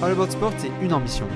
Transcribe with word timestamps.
All 0.00 0.12
About 0.12 0.30
Sport, 0.30 0.52
c'est 0.58 0.70
une 0.80 0.92
ambition. 0.92 1.26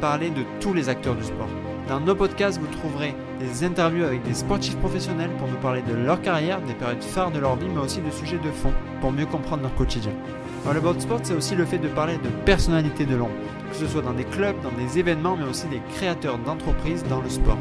Parler 0.00 0.30
de 0.30 0.44
tous 0.60 0.72
les 0.72 0.88
acteurs 0.88 1.16
du 1.16 1.24
sport. 1.24 1.48
Dans 1.88 1.98
nos 1.98 2.14
podcasts, 2.14 2.60
vous 2.60 2.68
trouverez 2.68 3.12
des 3.40 3.64
interviews 3.64 4.04
avec 4.04 4.22
des 4.22 4.34
sportifs 4.34 4.76
professionnels 4.76 5.32
pour 5.36 5.48
nous 5.48 5.56
parler 5.56 5.82
de 5.82 5.94
leur 5.94 6.22
carrière, 6.22 6.60
des 6.60 6.74
périodes 6.74 7.02
phares 7.02 7.32
de 7.32 7.40
leur 7.40 7.56
vie, 7.56 7.66
mais 7.68 7.80
aussi 7.80 8.00
de 8.00 8.10
sujets 8.12 8.38
de 8.38 8.52
fond 8.52 8.72
pour 9.00 9.10
mieux 9.10 9.26
comprendre 9.26 9.62
leur 9.62 9.74
quotidien. 9.74 10.12
All 10.64 10.76
About 10.76 11.00
Sport, 11.00 11.20
c'est 11.24 11.34
aussi 11.34 11.56
le 11.56 11.64
fait 11.64 11.78
de 11.78 11.88
parler 11.88 12.14
de 12.18 12.28
personnalités 12.44 13.04
de 13.04 13.16
l'ombre, 13.16 13.34
que 13.68 13.76
ce 13.76 13.88
soit 13.88 14.02
dans 14.02 14.12
des 14.12 14.24
clubs, 14.24 14.60
dans 14.62 14.70
des 14.70 14.96
événements, 14.96 15.36
mais 15.36 15.48
aussi 15.48 15.66
des 15.66 15.82
créateurs 15.96 16.38
d'entreprises 16.38 17.02
dans 17.10 17.20
le 17.20 17.28
sport. 17.28 17.58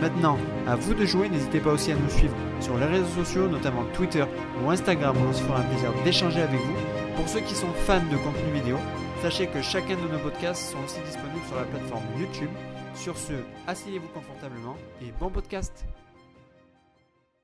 Maintenant, 0.00 0.38
à 0.66 0.76
vous 0.76 0.94
de 0.94 1.04
jouer, 1.04 1.28
n'hésitez 1.28 1.60
pas 1.60 1.72
aussi 1.72 1.92
à 1.92 1.96
nous 1.96 2.08
suivre 2.08 2.34
sur 2.58 2.78
les 2.78 2.86
réseaux 2.86 3.22
sociaux, 3.22 3.48
notamment 3.48 3.84
Twitter 3.92 4.24
ou 4.64 4.70
Instagram, 4.70 5.14
où 5.14 5.28
on 5.28 5.32
se 5.34 5.42
fera 5.42 5.58
un 5.58 5.64
plaisir 5.64 5.90
d'échanger 6.04 6.40
avec 6.40 6.58
vous. 6.58 7.16
Pour 7.16 7.28
ceux 7.28 7.40
qui 7.40 7.54
sont 7.54 7.72
fans 7.84 8.00
de 8.10 8.16
contenu 8.16 8.50
vidéo, 8.54 8.78
sachez 9.24 9.46
que 9.46 9.62
chacun 9.62 9.96
de 9.96 10.06
nos 10.06 10.18
podcasts 10.18 10.70
sont 10.70 10.84
aussi 10.84 11.00
disponibles 11.00 11.46
sur 11.46 11.56
la 11.56 11.64
plateforme 11.64 12.04
YouTube. 12.20 12.50
Sur 12.94 13.16
ce, 13.16 13.32
asseyez-vous 13.66 14.08
confortablement 14.08 14.76
et 15.00 15.12
bon 15.18 15.30
podcast. 15.30 15.86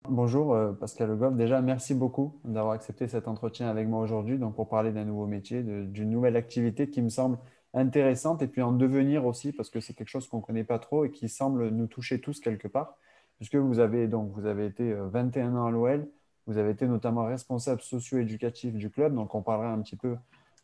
Bonjour 0.06 0.52
euh, 0.52 0.73
Pascal 0.73 1.09
Le 1.09 1.16
Goff. 1.16 1.34
Déjà, 1.37 1.62
merci 1.62 1.95
beaucoup 1.95 2.38
d'avoir 2.45 2.74
accepté 2.74 3.09
cet 3.09 3.28
entretien 3.28 3.70
avec 3.70 3.88
moi 3.88 4.02
aujourd'hui 4.02 4.37
donc 4.37 4.56
pour 4.56 4.68
parler 4.68 4.92
d'un 4.92 5.06
nouveau 5.06 5.24
métier, 5.24 5.62
d'une 5.62 6.10
nouvelle 6.10 6.37
activité 6.37 6.90
qui 6.90 7.01
me 7.01 7.09
semble 7.09 7.38
intéressante 7.73 8.42
et 8.42 8.46
puis 8.46 8.60
en 8.60 8.73
devenir 8.73 9.24
aussi 9.24 9.51
parce 9.51 9.70
que 9.70 9.80
c'est 9.80 9.95
quelque 9.95 10.10
chose 10.10 10.28
qu'on 10.28 10.40
ne 10.40 10.42
connaît 10.42 10.65
pas 10.65 10.78
trop 10.78 11.06
et 11.06 11.10
qui 11.10 11.30
semble 11.30 11.70
nous 11.70 11.87
toucher 11.87 12.20
tous 12.20 12.40
quelque 12.40 12.68
part. 12.68 12.98
Puisque 13.38 13.56
vous 13.56 13.78
avez, 13.78 14.06
donc, 14.06 14.30
vous 14.34 14.45
avez 14.45 14.66
été 14.66 14.92
21 14.92 15.56
euh, 15.56 15.59
ans 15.59 15.66
à 15.66 15.70
l'OL, 15.70 16.06
vous 16.46 16.59
avez 16.59 16.73
été 16.73 16.87
notamment 16.87 17.24
responsable 17.24 17.80
socio-éducatif 17.80 18.74
du 18.74 18.90
club, 18.90 19.15
donc 19.15 19.34
on 19.34 19.40
parlera 19.40 19.73
un 19.73 19.80
petit 19.80 19.96
peu 19.96 20.16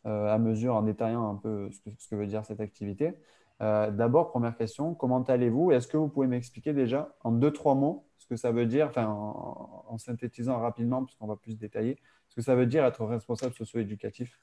à 0.07 0.37
mesure 0.37 0.75
en 0.75 0.81
détaillant 0.81 1.29
un 1.29 1.35
peu 1.35 1.69
ce 1.71 2.07
que, 2.07 2.15
veut 2.15 2.27
dire 2.27 2.45
cette 2.45 2.61
activité. 2.61 3.13
Euh, 3.61 3.89
d'abord, 3.89 4.29
première 4.29 4.55
question, 4.55 4.93
comment 4.93 5.23
allez-vous? 5.23 5.71
Est-ce 5.71 5.87
que 5.87 5.97
vous 5.97 6.09
pouvez 6.09 6.27
m'expliquer 6.27 6.73
déjà 6.73 7.15
en 7.23 7.31
deux, 7.31 7.51
trois 7.51 7.75
mots 7.75 8.07
ce 8.17 8.27
que 8.27 8.35
ça 8.35 8.51
veut 8.51 8.65
dire, 8.65 8.87
enfin 8.87 9.07
en, 9.07 9.97
synthétisant 9.97 10.59
rapidement, 10.59 11.03
puisqu'on 11.03 11.27
va 11.27 11.37
plus 11.37 11.57
détailler, 11.57 11.97
ce 12.29 12.35
que 12.35 12.41
ça 12.41 12.55
veut 12.55 12.65
dire 12.65 12.85
être 12.85 13.03
responsable 13.05 13.53
socio-éducatif? 13.53 14.39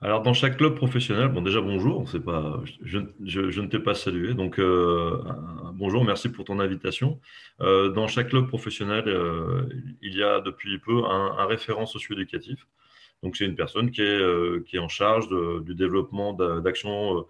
Alors, 0.00 0.22
dans 0.22 0.34
chaque 0.34 0.56
club 0.56 0.74
professionnel, 0.74 1.28
bon, 1.28 1.40
déjà 1.40 1.60
bonjour, 1.60 2.04
pas, 2.24 2.60
je, 2.82 2.98
ne 2.98 3.66
t'ai 3.66 3.78
pas 3.78 3.94
salué, 3.94 4.34
donc 4.34 4.58
euh, 4.58 5.22
bonjour, 5.74 6.04
merci 6.04 6.28
pour 6.30 6.44
ton 6.44 6.58
invitation. 6.58 7.20
Euh, 7.60 7.90
dans 7.90 8.08
chaque 8.08 8.28
club 8.28 8.48
professionnel, 8.48 9.04
euh, 9.06 9.68
il 10.02 10.16
y 10.16 10.22
a 10.22 10.40
depuis 10.40 10.78
peu 10.78 11.04
un, 11.04 11.46
référent 11.46 11.86
socio-éducatif. 11.86 12.66
Donc, 13.24 13.36
c'est 13.36 13.44
une 13.44 13.56
personne 13.56 13.90
qui 13.90 14.02
est, 14.02 14.64
qui 14.66 14.76
est 14.76 14.78
en 14.78 14.88
charge 14.88 15.28
du 15.64 15.74
développement 15.74 16.34
d'actions 16.34 17.26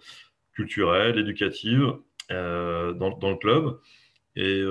culturelles, 0.53 1.19
éducatives 1.19 1.95
dans, 2.28 3.31
le 3.31 3.37
club. 3.37 3.81
Et 4.37 4.62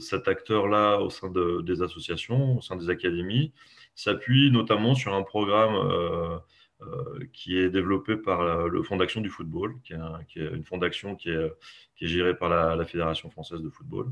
cet 0.00 0.26
acteur-là, 0.26 0.98
au 0.98 1.10
sein 1.10 1.30
des 1.30 1.82
associations, 1.82 2.56
au 2.56 2.60
sein 2.62 2.76
des 2.76 2.88
académies, 2.88 3.52
s'appuie 3.94 4.50
notamment 4.50 4.94
sur 4.94 5.14
un 5.14 5.22
programme 5.22 6.40
euh, 6.82 7.26
qui 7.34 7.58
est 7.58 7.68
développé 7.68 8.16
par 8.16 8.66
le 8.68 8.82
Fonds 8.82 8.96
d'action 8.96 9.20
du 9.20 9.28
football, 9.28 9.74
qui 9.84 9.92
est, 9.92 10.40
une 10.40 10.64
fondation 10.64 11.14
qui 11.14 11.28
est, 11.28 11.52
qui 11.94 12.06
est 12.06 12.08
gérée 12.08 12.34
par 12.34 12.48
la, 12.48 12.84
Fédération 12.86 13.28
française 13.28 13.60
de 13.60 13.68
football. 13.68 14.06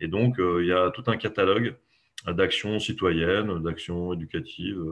Et 0.00 0.08
donc, 0.08 0.40
euh, 0.40 0.60
il 0.62 0.66
y 0.66 0.72
a 0.72 0.90
tout 0.90 1.04
un 1.06 1.16
catalogue 1.16 1.76
d'actions 2.26 2.80
citoyennes, 2.80 3.62
d'actions 3.62 4.12
éducatives, 4.14 4.84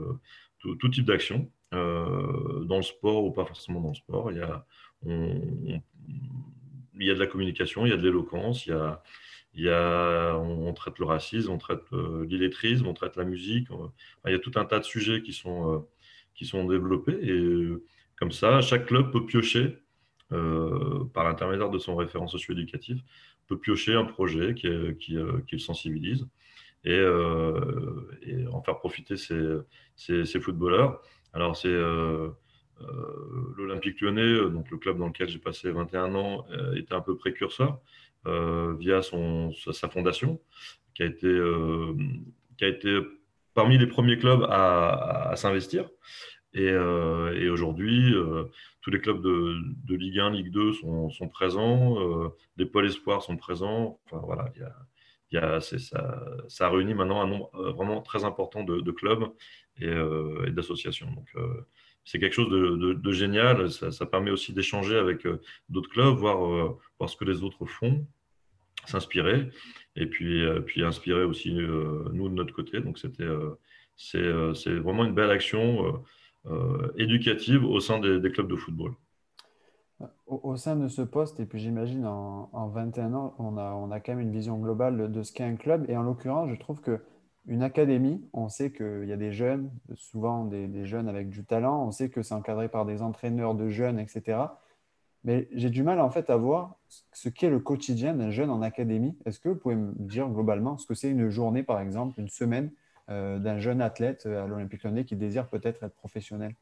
euh, 0.65 0.75
tout, 0.77 0.89
type 0.89 1.05
d'actions, 1.05 1.51
dans 1.73 2.77
le 2.77 2.83
sport 2.83 3.25
ou 3.25 3.33
pas 3.33 3.45
forcément 3.45 3.81
dans 3.81 3.91
le 3.91 3.95
sport. 3.95 4.33
Il 4.33 4.39
y 4.39 4.41
a, 4.41 4.67
il 5.05 5.83
y 6.95 7.11
a 7.11 7.15
de 7.15 7.19
la 7.19 7.27
communication, 7.27 7.85
il 7.85 7.91
y 7.91 7.93
a 7.93 7.97
de 7.97 8.03
l'éloquence, 8.03 8.67
il 8.67 8.71
y 8.71 8.73
a, 8.73 9.03
il 9.53 9.65
y 9.65 9.69
a, 9.69 10.37
on, 10.37 10.73
traite 10.73 10.99
le 10.99 11.05
racisme, 11.07 11.51
on 11.51 11.59
traite 11.59 11.85
l'illettrisme, 12.29 12.87
on 12.87 12.95
traite 12.95 13.17
la 13.17 13.25
musique. 13.25 13.69
il 14.27 14.33
y 14.33 14.35
a 14.35 14.39
tout 14.39 14.53
un 14.57 14.65
tas 14.65 14.79
de 14.79 14.85
sujets 14.85 15.23
qui 15.23 15.33
sont 15.33 15.87
qui 16.37 16.45
sont 16.45 16.65
développés. 16.65 17.19
Et 17.23 17.31
euh, 17.31 17.85
comme 18.17 18.31
ça, 18.31 18.61
chaque 18.61 18.87
club 18.87 19.11
peut 19.11 19.27
piocher, 19.27 19.79
euh, 20.33 21.05
par 21.13 21.25
l'intermédiaire 21.25 21.71
de 21.71 21.79
son 21.79 21.97
référent 21.97 22.29
socio-éducatif, 22.29 23.01
peut 23.49 23.59
piocher 23.59 23.95
un 23.95 24.05
projet 24.05 24.55
qui, 24.55 24.69
qui, 25.01 25.17
euh, 25.17 25.41
qui 25.47 25.57
le 25.57 25.61
sensibilise 25.61 26.27
et, 26.87 28.47
en 28.53 28.63
faire 28.63 28.79
profiter 28.79 29.17
ses, 29.17 30.41
footballeurs. 30.41 31.03
Alors, 31.33 31.57
c'est 31.57 31.77
l'Olympique 33.57 34.01
lyonnais, 34.01 34.51
donc 34.51 34.71
le 34.71 34.79
club 34.79 34.99
dans 34.99 35.09
lequel 35.09 35.29
j'ai 35.29 35.39
passé 35.39 35.71
21 35.71 36.15
ans, 36.15 36.47
était 36.75 36.95
un 36.95 37.01
peu 37.01 37.17
précurseur 37.17 37.81
via 38.25 39.03
son, 39.03 39.53
sa 39.53 39.89
fondation, 39.89 40.41
qui 40.95 41.03
a 41.03 41.07
été, 41.07 41.29
qui 42.57 42.65
a 42.65 42.69
été 42.69 43.01
parmi 43.57 43.79
les 43.79 43.89
premiers 43.89 44.19
clubs 44.19 44.47
à, 44.49 45.33
s'investir. 45.35 45.89
Et, 46.53 46.69
euh, 46.69 47.53
aujourd'hui, 47.53 48.15
euh, 48.15 48.45
tous 48.83 48.91
les 48.91 49.01
clubs 49.01 49.21
de, 49.21 49.95
Ligue 49.97 50.21
1, 50.21 50.31
Ligue 50.31 50.53
2 50.53 50.75
sont, 50.75 51.29
présents, 51.33 51.99
euh, 51.99 52.29
les 52.59 52.67
pôles 52.67 52.87
espoirs 52.87 53.23
sont 53.23 53.37
présents. 53.37 53.99
Enfin 54.05 54.23
voilà, 54.25 54.53
y 54.57 54.63
a, 54.63 54.73
ça, 55.33 55.61
ça, 56.49 56.71
réunit 56.71 56.95
maintenant 56.95 57.21
un 57.21 57.27
nombre 57.27 57.51
vraiment 57.73 58.01
très 58.01 58.25
important 58.25 58.65
de, 58.65 58.91
clubs 58.91 59.25
et, 59.81 59.91
d'associations. 60.51 61.11
Donc 61.13 61.29
c'est 62.05 62.19
quelque 62.19 62.35
chose 62.35 62.49
de, 62.49 63.13
génial. 63.13 63.71
Ça, 63.71 64.07
permet 64.07 64.31
aussi 64.31 64.53
d'échanger 64.53 64.97
avec 64.97 65.27
d'autres 65.69 65.91
clubs, 65.91 66.17
voir, 66.17 66.79
ce 67.09 67.17
que 67.17 67.25
les 67.25 67.43
autres 67.43 67.67
font, 67.67 68.07
s'inspirer 68.87 69.51
et 69.97 70.07
puis, 70.07 70.45
euh, 70.45 70.63
inspirer 70.79 71.25
aussi 71.25 71.51
euh, 71.51 72.05
nous 72.13 72.29
de 72.29 72.35
notre 72.35 72.55
côté. 72.55 72.81
Donc 72.81 72.99
c'était 72.99 73.25
euh, 73.25 73.59
c'est 74.55 74.75
vraiment 74.75 75.05
une 75.05 75.15
belle 75.15 75.31
action 75.31 76.05
éducative 76.97 77.65
au 77.65 77.81
sein 77.81 77.99
des, 77.99 78.31
clubs 78.31 78.49
de 78.49 78.57
football. 78.57 78.93
Au, 80.27 80.57
sein 80.57 80.77
de 80.77 80.89
ce 80.89 81.01
poste, 81.01 81.41
et 81.41 81.47
puis 81.47 81.59
j'imagine 81.59 82.05
en, 82.05 82.51
en, 82.53 82.69
21 82.69 83.15
ans, 83.15 83.35
on 83.39 83.57
a, 83.57 84.01
quand 84.01 84.13
même 84.13 84.21
une 84.21 84.31
vision 84.31 84.59
globale 84.59 85.11
de 85.11 85.23
ce 85.23 85.33
qu'est 85.33 85.45
un 85.45 85.57
club. 85.57 85.87
Et 85.89 85.97
en 85.97 86.03
l'occurrence, 86.03 86.51
je 86.51 86.57
trouve 86.57 86.81
que 86.81 87.01
une 87.47 87.63
académie, 87.63 88.29
on 88.33 88.49
sait 88.49 88.73
qu'il 88.73 89.05
y 89.07 89.13
a 89.13 89.17
des 89.17 89.33
jeunes, 89.33 89.71
souvent 89.95 90.45
des, 90.45 90.85
jeunes 90.85 91.09
avec 91.09 91.31
du 91.31 91.45
talent, 91.45 91.87
on 91.87 91.93
sait 91.93 92.11
que 92.11 92.23
c'est 92.23 92.35
encadré 92.35 92.69
par 92.69 92.85
des 92.85 93.03
entraîneurs 93.03 93.55
de 93.55 93.69
jeunes, 93.69 93.99
etc. 93.99 94.39
Mais 95.25 95.49
j'ai 95.53 95.71
du 95.71 95.83
mal 95.83 96.01
en 96.01 96.11
fait 96.11 96.29
à 96.29 96.37
voir 96.37 96.77
ce 97.13 97.29
qu'est 97.29 97.51
le 97.51 97.61
quotidien 97.61 98.15
d'un 98.15 98.31
jeune 98.31 98.51
en 98.51 98.63
académie. 98.63 99.17
Est-ce 99.27 99.41
que 99.41 99.49
vous 99.49 99.57
pouvez 99.57 99.77
me 99.77 99.93
dire 99.97 100.29
globalement 100.29 100.77
ce 100.77 100.87
que 100.87 100.95
c'est 100.95 101.11
une 101.11 101.29
journée, 101.31 101.63
par 101.63 101.81
exemple, 101.81 102.19
une 102.21 102.29
semaine 102.29 102.71
euh, 103.11 103.39
d'un 103.39 103.59
jeune 103.59 103.81
athlète 103.81 104.27
à 104.27 104.47
l'Olympique 104.47 104.83
Lyonnais 104.83 105.05
qui 105.05 105.17
désire 105.17 105.49
peut-être 105.49 105.85
être 105.85 105.95
professionnel? 105.95 106.55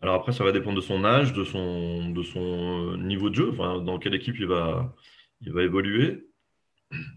Alors 0.00 0.14
après, 0.14 0.32
ça 0.32 0.44
va 0.44 0.52
dépendre 0.52 0.76
de 0.76 0.80
son 0.80 1.04
âge, 1.04 1.32
de 1.32 1.44
son, 1.44 2.10
de 2.10 2.22
son 2.22 2.94
euh, 2.94 2.96
niveau 2.98 3.30
de 3.30 3.34
jeu, 3.34 3.50
enfin, 3.50 3.80
dans 3.80 3.98
quelle 3.98 4.14
équipe 4.14 4.36
il 4.38 4.46
va, 4.46 4.94
il 5.40 5.52
va 5.52 5.62
évoluer. 5.62 6.28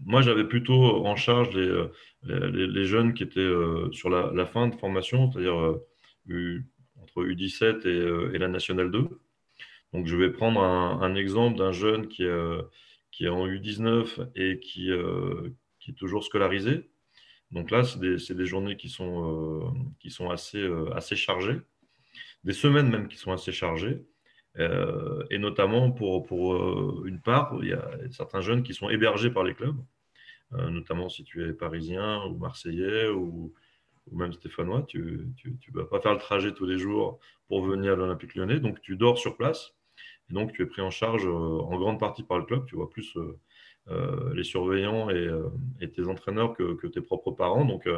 Moi, 0.04 0.22
j'avais 0.22 0.44
plutôt 0.44 1.06
en 1.06 1.16
charge 1.16 1.54
les, 1.56 2.66
les, 2.66 2.84
jeunes 2.84 3.14
qui 3.14 3.22
étaient 3.22 3.50
sur 3.92 4.10
la, 4.10 4.46
fin 4.46 4.68
de 4.68 4.74
formation, 4.74 5.30
c'est-à-dire 5.32 5.54
entre 7.00 7.24
U17 7.24 7.86
et, 7.86 8.34
et 8.34 8.38
la 8.38 8.48
Nationale 8.48 8.90
2. 8.90 9.08
Donc, 9.92 10.06
je 10.06 10.16
vais 10.16 10.30
prendre 10.30 10.62
un, 10.62 11.14
exemple 11.14 11.58
d'un 11.58 11.72
jeune 11.72 12.08
qui 12.08 12.22
est, 12.22 12.26
euh, 12.26 12.62
qui 13.10 13.24
est 13.24 13.28
en 13.28 13.46
U19 13.46 14.30
et 14.34 14.58
qui, 14.60 14.90
euh, 14.90 15.50
qui 15.80 15.90
est 15.90 15.94
toujours 15.94 16.24
scolarisé. 16.24 16.90
Donc 17.50 17.70
là, 17.70 17.84
c'est 17.84 18.00
des, 18.00 18.16
des, 18.34 18.46
journées 18.46 18.76
qui 18.76 18.88
sont, 18.88 19.66
euh, 19.66 19.70
qui 20.00 20.10
sont 20.10 20.30
assez, 20.30 20.66
assez 20.94 21.16
chargées, 21.16 21.60
des 22.44 22.52
semaines 22.52 22.90
même 22.90 23.08
qui 23.08 23.16
sont 23.16 23.32
assez 23.32 23.52
chargées. 23.52 24.04
et 25.30 25.38
notamment 25.38 25.90
pour, 25.92 26.24
pour 26.24 27.06
une 27.06 27.20
part, 27.20 27.58
il 27.62 27.68
y 27.68 27.72
a 27.72 27.90
certains 28.10 28.42
jeunes 28.42 28.62
qui 28.62 28.74
sont 28.74 28.90
hébergés 28.90 29.30
par 29.30 29.44
les 29.44 29.54
clubs, 29.54 29.76
notamment 30.50 31.08
si 31.08 31.24
tu 31.24 31.48
es 31.48 31.52
parisien 31.52 32.24
ou 32.26 32.36
marseillais 32.36 33.08
ou, 33.08 33.54
même 34.10 34.32
stéphanois, 34.32 34.82
tu 34.82 35.32
ne 35.44 35.80
vas 35.80 35.86
pas 35.86 36.00
faire 36.00 36.12
le 36.12 36.18
trajet 36.18 36.52
tous 36.52 36.66
les 36.66 36.78
jours 36.78 37.20
pour 37.48 37.64
venir 37.64 37.92
à 37.92 37.96
l'Olympique 37.96 38.34
lyonnais, 38.34 38.60
donc 38.60 38.80
tu 38.82 38.96
dors 38.96 39.18
sur 39.18 39.36
place 39.36 39.74
donc, 40.32 40.52
tu 40.52 40.62
es 40.62 40.66
pris 40.66 40.82
en 40.82 40.90
charge 40.90 41.26
euh, 41.26 41.30
en 41.30 41.78
grande 41.78 42.00
partie 42.00 42.22
par 42.22 42.38
le 42.38 42.44
club. 42.44 42.66
Tu 42.66 42.74
vois 42.74 42.90
plus 42.90 43.16
euh, 43.16 43.38
euh, 43.88 44.34
les 44.34 44.44
surveillants 44.44 45.10
et, 45.10 45.90
tes 45.92 46.06
entraîneurs 46.06 46.54
que, 46.54 46.86
tes 46.86 47.00
propres 47.00 47.32
parents. 47.32 47.64
Donc, 47.64 47.88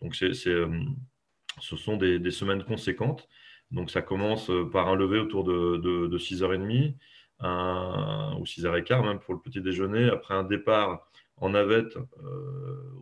donc 0.00 0.14
c'est, 0.14 0.32
ce 0.32 1.76
sont 1.76 1.96
des, 1.96 2.30
semaines 2.30 2.64
conséquentes. 2.64 3.28
Donc, 3.72 3.90
ça 3.90 4.02
commence 4.02 4.50
par 4.70 4.88
un 4.88 4.96
lever 4.96 5.18
autour 5.18 5.44
de, 5.44 6.18
6h30 6.18 6.94
ou 7.40 8.44
6h15 8.44 9.04
même 9.04 9.18
pour 9.18 9.34
le 9.34 9.40
petit 9.40 9.60
déjeuner. 9.60 10.08
Après 10.10 10.34
un 10.34 10.44
départ 10.44 11.08
en 11.38 11.50
navette 11.50 11.96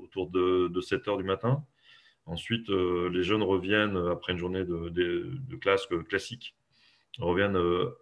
autour 0.02 0.30
de, 0.30 0.70
7h 0.80 1.18
du 1.18 1.24
matin. 1.24 1.64
Ensuite, 2.26 2.68
les 2.68 3.22
jeunes 3.22 3.42
reviennent 3.42 3.96
après 4.10 4.32
une 4.32 4.38
journée 4.38 4.64
de, 4.64 5.56
classe 5.60 5.86
classique 6.08 6.54
reviennent 7.18 7.58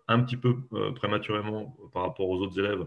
un 0.07 0.21
petit 0.21 0.37
peu 0.37 0.61
prématurément 0.95 1.77
par 1.93 2.03
rapport 2.03 2.29
aux 2.29 2.39
autres 2.39 2.59
élèves 2.59 2.87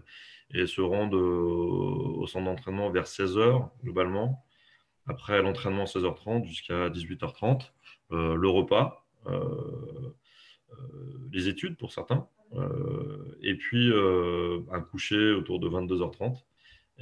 et 0.54 0.66
se 0.66 0.80
rendent 0.80 1.14
au 1.14 2.26
centre 2.26 2.44
d'entraînement 2.44 2.90
vers 2.90 3.04
16h 3.04 3.68
globalement. 3.82 4.44
Après 5.06 5.42
l'entraînement 5.42 5.84
16h30 5.84 6.44
jusqu'à 6.44 6.88
18h30, 6.88 7.70
le 8.10 8.48
repas, 8.48 9.01
les 11.32 11.48
études 11.48 11.76
pour 11.76 11.92
certains, 11.92 12.26
et 13.42 13.54
puis 13.56 13.92
un 14.72 14.80
coucher 14.80 15.32
autour 15.32 15.60
de 15.60 15.68
22h30 15.68 16.42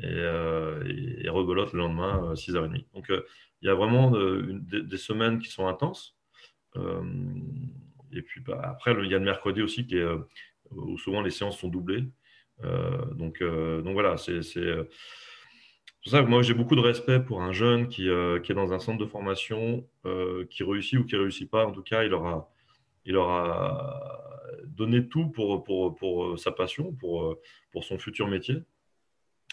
et, 0.02 1.28
rebelote 1.28 1.72
le 1.72 1.81
lendemain 1.81 2.34
6h30. 2.34 2.84
Donc 2.94 3.06
il 3.62 3.67
y 3.67 3.69
a 3.69 3.75
vraiment 3.75 4.12
des, 4.12 4.99
semaines 4.99 5.38
qui 5.38 5.50
sont 5.50 5.67
intenses. 5.67 6.17
et 6.76 8.22
puis 8.22 8.40
bah, 8.40 8.61
après, 8.64 8.94
il 9.02 9.11
y 9.11 9.14
a 9.14 9.19
le 9.19 9.25
mercredi 9.25 9.62
aussi 9.62 9.87
où 10.70 10.99
souvent 10.99 11.20
les 11.20 11.31
séances 11.31 11.58
sont 11.58 11.69
doublées. 11.69 12.05
Euh, 12.64 13.05
donc, 13.14 13.40
euh, 13.40 13.82
donc 13.82 13.94
voilà, 13.94 14.17
c'est 14.17 14.40
pour 16.02 16.12
ça 16.12 16.23
moi 16.23 16.43
j'ai 16.43 16.55
beaucoup 16.55 16.76
de 16.76 16.81
respect 16.81 17.20
pour 17.20 17.43
un 17.43 17.52
jeune 17.52 17.88
qui, 17.88 18.08
euh, 18.08 18.41
qui 18.41 18.52
est 18.52 18.55
dans 18.55 18.73
un 18.73 18.79
centre 18.79 18.99
de 18.99 19.06
formation, 19.06 19.87
qui 20.50 20.64
réussit 20.64 20.99
ou 20.99 21.05
qui 21.05 21.17
réussit 21.17 21.50
pas. 21.50 21.67
En 21.67 21.73
tout 21.73 21.82
cas, 21.82 22.05
il 22.05 22.14
aura, 22.14 22.50
il 23.05 23.17
aura 23.17 24.20
donné 24.67 25.06
tout 25.08 25.29
pour, 25.29 25.62
pour, 25.64 25.94
pour 25.94 26.38
sa 26.38 26.52
passion, 26.52 26.93
pour, 26.93 27.38
pour 27.73 27.85
son 27.85 27.99
futur 27.99 28.29
métier. 28.29 28.56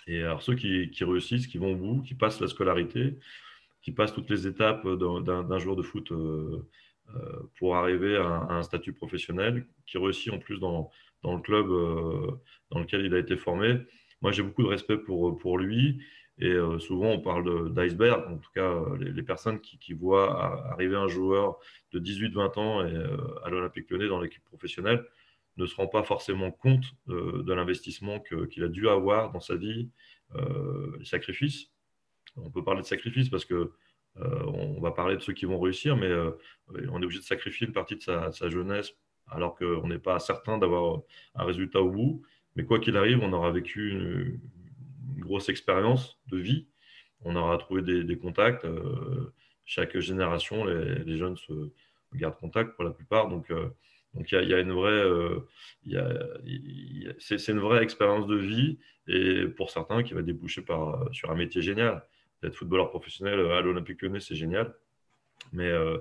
Et 0.08 0.24
alors 0.24 0.42
ceux 0.42 0.56
qui, 0.56 0.90
qui, 0.90 1.04
réussissent, 1.04 1.48
qui 1.48 1.58
vont 1.58 1.74
au 1.74 1.76
bout, 1.76 2.02
qui 2.02 2.16
passent 2.16 2.40
la 2.40 2.48
scolarité, 2.48 3.18
qui 3.82 3.92
passent 3.92 4.14
toutes 4.14 4.30
les 4.30 4.48
étapes 4.48 4.88
d'un 4.88 5.60
joueur 5.60 5.76
de 5.76 5.84
foot 5.84 6.14
pour 7.58 7.76
arriver 7.76 8.16
à 8.16 8.26
un, 8.26 8.48
à 8.48 8.54
un, 8.54 8.64
statut 8.64 8.94
professionnel, 8.94 9.66
qui 9.86 9.98
réussit 9.98 10.32
en 10.32 10.40
plus 10.40 10.60
dans, 10.60 10.92
dans 11.24 11.36
le 11.36 11.42
club 11.42 11.70
euh, 11.70 12.32
dans 12.72 12.80
lequel 12.80 13.06
il 13.06 13.14
a 13.14 13.20
été 13.20 13.38
formé. 13.38 13.80
Moi, 14.22 14.32
j'ai 14.32 14.44
beaucoup 14.44 14.64
de 14.64 14.68
respect 14.68 14.98
pour, 14.98 15.38
pour 15.38 15.58
lui. 15.58 16.00
Et 16.40 16.52
euh, 16.52 16.78
souvent, 16.80 17.12
on 17.12 17.20
parle 17.20 17.74
d'iceberg. 17.74 18.32
En 18.32 18.38
tout 18.38 18.52
cas, 18.54 18.84
les, 19.00 19.24
personnes 19.24 19.60
qui, 19.60 19.94
voient 19.94 20.70
arriver 20.72 20.96
un 20.96 21.08
joueur 21.08 21.58
de 21.92 22.00
18-20 22.00 22.60
ans 22.60 22.82
euh, 22.82 23.18
à 23.44 23.50
l'Olympique 23.50 23.90
lyonnais 23.90 24.08
dans 24.08 24.20
l'équipe 24.20 24.44
professionnelle 24.46 25.04
ne 25.58 25.66
se 25.66 25.76
rendent 25.76 25.92
pas 25.92 26.04
forcément 26.04 26.52
compte 26.52 26.86
de 27.08 27.52
l'investissement 27.52 28.20
qu'il 28.20 28.64
a 28.64 28.68
dû 28.68 28.88
avoir 28.88 29.32
dans 29.32 29.40
sa 29.40 29.56
vie, 29.56 29.90
les 31.00 31.06
sacrifices. 31.06 31.72
On 32.36 32.52
peut 32.52 32.64
parler 32.64 32.82
de 32.82 32.86
sacrifices 32.86 33.30
parce 33.30 33.44
que 33.44 33.72
on 34.20 34.80
va 34.82 34.92
parler 34.92 35.16
de 35.16 35.22
ceux 35.22 35.34
qui 35.34 35.46
vont 35.46 35.60
réussir, 35.60 35.98
mais 35.98 36.12
on 36.70 37.02
est 37.02 37.06
obligé 37.06 37.18
de 37.18 37.26
sacrifier 37.26 37.66
une 37.66 37.74
partie 37.74 37.96
de 37.96 38.04
sa, 38.04 38.30
de 38.30 38.36
sa 38.36 38.50
jeunesse 38.52 38.94
alors 39.30 39.56
qu'on 39.56 39.88
n'est 39.88 39.98
pas 39.98 40.20
certain 40.20 40.60
d'avoir 40.60 41.02
un 41.34 41.44
résultat 41.44 41.82
au 41.82 41.90
bout. 41.90 42.22
Mais 42.56 42.64
quoi 42.64 42.80
qu'il 42.80 42.96
arrive, 42.96 43.20
on 43.24 43.34
aura 43.34 43.52
vécu 43.52 43.92
une, 43.92 44.40
grosse 45.22 45.50
expérience 45.50 46.20
de 46.28 46.38
vie. 46.38 46.68
On 47.24 47.36
aura 47.36 47.58
trouvé 47.58 47.82
des, 47.82 48.18
contacts. 48.18 48.66
Euh, 48.66 49.34
chaque 49.66 49.98
génération, 50.00 50.66
les, 50.66 51.18
jeunes 51.18 51.38
se 51.38 51.72
gardent 52.14 52.38
contact 52.38 52.76
pour 52.76 52.84
la 52.84 52.92
plupart. 52.92 53.28
Donc, 53.28 53.50
euh, 53.52 53.70
il 54.16 54.50
y, 54.50 54.54
a 54.54 54.60
une 54.60 54.72
vraie, 54.72 55.04
c'est 57.20 57.52
une 57.52 57.60
vraie 57.60 57.84
expérience 57.84 58.26
de 58.26 58.36
vie 58.36 58.80
et 59.08 59.46
pour 59.48 59.70
certains 59.70 60.02
qui 60.02 60.14
va 60.14 60.24
déboucher 60.24 60.64
sur 61.12 61.30
un 61.30 61.36
métier 61.36 61.62
génial. 61.62 62.04
D'être 62.42 62.56
footballeur 62.56 62.90
professionnel 62.90 63.40
à 63.52 63.62
l'Olympique 63.62 64.02
Lyonnais, 64.02 64.20
c'est 64.20 64.36
génial, 64.36 64.74
mais 65.54 65.70
euh, 65.70 65.98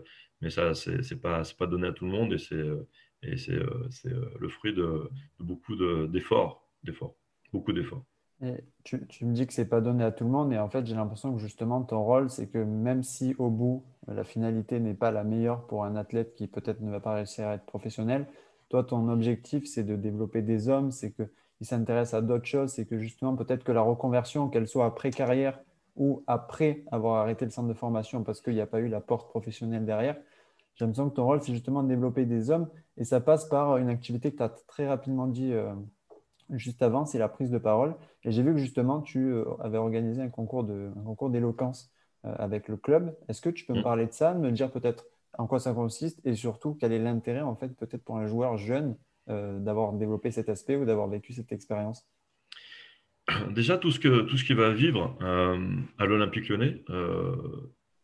ça 0.51 0.75
c'est 0.75 1.21
pas 1.21 1.43
pas 1.59 1.67
donné 1.67 1.89
à 1.89 1.93
tout 1.93 2.05
le 2.05 2.11
monde 2.11 2.33
et 2.35 2.39
c'est 2.39 2.55
euh, 2.55 2.87
euh, 3.25 4.31
le 4.39 4.49
fruit 4.49 4.75
de, 4.75 5.09
beaucoup 5.41 5.77
d'efforts, 5.77 6.69
d'efforts, 6.83 7.17
beaucoup 7.53 7.73
d'efforts. 7.73 8.05
Tu, 8.85 9.07
tu, 9.07 9.25
me 9.25 9.33
dis 9.33 9.47
que 9.47 9.53
ce 9.55 9.63
n'est 9.63 9.67
pas 9.67 9.81
donné 9.81 10.05
à 10.05 10.13
tout 10.13 10.25
le 10.25 10.31
monde, 10.31 10.53
et 10.53 10.59
en 10.59 10.69
fait, 10.69 10.87
j'ai 10.87 10.95
l'impression 10.95 11.33
que 11.33 11.41
justement, 11.41 11.83
ton 11.83 12.05
rôle, 12.05 12.29
c'est 12.29 12.49
que 12.49 12.59
même 12.59 13.03
si 13.03 13.35
au 13.39 13.49
bout, 13.49 13.83
la 14.09 14.25
finalité 14.25 14.79
n'est 14.79 14.95
pas 14.95 15.11
la 15.11 15.25
meilleure 15.25 15.67
pour 15.67 15.85
un 15.85 15.97
athlète 15.97 16.35
qui 16.35 16.47
peut-être 16.47 16.81
ne 16.83 16.91
va 16.91 17.01
pas 17.01 17.15
réussir 17.15 17.49
à 17.49 17.55
être 17.55 17.65
professionnel, 17.65 18.27
toi, 18.69 18.85
ton 18.85 19.09
objectif, 19.09 19.67
c'est 19.67 19.85
de 19.85 19.97
développer 19.97 20.43
des 20.43 20.69
hommes, 20.69 20.91
c'est 20.91 21.13
qu'ils 21.13 21.67
s'intéressent 21.67 22.15
à 22.15 22.23
d'autres 22.23 22.47
choses, 22.47 22.73
c'est 22.73 22.85
que 22.85 22.99
justement, 22.99 23.37
peut-être 23.37 23.65
que 23.65 23.73
la 23.73 23.81
reconversion, 23.83 24.49
qu'elle 24.49 24.69
soit 24.69 24.87
après 24.87 25.11
carrière 25.11 25.59
ou 25.97 26.23
après 26.27 26.85
avoir 26.91 27.23
arrêté 27.23 27.45
le 27.45 27.51
centre 27.51 27.69
de 27.69 27.75
formation 27.75 28.23
parce 28.23 28.41
qu'il 28.41 28.55
n'y 28.55 28.61
a 28.61 28.67
pas 28.67 28.81
eu 28.81 28.89
la 28.89 29.01
porte 29.01 29.31
professionnelle 29.31 29.87
derrière, 29.87 30.17
j'ai 30.75 30.85
l'impression 30.85 31.09
que 31.09 31.15
ton 31.15 31.25
rôle, 31.25 31.43
c'est 31.43 31.53
justement 31.53 31.83
de 31.83 31.89
développer 31.89 32.27
des 32.27 32.51
hommes 32.51 32.69
et 32.99 33.05
ça 33.05 33.21
passe 33.21 33.47
par 33.47 33.79
une 33.79 33.89
activité 33.89 34.31
que 34.31 34.37
tu 34.37 34.43
as 34.43 34.51
très 34.67 34.87
rapidement 34.87 35.27
dit 35.27 35.53
euh, 35.53 35.73
juste 36.51 36.83
avant, 36.83 37.05
c'est 37.05 37.19
la 37.19 37.29
prise 37.29 37.51
de 37.51 37.59
parole. 37.59 37.95
Et 38.25 38.33
j'ai 38.33 38.43
vu 38.43 38.53
que 38.53 38.59
justement, 38.59 39.01
tu 39.01 39.33
euh, 39.33 39.45
avais 39.61 39.79
organisé 39.79 40.23
un 40.23 40.29
concours 40.29 40.65
d'éloquence 40.65 41.93
euh, 42.25 42.35
avec 42.39 42.69
le 42.69 42.77
club. 42.77 43.17
Est-ce 43.29 43.41
que 43.41 43.51
tu 43.51 43.65
peux 43.65 43.75
me 43.75 43.81
mm. 43.81 43.85
parler 43.85 44.07
de 44.07 44.13
ça, 44.13 44.35
me 44.35 44.51
dire 44.51 44.71
peut-être 44.71 45.07
en 45.39 45.47
quoi 45.47 45.59
ça 45.59 45.73
consiste 45.73 46.21
et 46.25 46.35
surtout 46.35 46.75
quel 46.75 46.93
est 46.93 46.99
l'intérêt, 46.99 47.43
en 47.43 47.57
fait, 47.57 47.69
peut-être 47.77 48.05
pour 48.05 48.17
un 48.17 48.27
joueur 48.27 48.57
jeune 48.57 48.97
d'avoir 49.29 49.93
développé 49.93 50.31
cet 50.31 50.49
aspect 50.49 50.77
ou 50.77 50.85
d'avoir 50.85 51.09
vécu 51.09 51.33
cette 51.33 51.51
expérience? 51.51 52.07
Déjà, 53.51 53.77
tout 53.77 53.91
ce, 53.91 53.99
que, 53.99 54.21
tout 54.21 54.37
ce 54.39 54.45
qui 54.45 54.55
va 54.55 54.71
vivre 54.71 55.19
à 55.99 56.07
l'Olympique 56.07 56.49
lyonnais, 56.49 56.85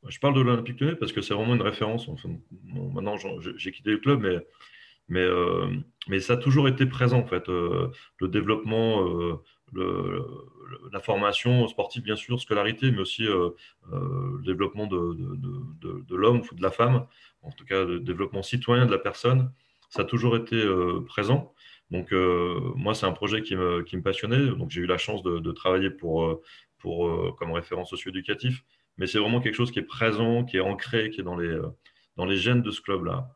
je 0.08 0.18
parle 0.18 0.34
de 0.34 0.40
l'Olympique 0.40 0.80
Lyonnais 0.80 0.96
parce 0.96 1.12
que 1.12 1.22
c'est 1.22 1.34
vraiment 1.34 1.54
une 1.54 1.62
référence. 1.62 2.08
Enfin, 2.08 2.30
maintenant, 2.92 3.16
j'ai 3.56 3.72
quitté 3.72 3.90
le 3.90 3.98
club, 3.98 4.20
mais, 4.20 4.44
mais, 5.08 5.20
euh, 5.20 5.66
mais 6.08 6.20
ça 6.20 6.34
a 6.34 6.36
toujours 6.36 6.68
été 6.68 6.86
présent, 6.86 7.18
en 7.18 7.26
fait. 7.26 7.48
Euh, 7.48 7.88
le 8.20 8.28
développement, 8.28 9.08
euh, 9.08 10.22
la 10.92 11.00
formation 11.00 11.66
sportive, 11.68 12.02
bien 12.02 12.16
sûr, 12.16 12.40
scolarité, 12.40 12.90
mais 12.90 13.00
aussi 13.00 13.24
le 13.24 13.54
développement 14.44 14.86
de, 14.86 15.14
de, 15.14 16.04
de, 16.06 16.16
l'homme 16.16 16.42
ou 16.50 16.54
de 16.54 16.62
la 16.62 16.70
femme, 16.70 17.06
en 17.42 17.50
tout 17.52 17.64
cas, 17.64 17.84
le 17.84 18.00
développement 18.00 18.42
citoyen 18.42 18.86
de 18.86 18.90
la 18.90 18.98
personne, 18.98 19.50
ça 19.88 20.02
a 20.02 20.04
toujours 20.04 20.36
été 20.36 20.62
présent. 21.06 21.54
Donc, 21.90 22.12
moi, 22.12 22.94
c'est 22.94 23.06
un 23.06 23.12
projet 23.12 23.42
qui 23.42 23.56
me, 23.56 23.82
qui 23.82 23.96
me 23.96 24.02
passionnait. 24.02 24.46
Donc, 24.56 24.70
j'ai 24.70 24.82
eu 24.82 24.86
la 24.86 24.98
chance 24.98 25.22
de, 25.22 25.52
travailler 25.52 25.90
pour, 25.90 26.42
pour, 26.78 27.34
comme 27.36 27.52
référent 27.52 27.86
socio-éducatif 27.86 28.62
mais 28.98 29.06
c'est 29.06 29.18
vraiment 29.18 29.40
quelque 29.40 29.54
chose 29.54 29.70
qui 29.70 29.78
est 29.78 29.84
présent, 29.84 30.44
qui 30.44 30.58
est 30.58 30.60
ancré, 30.60 31.10
qui 31.10 31.20
est 31.20 31.24
dans 31.24 31.36
les, 31.36 31.58
dans 32.16 32.26
les 32.26 32.36
gènes 32.36 32.62
de 32.62 32.70
ce 32.70 32.80
club-là. 32.80 33.34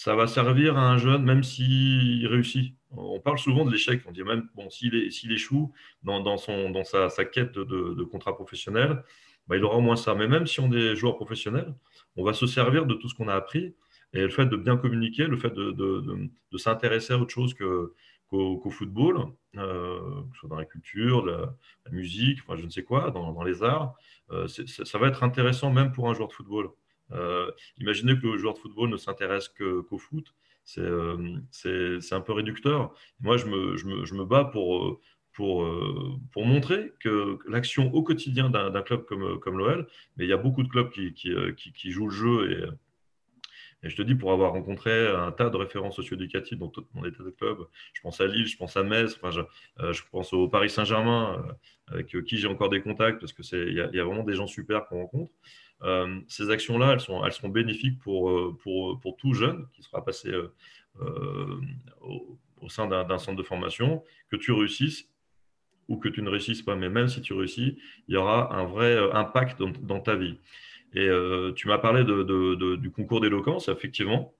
Ça 0.00 0.16
va 0.16 0.26
servir 0.26 0.78
à 0.78 0.90
un 0.90 0.96
jeune, 0.96 1.24
même 1.24 1.42
s'il 1.42 2.26
réussit. 2.26 2.74
On 2.90 3.20
parle 3.20 3.38
souvent 3.38 3.66
de 3.66 3.70
l'échec. 3.70 4.00
On 4.06 4.12
dit 4.12 4.22
même, 4.22 4.48
bon, 4.54 4.70
s'il 4.70 4.94
échoue 5.30 5.74
dans, 6.02 6.38
sa, 6.38 7.24
quête 7.26 7.52
de, 7.52 8.02
contrat 8.04 8.34
professionnel, 8.34 9.04
bah, 9.46 9.58
il 9.58 9.64
aura 9.64 9.76
au 9.76 9.82
moins 9.82 9.96
ça. 9.96 10.14
Mais 10.14 10.26
même 10.26 10.46
si 10.46 10.58
on 10.60 10.72
est 10.72 10.96
joueur 10.96 11.16
professionnel, 11.16 11.74
on 12.16 12.24
va 12.24 12.32
se 12.32 12.46
servir 12.46 12.86
de 12.86 12.94
tout 12.94 13.10
ce 13.10 13.14
qu'on 13.14 13.28
a 13.28 13.34
appris. 13.34 13.74
Et 14.14 14.22
le 14.22 14.30
fait 14.30 14.46
de 14.46 14.56
bien 14.56 14.78
communiquer, 14.78 15.26
le 15.26 15.36
fait 15.36 15.52
de, 15.52 16.30
s'intéresser 16.56 17.12
à 17.12 17.18
autre 17.18 17.34
chose 17.34 17.52
qu'au 17.52 18.70
football, 18.70 19.26
euh, 19.58 20.00
que 20.00 20.32
ce 20.32 20.40
soit 20.40 20.48
dans 20.48 20.56
la 20.56 20.64
culture, 20.64 21.26
la, 21.26 21.54
musique, 21.90 22.38
je 22.48 22.64
ne 22.64 22.70
sais 22.70 22.84
quoi, 22.84 23.10
dans, 23.10 23.34
dans 23.34 23.42
les 23.42 23.62
arts. 23.62 23.94
Euh, 24.30 24.48
ça 24.48 24.98
va 24.98 25.08
être 25.08 25.24
intéressant 25.24 25.70
même 25.70 25.92
pour 25.92 26.08
un 26.08 26.14
joueur 26.14 26.28
de 26.28 26.32
football. 26.32 26.70
Euh, 27.12 27.50
imaginez 27.78 28.18
que 28.18 28.26
le 28.26 28.38
joueur 28.38 28.54
de 28.54 28.58
football 28.58 28.90
ne 28.90 28.96
s'intéresse 28.96 29.48
qu'au 29.48 29.98
foot, 29.98 30.34
c'est 30.64 30.82
un 30.82 32.20
peu 32.20 32.32
réducteur. 32.32 32.94
Moi, 33.20 33.36
je 33.36 33.46
me, 33.46 33.76
je 33.76 33.86
me, 33.86 34.04
je 34.04 34.14
me 34.14 34.24
bats 34.24 34.44
pour, 34.44 35.00
pour, 35.32 35.66
pour, 36.32 36.44
montrer 36.46 36.92
que 37.00 37.38
l'action 37.48 37.92
au 37.92 38.02
quotidien 38.02 38.50
d'un 38.50 38.82
club 38.82 39.04
comme, 39.04 39.40
comme 39.40 39.58
l'OL, 39.58 39.86
mais 40.16 40.26
il 40.26 40.28
y 40.28 40.32
a 40.32 40.36
beaucoup 40.36 40.62
de 40.62 40.68
clubs 40.68 40.90
qui, 40.90 41.12
qui, 41.14 41.32
qui, 41.56 41.72
qui, 41.72 41.90
jouent 41.90 42.08
le 42.08 42.14
jeu 42.14 42.52
et 42.52 42.64
et 43.82 43.88
je 43.88 43.96
te 43.96 44.02
dis, 44.02 44.14
pour 44.14 44.32
avoir 44.32 44.52
rencontré 44.52 45.08
un 45.08 45.32
tas 45.32 45.48
de 45.48 45.56
références 45.56 45.96
socio-éducatives 45.96 46.58
dans 46.58 46.70
mon 46.94 47.04
état 47.06 47.22
de 47.22 47.30
club, 47.30 47.58
je 47.94 48.00
pense 48.02 48.20
à 48.20 48.26
Lille, 48.26 48.46
je 48.46 48.56
pense 48.56 48.76
à 48.76 48.82
Metz, 48.82 49.18
je, 49.30 49.40
euh, 49.80 49.92
je, 49.92 50.02
pense 50.10 50.32
au 50.34 50.48
Paris 50.48 50.68
Saint-Germain, 50.68 51.42
euh, 51.90 51.94
avec 51.94 52.24
qui 52.24 52.36
j'ai 52.36 52.48
encore 52.48 52.68
des 52.68 52.82
contacts, 52.82 53.20
parce 53.20 53.32
qu'il 53.32 53.68
y, 53.70 53.76
y, 53.76 54.00
a 54.00 54.04
vraiment 54.04 54.22
des 54.22 54.34
gens 54.34 54.46
super 54.46 54.86
qu'on 54.86 55.00
rencontre. 55.00 55.32
Euh, 55.82 56.20
ces 56.28 56.50
actions-là, 56.50 56.92
elles 56.92 57.32
sont, 57.32 57.48
bénéfiques 57.48 57.98
pour, 58.00 58.30
euh, 58.30 58.56
pour, 58.62 59.16
tout 59.16 59.32
jeune 59.32 59.66
qui 59.72 59.82
sera 59.82 60.04
passé 60.04 60.30
au, 62.00 62.38
au, 62.60 62.68
sein 62.68 62.86
d'un 62.86 63.18
centre 63.18 63.38
de 63.38 63.42
formation, 63.42 64.04
que 64.30 64.36
tu 64.36 64.52
réussisses 64.52 65.08
ou 65.90 65.96
que 65.96 66.08
tu 66.08 66.22
ne 66.22 66.30
réussisses 66.30 66.62
pas, 66.62 66.76
mais 66.76 66.88
même 66.88 67.08
si 67.08 67.20
tu 67.20 67.34
réussis, 67.34 67.76
il 68.06 68.14
y 68.14 68.16
aura 68.16 68.54
un 68.54 68.64
vrai 68.64 68.96
impact 69.12 69.60
dans, 69.60 70.00
ta 70.00 70.14
vie. 70.14 70.38
Et 70.94 71.08
euh, 71.08 71.52
tu 71.52 71.66
m'as 71.68 71.78
parlé 71.78 72.04
du 72.04 72.90
concours 72.90 73.20
d'éloquence, 73.20 73.68
effectivement. 73.68 74.32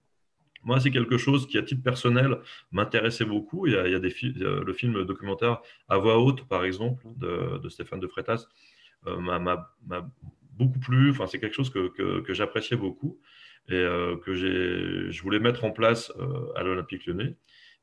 Moi, 0.63 0.79
c'est 0.79 0.91
quelque 0.91 1.19
chose 1.19 1.47
qui, 1.49 1.59
à 1.59 1.63
titre 1.63 1.83
personnel, 1.83 2.39
m'intéressait 2.71 3.25
beaucoup. 3.25 3.67
Il 3.67 3.73
y 3.73 3.77
a, 3.77 3.89
il 3.89 3.95
y 3.95 4.33
le 4.39 4.73
film 4.73 5.05
documentaire 5.05 5.61
À 5.89 5.99
voix 5.99 6.19
haute, 6.19 6.47
par 6.47 6.65
exemple, 6.65 7.03
de, 7.17 7.69
Stéphane 7.69 7.99
de 7.99 8.07
Freitas, 8.07 8.47
euh, 9.07 9.19
m'a 9.19 9.73
beaucoup 10.61 10.79
plu. 10.79 11.11
Enfin, 11.11 11.27
c'est 11.27 11.41
quelque 11.41 11.55
chose 11.55 11.71
que, 11.71 11.89
que, 12.21 12.35
j'appréciais 12.35 12.77
beaucoup. 12.77 13.21
et 13.69 13.85
que 14.25 14.35
je 14.35 15.23
voulais 15.23 15.41
mettre 15.41 15.65
en 15.65 15.71
place 15.71 16.13
à 16.57 16.63
l'Olympique 16.63 17.07
lyonnais. 17.07 17.37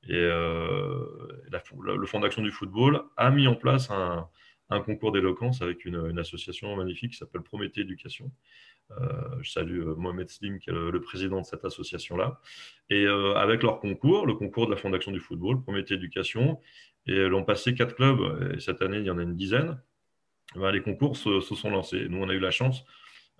Et 0.07 0.21
le 0.21 2.05
Fonds 2.05 2.19
d'action 2.19 2.41
du 2.41 2.51
football 2.51 3.01
a 3.17 3.29
mis 3.31 3.47
en 3.47 3.55
place 3.55 3.89
un, 3.89 4.29
concours 4.81 5.11
d'éloquence 5.11 5.61
avec 5.61 5.85
une, 5.85 6.19
association 6.19 6.75
magnifique 6.75 7.11
qui 7.11 7.17
s'appelle 7.17 7.41
Prométhée 7.41 7.81
Éducation. 7.81 8.31
je 9.41 9.49
salue 9.49 9.83
Mohamed 9.97 10.29
Slim, 10.29 10.59
qui 10.59 10.69
est 10.69 10.73
le, 10.73 11.01
président 11.01 11.41
de 11.41 11.45
cette 11.45 11.65
association-là. 11.65 12.39
Et 12.89 13.05
avec 13.35 13.63
leur 13.63 13.79
concours, 13.79 14.25
le 14.25 14.33
concours 14.33 14.67
de 14.67 14.71
la 14.71 14.77
Fondation 14.77 15.11
du 15.11 15.19
football, 15.19 15.61
Prométhée 15.61 15.95
Éducation, 15.95 16.59
et 17.05 17.27
l'ont 17.27 17.43
passé 17.43 17.73
quatre 17.73 17.95
clubs, 17.95 18.53
et 18.53 18.59
cette 18.59 18.81
année, 18.81 18.97
il 18.97 19.05
y 19.05 19.09
en 19.09 19.17
a 19.17 19.23
une 19.23 19.35
dizaine. 19.35 19.81
Ben, 20.55 20.71
les 20.71 20.81
concours 20.81 21.17
se, 21.17 21.41
sont 21.41 21.69
lancés. 21.69 22.07
Nous, 22.09 22.17
on 22.17 22.29
a 22.29 22.33
eu 22.33 22.39
la 22.39 22.51
chance 22.51 22.83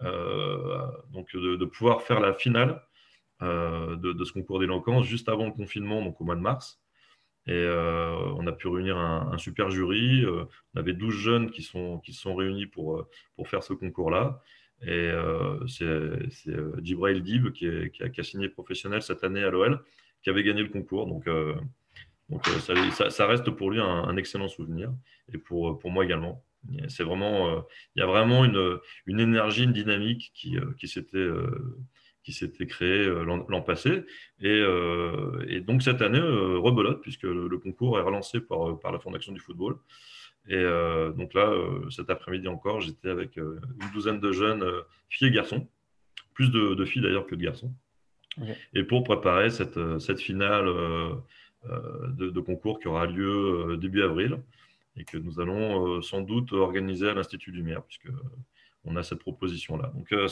euh, 0.04 0.86
donc 1.12 1.36
de, 1.36 1.66
pouvoir 1.66 2.04
faire 2.04 2.20
la 2.20 2.34
finale 2.34 2.84
euh, 3.42 3.96
de, 3.96 4.24
ce 4.24 4.32
concours 4.32 4.60
d'éloquence 4.60 5.06
juste 5.06 5.30
avant 5.30 5.46
le 5.46 5.52
confinement, 5.52 6.04
donc 6.04 6.20
au 6.22 6.24
mois 6.24 6.36
de 6.36 6.42
mars. 6.42 6.82
Et 7.48 7.54
euh, 7.54 8.14
on 8.36 8.46
a 8.46 8.52
pu 8.52 8.68
réunir 8.68 8.98
un, 8.98 9.38
super 9.38 9.70
jury. 9.70 10.26
on 10.26 10.80
avait 10.80 10.94
12 10.94 11.16
jeunes 11.16 11.52
qui, 11.52 11.64
sont, 11.64 12.00
qui 12.00 12.14
se 12.14 12.22
sont 12.22 12.36
réunis 12.36 12.68
pour, 12.68 13.08
pour 13.36 13.48
faire 13.48 13.64
ce 13.64 13.74
concours-là. 13.74 14.42
Et 14.82 15.12
c'est 15.68 16.54
Djibrail 16.84 17.22
Dib 17.22 17.52
qui, 17.52 17.68
qui, 17.92 18.04
a, 18.04 18.24
signé 18.24 18.50
professionnel 18.50 19.02
cette 19.02 19.24
année 19.24 19.44
à 19.44 19.50
l'OL, 19.50 19.82
qui 20.22 20.30
avait 20.30 20.44
gagné 20.44 20.62
le 20.62 20.70
concours. 20.70 21.08
Donc, 21.08 21.26
donc 22.30 22.46
ça, 22.46 23.10
ça, 23.10 23.26
reste 23.26 23.50
pour 23.52 23.72
lui 23.72 23.80
un, 23.80 23.86
un, 23.86 24.18
excellent 24.18 24.50
souvenir 24.50 24.92
et 25.34 25.38
pour, 25.38 25.80
pour 25.80 25.90
moi 25.90 26.04
également. 26.04 26.44
C'est 26.90 27.04
vraiment, 27.04 27.50
euh, 27.50 27.62
il 27.96 28.00
y 28.00 28.04
a 28.04 28.06
vraiment 28.06 28.46
une, 28.46 28.80
une 29.06 29.20
énergie, 29.20 29.64
une 29.64 29.74
dynamique 29.74 30.32
qui, 30.34 30.58
euh, 30.58 30.74
qui 30.78 30.88
s'était 30.88 31.18
euh, 31.18 31.78
qui 32.24 32.34
s'était 32.34 32.68
créée 32.68 33.06
l'an 33.06 33.62
passé. 33.62 34.04
Et, 34.42 34.62
et, 35.48 35.62
donc 35.62 35.82
cette 35.82 36.02
année, 36.02 36.20
rebelote, 36.20 37.02
puisque 37.02 37.24
le, 37.24 37.58
concours 37.58 37.98
est 38.00 38.02
relancé 38.02 38.42
par, 38.42 38.78
par 38.82 38.92
la 38.92 39.00
Fondation 39.00 39.32
du 39.32 39.40
football. 39.40 39.78
Et 40.50 40.62
donc 41.16 41.34
là, 41.34 41.54
cet 41.90 42.10
après-midi 42.10 42.50
encore, 42.50 42.82
j'étais 42.82 43.08
avec 43.08 43.38
une 43.38 43.62
douzaine 43.94 44.20
de 44.20 44.34
jeunes 44.34 44.66
filles 45.08 45.30
et 45.30 45.32
garçons, 45.32 45.70
plus 46.34 46.52
de, 46.52 46.84
filles 46.84 47.02
d'ailleurs 47.02 47.28
que 47.28 47.36
de 47.36 47.44
garçons. 47.44 47.74
Et 48.74 48.84
pour 48.84 49.06
préparer 49.06 49.50
cette, 49.50 49.80
cette 50.00 50.20
finale 50.20 50.66
de, 51.64 52.30
de, 52.30 52.40
concours 52.42 52.82
qui 52.82 52.90
aura 52.90 53.06
lieu 53.06 53.78
début 53.80 54.04
avril 54.04 54.38
et 54.98 55.04
que 55.04 55.18
nous 55.18 55.40
allons 55.40 55.98
euh, 55.98 56.02
sans 56.02 56.22
doute 56.22 56.52
organiser 56.54 57.10
à 57.10 57.14
l'Institut 57.14 57.52
Lumière, 57.52 57.84
puisque 57.84 58.10
on 58.84 58.96
a 58.96 59.04
cette 59.04 59.20
proposition-là. 59.20 59.92
Donc, 59.96 60.12
euh, 60.12 60.28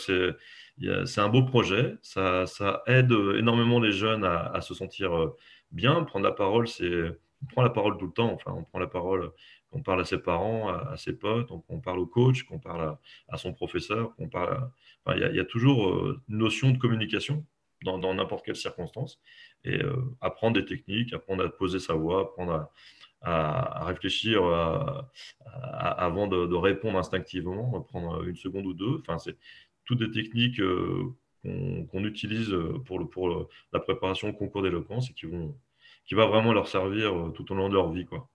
c'est 1.05 1.21
un 1.21 1.29
beau 1.29 1.43
projet. 1.43 1.95
Ça, 2.01 2.45
aide 2.87 3.11
énormément 3.37 3.79
les 3.79 3.91
jeunes 3.91 4.23
à, 4.23 4.59
se 4.61 4.73
sentir 4.73 5.15
euh, 5.15 5.35
bien. 5.71 6.03
Prendre 6.03 6.25
la 6.25 6.31
parole, 6.31 6.67
c'est. 6.67 7.17
On 7.43 7.47
prend 7.47 7.61
la 7.61 7.69
parole 7.69 7.97
tout 7.97 8.07
le 8.07 8.13
temps. 8.13 8.31
Enfin, 8.33 8.53
on 8.57 8.63
prend 8.63 8.79
la 8.79 8.87
parole 8.87 9.31
on 9.71 9.81
parle 9.81 9.99
à 9.99 10.05
ses 10.05 10.19
parents, 10.19 10.69
à, 10.69 10.95
ses 10.95 11.11
potes, 11.11 11.49
on, 11.67 11.81
parle 11.81 11.99
au 11.99 12.05
coach, 12.05 12.43
qu'on 12.43 12.59
parle 12.59 12.97
à, 13.27 13.37
son 13.37 13.51
professeur, 13.51 14.15
qu'on 14.15 14.29
parle. 14.29 14.71
il, 15.09 15.35
y 15.35 15.39
a, 15.39 15.43
toujours 15.43 16.13
une 16.29 16.37
notion 16.37 16.71
de 16.71 16.77
communication 16.77 17.45
dans 17.83 18.13
n'importe 18.13 18.45
quelle 18.45 18.55
circonstance. 18.55 19.19
Et 19.65 19.81
apprendre 20.21 20.53
des 20.53 20.65
techniques, 20.65 21.11
apprendre 21.11 21.43
à 21.43 21.49
poser 21.49 21.79
sa 21.79 21.93
voix, 21.93 22.21
apprendre 22.21 22.69
à, 23.25 23.81
à, 23.81 23.85
réfléchir 23.85 24.41
avant 25.53 26.27
de, 26.27 26.55
répondre 26.55 26.97
instinctivement, 26.97 27.81
prendre 27.81 28.23
une 28.27 28.35
seconde 28.35 28.65
ou 28.65 28.73
deux. 28.73 28.99
Enfin, 29.01 29.17
c'est 29.17 29.37
toutes 29.85 29.99
des 29.99 30.11
techniques 30.11 30.59
euh, 31.45 31.85
qu'on 31.91 32.03
utilise 32.03 32.55
pour, 32.85 32.99
le, 32.99 33.05
pour 33.05 33.47
la 33.71 33.79
préparation 33.79 34.29
au 34.29 34.33
concours 34.33 34.63
d'éloquence 34.63 35.09
et 35.09 35.13
qui, 35.13 35.27
vont, 35.27 35.55
qui 36.05 36.15
va 36.15 36.25
vraiment 36.25 36.53
leur 36.53 36.67
servir 36.67 37.15
euh, 37.15 37.29
tout 37.29 37.51
au 37.51 37.55
long 37.55 37.69
de 37.69 37.73
leur 37.75 37.91
vie. 37.91 38.05
Quoi. 38.05 38.27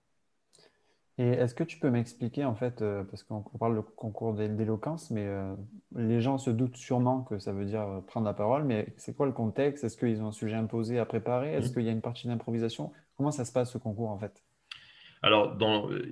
Et 1.17 1.27
est-ce 1.27 1.53
que 1.53 1.63
tu 1.63 1.77
peux 1.77 1.89
m'expliquer, 1.89 2.45
en 2.45 2.55
fait, 2.55 2.81
euh, 2.81 3.03
parce 3.03 3.23
qu'on 3.23 3.41
parle 3.41 3.75
de 3.75 3.81
concours 3.81 4.33
d'éloquence, 4.33 5.11
mais 5.11 5.27
les 5.95 6.21
gens 6.21 6.37
se 6.37 6.49
doutent 6.49 6.77
sûrement 6.77 7.21
que 7.23 7.37
ça 7.37 7.51
veut 7.51 7.65
dire 7.65 8.01
prendre 8.07 8.25
la 8.25 8.33
parole, 8.33 8.63
mais 8.63 8.93
c'est 8.97 9.15
quoi 9.15 9.25
le 9.25 9.33
contexte? 9.33 9.83
Est-ce 9.83 9.97
qu'ils 9.97 10.21
ont 10.23 10.27
un 10.27 10.31
sujet 10.31 10.55
imposé 10.55 10.97
à 10.97 11.05
préparer? 11.05 11.53
Est-ce 11.53 11.69
mmh. 11.69 11.73
qu'il 11.73 11.83
y 11.83 11.89
a 11.89 11.91
une 11.91 12.01
partie 12.01 12.27
d'improvisation? 12.27 12.91
Comment 13.17 13.31
ça 13.31 13.45
se 13.45 13.51
passe 13.51 13.71
ce 13.71 13.77
concours, 13.77 14.09
en 14.09 14.17
fait? 14.17 14.41
Alors, 15.23 15.55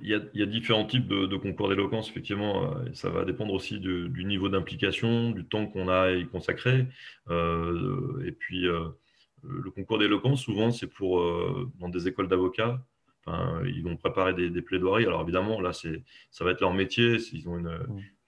il 0.02 0.08
y, 0.08 0.42
a 0.42 0.46
différents 0.46 0.86
types 0.86 1.08
de, 1.08 1.36
concours 1.36 1.68
d'éloquence, 1.68 2.08
effectivement. 2.08 2.76
Euh, 2.76 2.84
ça 2.92 3.10
va 3.10 3.24
dépendre 3.24 3.52
aussi 3.52 3.80
du 3.80 4.24
niveau 4.24 4.48
d'implication, 4.48 5.30
du 5.32 5.44
temps 5.44 5.66
qu'on 5.66 5.88
a 5.88 6.02
à 6.02 6.10
y 6.12 6.26
consacrer. 6.28 6.86
Euh, 7.28 8.24
et 8.24 8.30
puis, 8.30 8.68
euh, 8.68 8.88
le 9.42 9.70
concours 9.72 9.98
d'éloquence, 9.98 10.42
souvent, 10.42 10.70
c'est 10.70 10.86
pour 10.86 11.24
dans 11.80 11.88
des 11.88 12.06
écoles 12.06 12.28
d'avocats. 12.28 12.84
ils 13.66 13.82
vont 13.82 13.96
préparer 13.96 14.32
des, 14.34 14.62
plaidoiries. 14.62 15.06
Alors, 15.06 15.22
évidemment, 15.22 15.60
là, 15.60 15.72
ça 15.72 16.44
va 16.44 16.52
être 16.52 16.60
leur 16.60 16.72
métier. 16.72 17.16
Ils 17.32 17.48
ont 17.48 17.58
une, 17.58 17.78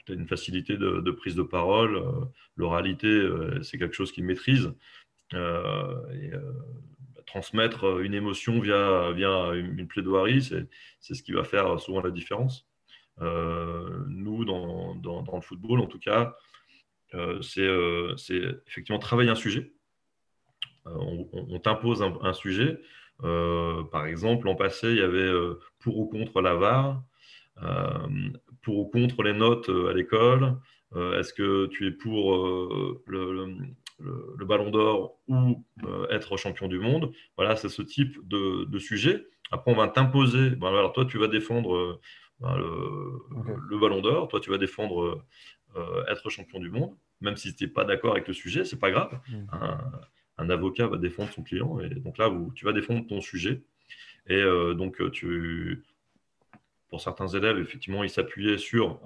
peut-être 0.04 0.18
une 0.18 0.26
facilité 0.26 0.76
de, 0.76 1.10
prise 1.12 1.36
de 1.36 1.42
parole. 1.42 2.02
L'oralité, 2.56 3.28
c'est 3.62 3.78
quelque 3.78 3.94
chose 3.94 4.10
qu'ils 4.10 4.24
maîtrisent. 4.24 4.72
et 5.32 6.30
transmettre 7.26 7.84
euh, 7.84 8.04
une 8.04 8.14
émotion 8.14 8.60
via, 8.60 9.12
via 9.12 9.54
une 9.54 9.86
plaidoirie, 9.86 10.42
c'est 10.42 11.14
ce 11.14 11.22
qui 11.22 11.32
va 11.32 11.44
faire 11.44 11.80
souvent 11.80 12.00
la 12.00 12.10
différence. 12.10 12.66
Euh, 13.20 14.04
nous, 14.08 14.44
dans, 14.44 14.94
dans, 14.94 15.36
le 15.36 15.42
football, 15.42 15.80
en 15.80 15.86
tout 15.86 15.98
cas, 15.98 16.36
euh, 17.14 17.40
c'est 17.42 18.42
effectivement 18.66 18.98
travailler 18.98 19.30
un 19.30 19.34
sujet. 19.34 19.72
on, 20.86 21.58
t'impose 21.58 22.02
un, 22.02 22.32
sujet. 22.32 22.80
par 23.20 24.06
exemple, 24.06 24.46
l'an 24.46 24.56
passé, 24.56 24.90
il 24.90 24.96
y 24.96 25.02
avait 25.02 25.30
pour 25.80 25.98
ou 25.98 26.06
contre 26.06 26.40
la 26.40 26.54
VAR, 26.54 27.02
pour 28.62 28.78
ou 28.78 28.86
contre 28.86 29.22
les 29.22 29.34
notes 29.34 29.68
à 29.68 29.92
l'école. 29.92 30.56
Est-ce 30.94 31.32
que 31.32 31.66
tu 31.66 31.86
es 31.86 31.92
pour 31.92 32.34
le, 33.06 33.56
ballon 34.44 34.70
d'or 34.70 35.18
ou 35.28 35.64
euh, 35.84 36.06
être 36.10 36.36
champion 36.36 36.68
du 36.68 36.78
monde. 36.78 37.12
Voilà, 37.36 37.56
c'est 37.56 37.68
ce 37.68 37.82
type 37.82 38.18
de, 38.26 38.78
sujet. 38.78 39.26
Après, 39.50 39.70
on 39.70 39.74
va 39.74 39.88
t'imposer. 39.88 40.50
Bon, 40.50 40.68
alors, 40.68 40.92
toi, 40.92 41.04
tu 41.04 41.18
vas 41.18 41.28
défendre 41.28 41.74
euh, 41.74 42.00
ben, 42.40 42.56
le, 42.56 43.78
ballon 43.78 44.00
d'or. 44.00 44.28
Toi, 44.28 44.40
tu 44.40 44.50
vas 44.50 44.58
défendre 44.58 45.22
euh, 45.76 46.04
être 46.08 46.30
champion 46.30 46.60
du 46.60 46.70
monde. 46.70 46.94
Même 47.20 47.36
si 47.36 47.54
tu 47.54 47.64
n'es 47.64 47.70
pas 47.70 47.84
d'accord 47.84 48.12
avec 48.12 48.28
le 48.28 48.34
sujet, 48.34 48.64
c'est 48.64 48.78
pas 48.78 48.90
grave. 48.90 49.18
Mm. 49.28 49.46
Un, 50.38 50.50
avocat 50.50 50.88
va 50.88 50.96
défendre 50.96 51.32
son 51.32 51.42
client. 51.42 51.78
Et 51.80 51.88
donc 51.88 52.18
là, 52.18 52.32
tu 52.54 52.64
vas 52.64 52.72
défendre 52.72 53.06
ton 53.06 53.20
sujet. 53.20 53.62
Et 54.28 54.42
donc, 54.74 55.10
tu, 55.12 55.84
pour 56.88 57.00
certains 57.00 57.28
élèves, 57.28 57.58
effectivement, 57.58 58.02
ils 58.02 58.10
s'appuyaient 58.10 58.58
sur, 58.58 59.00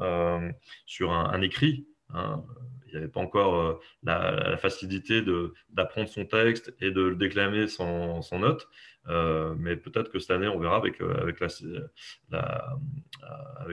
sur 0.86 1.12
un, 1.12 1.42
écrit. 1.42 1.86
Hein, 2.14 2.42
il 2.96 3.00
n'y 3.00 3.04
avait 3.04 3.12
pas 3.12 3.20
encore 3.20 3.60
euh, 3.60 3.74
la, 4.02 4.56
facilité 4.56 5.22
d'apprendre 5.70 6.08
son 6.08 6.24
texte 6.24 6.74
et 6.80 6.90
de 6.90 7.02
le 7.02 7.16
déclamer 7.16 7.68
sans, 7.68 8.20
note. 8.32 8.68
Euh, 9.08 9.54
mais 9.58 9.76
peut-être 9.76 10.10
que 10.10 10.18
cette 10.18 10.30
année, 10.30 10.48
on 10.48 10.58
verra 10.58 10.76
avec, 10.76 11.00
euh, 11.00 11.14
avec, 11.20 11.40
la, 11.40 11.48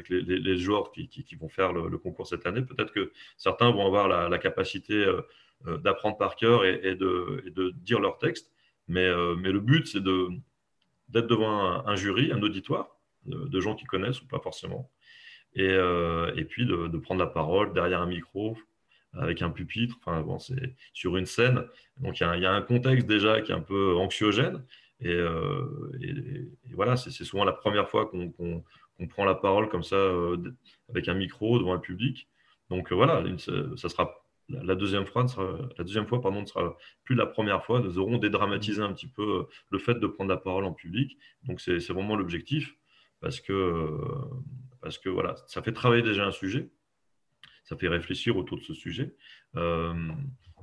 les, 0.10 0.58
joueurs 0.58 0.92
qui, 0.92 1.36
vont 1.40 1.50
faire 1.50 1.74
le, 1.74 1.98
concours 1.98 2.28
cette 2.28 2.46
année. 2.46 2.62
Peut-être 2.62 2.92
que 2.92 3.12
certains 3.38 3.72
vont 3.72 3.86
avoir 3.86 4.08
la, 4.08 4.38
capacité 4.38 5.06
d'apprendre 5.66 6.18
par 6.18 6.36
cœur 6.36 6.66
et, 6.66 6.96
de, 6.96 7.44
de, 7.56 7.72
dire 7.72 8.00
leur 8.00 8.18
texte. 8.18 8.52
Mais, 8.88 9.10
mais 9.38 9.52
le 9.52 9.62
but, 9.62 9.88
c'est 9.88 10.04
d'être 10.04 11.28
devant 11.28 11.88
un, 11.88 11.96
jury, 11.96 12.32
un 12.32 12.42
auditoire 12.42 12.98
de, 13.26 13.60
gens 13.60 13.76
qui 13.76 13.86
connaissent 13.86 14.22
ou 14.22 14.28
pas 14.28 14.40
forcément. 14.40 14.92
Et, 15.56 15.74
et 16.36 16.46
puis 16.46 16.66
de, 16.66 16.88
de, 16.88 16.98
prendre 16.98 17.22
la 17.22 17.28
parole 17.28 17.74
derrière 17.74 18.02
un 18.02 18.08
micro, 18.08 18.58
avec 19.20 19.42
un 19.42 19.50
pupitre. 19.50 19.96
Enfin, 20.00 20.22
bon, 20.22 20.40
c'est 20.40 20.76
sur 20.94 21.18
une 21.18 21.26
scène. 21.26 21.64
Donc, 21.98 22.20
il 22.20 22.24
y, 22.40 22.46
a 22.46 22.52
un 22.52 22.62
contexte 22.62 23.08
déjà 23.08 23.42
qui 23.42 23.52
est 23.52 23.56
un 23.56 23.62
peu 23.62 23.96
anxiogène. 23.96 24.64
Et, 25.00 25.10
euh, 25.10 26.52
voilà, 26.72 26.98
c'est 26.98 27.12
souvent 27.12 27.44
la 27.44 27.52
première 27.52 27.90
fois 27.90 28.10
qu'on 28.10 28.64
prend 29.10 29.26
la 29.26 29.36
parole 29.36 29.70
comme 29.70 29.84
ça, 29.84 29.96
euh, 29.96 30.38
avec 30.90 31.08
un 31.08 31.14
micro 31.14 31.60
devant 31.60 31.74
un 31.74 31.80
public. 31.80 32.28
Donc, 32.70 32.92
euh, 32.92 32.96
voilà, 32.96 33.24
ça 33.76 33.90
sera 33.90 34.20
la 34.50 34.76
deuxième 34.76 35.06
fois, 35.06 35.26
la 35.78 35.84
deuxième 35.84 36.06
fois 36.06 36.22
pardon, 36.22 36.42
ne 36.42 36.46
sera 36.46 36.78
plus 37.04 37.16
la 37.16 37.26
première 37.26 37.64
fois. 37.64 37.80
Nous 37.80 37.98
aurons 37.98 38.18
dédramatisé 38.18 38.82
un 38.82 38.94
petit 38.94 39.08
peu 39.08 39.48
le 39.70 39.80
fait 39.80 39.96
de 39.96 40.08
prendre 40.08 40.30
la 40.30 40.38
parole 40.38 40.66
en 40.66 40.74
public. 40.74 41.18
Donc, 41.44 41.62
c'est 41.62 41.78
vraiment 41.90 42.16
l'objectif 42.16 42.76
parce 43.22 43.40
que, 43.40 43.90
parce 44.82 44.98
que 44.98 45.10
voilà, 45.10 45.36
ça 45.48 45.62
fait 45.62 45.72
travailler 45.72 46.04
déjà 46.04 46.26
un 46.26 46.32
sujet 46.32 46.70
ça 47.64 47.78
fait 47.78 47.88
réfléchir 47.88 48.38
autour 48.38 48.58
de 48.58 48.64
ce 48.64 48.74
sujet. 48.74 49.16
Euh, 49.56 49.94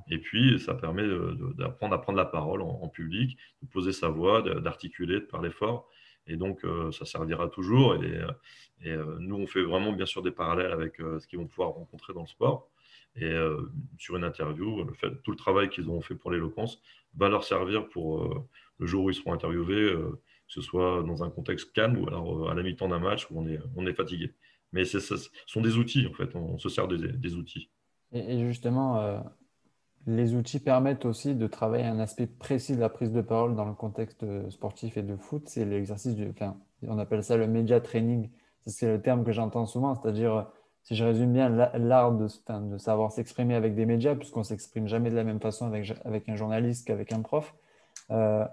et 0.09 0.19
puis, 0.19 0.59
ça 0.59 0.73
permet 0.73 1.07
d'apprendre 1.55 1.93
à 1.93 2.01
prendre 2.01 2.17
la 2.17 2.25
parole 2.25 2.61
en, 2.61 2.87
public, 2.89 3.37
de 3.61 3.67
poser 3.67 3.91
sa 3.91 4.09
voix, 4.09 4.41
d'articuler, 4.41 5.15
de 5.15 5.25
parler 5.25 5.51
fort. 5.51 5.89
Et 6.27 6.35
donc, 6.35 6.63
euh, 6.63 6.91
ça 6.91 7.05
servira 7.05 7.47
toujours. 7.47 7.95
Et, 8.03 8.21
euh, 8.87 9.17
nous, 9.19 9.35
on 9.35 9.47
fait 9.47 9.63
vraiment, 9.63 9.93
bien 9.93 10.05
sûr, 10.05 10.21
des 10.21 10.31
parallèles 10.31 10.71
avec 10.71 10.97
ce 10.97 11.25
qu'ils 11.27 11.39
vont 11.39 11.47
pouvoir 11.47 11.69
rencontrer 11.69 12.13
dans 12.13 12.21
le 12.21 12.27
sport. 12.27 12.69
Et 13.15 13.35
sur 13.97 14.15
une 14.15 14.23
interview, 14.23 14.85
tout 15.23 15.31
le 15.31 15.37
travail 15.37 15.69
qu'ils 15.69 15.89
ont 15.89 15.99
fait 15.99 16.15
pour 16.15 16.31
l'éloquence 16.31 16.81
va 17.13 17.27
leur 17.27 17.43
servir 17.43 17.89
pour 17.89 18.47
le 18.79 18.87
jour 18.87 19.03
où 19.03 19.09
ils 19.09 19.13
seront 19.13 19.33
interviewés, 19.33 19.93
que 19.93 20.17
ce 20.47 20.61
soit 20.61 21.03
dans 21.03 21.21
un 21.21 21.29
contexte 21.29 21.73
calme 21.73 21.97
ou 21.97 22.07
alors 22.07 22.49
à 22.49 22.53
la 22.53 22.63
mi-temps 22.63 22.87
d'un 22.87 22.99
match 22.99 23.29
où 23.29 23.37
on 23.37 23.47
est, 23.49 23.59
on 23.75 23.85
est 23.85 23.93
fatigué. 23.93 24.33
Mais 24.73 24.85
ce 24.85 24.99
sont 25.47 25.61
des 25.61 25.77
outils, 25.77 26.07
en 26.07 26.13
fait. 26.13 26.35
On 26.35 26.57
se 26.57 26.69
sert 26.69 26.87
des, 26.87 27.33
outils. 27.35 27.69
Et, 28.13 28.39
justement, 28.39 28.99
euh, 28.99 29.19
les 30.07 30.33
outils 30.33 30.59
permettent 30.59 31.05
aussi 31.05 31.35
de 31.35 31.47
travailler 31.47 31.85
un 31.85 31.99
aspect 31.99 32.27
précis 32.27 32.75
de 32.75 32.79
la 32.79 32.89
prise 32.89 33.11
de 33.11 33.21
parole 33.21 33.55
dans 33.55 33.65
le 33.65 33.73
contexte 33.73 34.25
sportif 34.49 34.97
et 34.97 35.03
de 35.03 35.15
foot. 35.15 35.43
C'est 35.47 35.65
l'exercice 35.65 36.15
du. 36.15 36.29
Enfin, 36.29 36.57
on 36.83 36.97
appelle 36.99 37.23
ça 37.23 37.35
le 37.35 37.47
media 37.47 37.81
training. 37.81 38.29
C'est 38.65 38.87
le 38.87 39.01
terme 39.01 39.25
que 39.25 39.31
j'entends 39.31 39.65
souvent. 39.65 39.95
C'est-à-dire, 39.95 40.47
si 40.83 40.95
je 40.95 41.03
résume 41.03 41.33
bien, 41.33 41.49
l'art 41.49 42.13
de, 42.13 42.27
de, 42.27 42.77
savoir 42.77 43.11
s'exprimer 43.11 43.55
avec 43.55 43.75
des 43.75 43.85
médias, 43.85 44.15
puisqu'on 44.15 44.43
s'exprime 44.43 44.87
jamais 44.87 45.09
de 45.09 45.15
la 45.15 45.23
même 45.23 45.41
façon 45.41 45.67
avec, 45.67 45.93
avec 46.05 46.29
un 46.29 46.35
journaliste 46.35 46.87
qu'avec 46.87 47.11
un 47.11 47.21
prof. 47.21 47.53
Euh, 48.11 48.45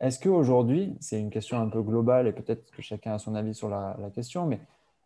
est-ce 0.00 0.18
qu'aujourd'hui, 0.20 0.96
c'est 1.00 1.20
une 1.20 1.30
question 1.30 1.58
un 1.58 1.68
peu 1.68 1.82
globale 1.82 2.26
et 2.26 2.32
peut-être 2.32 2.70
que 2.70 2.82
chacun 2.82 3.14
a 3.14 3.18
son 3.18 3.34
avis 3.34 3.54
sur 3.54 3.68
la 3.68 3.96
question, 4.14 4.46
mais 4.46 4.60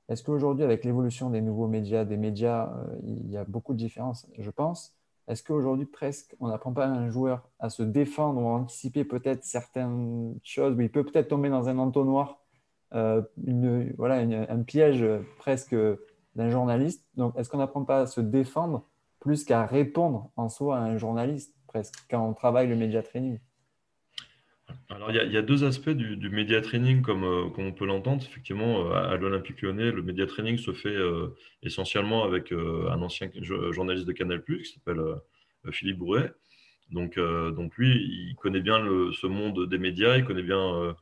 est-ce 0.08 0.22
qu'aujourd'hui, 0.22 0.64
avec 0.64 0.84
l'évolution 0.84 1.30
des 1.30 1.40
nouveaux 1.40 1.68
médias, 1.68 2.04
des 2.04 2.16
médias, 2.16 2.72
euh, 2.76 2.98
il 3.04 3.30
y 3.30 3.36
a 3.36 3.44
beaucoup 3.44 3.72
de 3.72 3.78
différences, 3.78 4.28
je 4.38 4.50
pense. 4.50 4.94
Est-ce 5.28 5.42
qu'aujourd'hui, 5.42 5.86
presque, 5.86 6.34
on 6.40 6.48
n'apprend 6.48 6.72
pas 6.72 6.86
un 6.86 7.08
joueur 7.08 7.48
à 7.60 7.70
se 7.70 7.82
défendre 7.82 8.42
ou 8.42 8.48
à 8.48 8.52
anticiper 8.52 9.04
peut-être 9.04 9.44
certaines 9.44 10.34
choses 10.42 10.76
où 10.76 10.80
il 10.80 10.90
peut 10.90 11.04
peut-être 11.04 11.28
tomber 11.28 11.48
dans 11.48 11.68
un 11.68 11.78
entonnoir, 11.78 12.40
euh, 12.94 13.22
voilà, 13.96 14.16
un 14.16 14.62
piège 14.62 15.06
presque 15.38 15.76
d'un 16.34 16.50
journaliste? 16.50 17.06
Donc, 17.14 17.38
est-ce 17.38 17.48
qu'on 17.48 17.58
n'apprend 17.58 17.84
pas 17.84 18.00
à 18.00 18.06
se 18.06 18.20
défendre 18.20 18.84
plus 19.20 19.44
qu'à 19.44 19.64
répondre 19.64 20.30
en 20.36 20.48
soi 20.48 20.78
à 20.78 20.80
un 20.80 20.98
journaliste, 20.98 21.54
presque, 21.68 21.94
quand 22.10 22.26
on 22.28 22.34
travaille 22.34 22.68
le 22.68 22.76
média 22.76 23.02
training? 23.02 23.38
Alors, 24.88 25.10
il 25.10 25.32
y, 25.32 25.36
a, 25.36 25.42
deux 25.42 25.64
aspects 25.64 25.90
du, 25.90 26.16
du 26.16 26.28
média 26.28 26.60
training, 26.60 27.02
comme, 27.02 27.24
euh, 27.24 27.48
comme 27.50 27.66
on 27.66 27.72
peut 27.72 27.86
l'entendre. 27.86 28.22
Effectivement, 28.22 28.86
euh, 28.86 28.92
à, 28.92 29.16
l'Olympique 29.16 29.62
lyonnais, 29.62 29.90
le 29.90 30.02
média 30.02 30.26
training 30.26 30.58
se 30.58 30.72
fait 30.72 30.94
euh, 30.94 31.28
essentiellement 31.62 32.24
avec 32.24 32.52
un 32.52 33.00
ancien 33.00 33.30
journaliste 33.40 34.06
de 34.06 34.12
Canal, 34.12 34.42
qui 34.44 34.64
s'appelle 34.64 35.00
Philippe 35.70 35.98
Bouret. 35.98 36.32
Donc, 36.90 37.18
donc, 37.18 37.76
lui, 37.76 37.90
il 38.30 38.34
connaît 38.36 38.60
bien 38.60 38.84
ce 39.12 39.26
monde 39.26 39.66
des 39.68 39.78
médias, 39.78 40.18
il 40.18 40.24
connaît 40.24 40.42
bien 40.42 40.94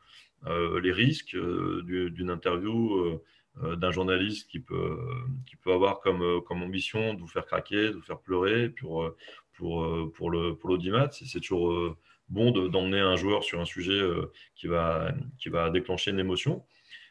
les 0.46 0.92
risques 0.92 1.36
d'une 1.36 2.30
interview 2.30 3.20
d'un 3.60 3.90
journaliste 3.90 4.48
qui 4.48 4.60
peut, 4.60 4.98
qui 5.46 5.56
peut 5.56 5.72
avoir 5.72 6.00
comme, 6.00 6.42
comme 6.46 6.62
ambition 6.62 7.14
de 7.14 7.20
vous 7.20 7.26
faire 7.26 7.46
craquer, 7.46 7.88
de 7.88 7.94
vous 7.94 8.02
faire 8.02 8.20
pleurer 8.20 8.68
pour, 8.68 9.10
pour, 9.54 10.12
pour 10.14 10.30
l'audimat. 10.30 11.08
Pour 11.08 11.14
c'est 11.14 11.40
toujours 11.40 11.96
bon 12.30 12.52
d'emmener 12.52 13.00
un 13.00 13.16
joueur 13.16 13.44
sur 13.44 13.60
un 13.60 13.64
sujet 13.64 14.00
euh, 14.00 14.32
qui, 14.54 14.68
va, 14.68 15.12
qui 15.38 15.48
va 15.48 15.70
déclencher 15.70 16.12
une 16.12 16.20
émotion. 16.20 16.64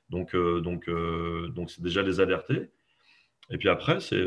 Donc, 0.10 0.34
euh, 0.34 0.62
donc, 0.62 0.90
euh, 0.90 1.50
donc 1.50 1.70
c'est 1.70 1.82
déjà 1.82 2.02
les 2.02 2.20
alerter. 2.20 2.72
Et 3.52 3.58
puis 3.58 3.70
après, 3.70 4.00
c'est 4.00 4.24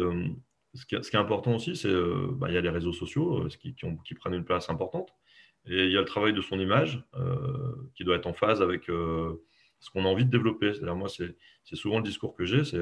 ce 0.74 0.86
qui, 0.86 0.98
qui, 1.00 1.16
est 1.16 1.16
important 1.16 1.56
aussi, 1.56 1.76
c'est 1.76 1.92
bah, 2.32 2.48
il 2.48 2.54
y 2.54 2.58
a 2.58 2.60
les 2.60 2.70
réseaux 2.70 2.92
sociaux 2.92 3.46
qui, 3.60 3.74
qui, 3.74 4.14
prennent 4.14 4.34
une 4.34 4.44
place 4.44 4.68
importante. 4.70 5.10
Et 5.66 5.84
il 5.84 5.92
y 5.92 5.96
a 5.96 6.00
le 6.00 6.06
travail 6.06 6.32
de 6.32 6.40
son 6.40 6.58
image 6.58 7.04
qui 7.94 8.04
doit 8.04 8.16
être 8.16 8.26
en 8.26 8.32
phase 8.32 8.60
avec 8.60 8.86
ce 8.86 9.90
qu'on 9.92 10.04
a 10.04 10.08
envie 10.08 10.24
de 10.24 10.30
développer. 10.30 10.74
C'est-à-dire, 10.74 10.96
moi, 10.96 11.08
c'est 11.08 11.76
souvent 11.76 11.98
le 11.98 12.02
discours 12.02 12.34
que 12.34 12.44
j'ai, 12.44 12.64
c'est 12.64 12.80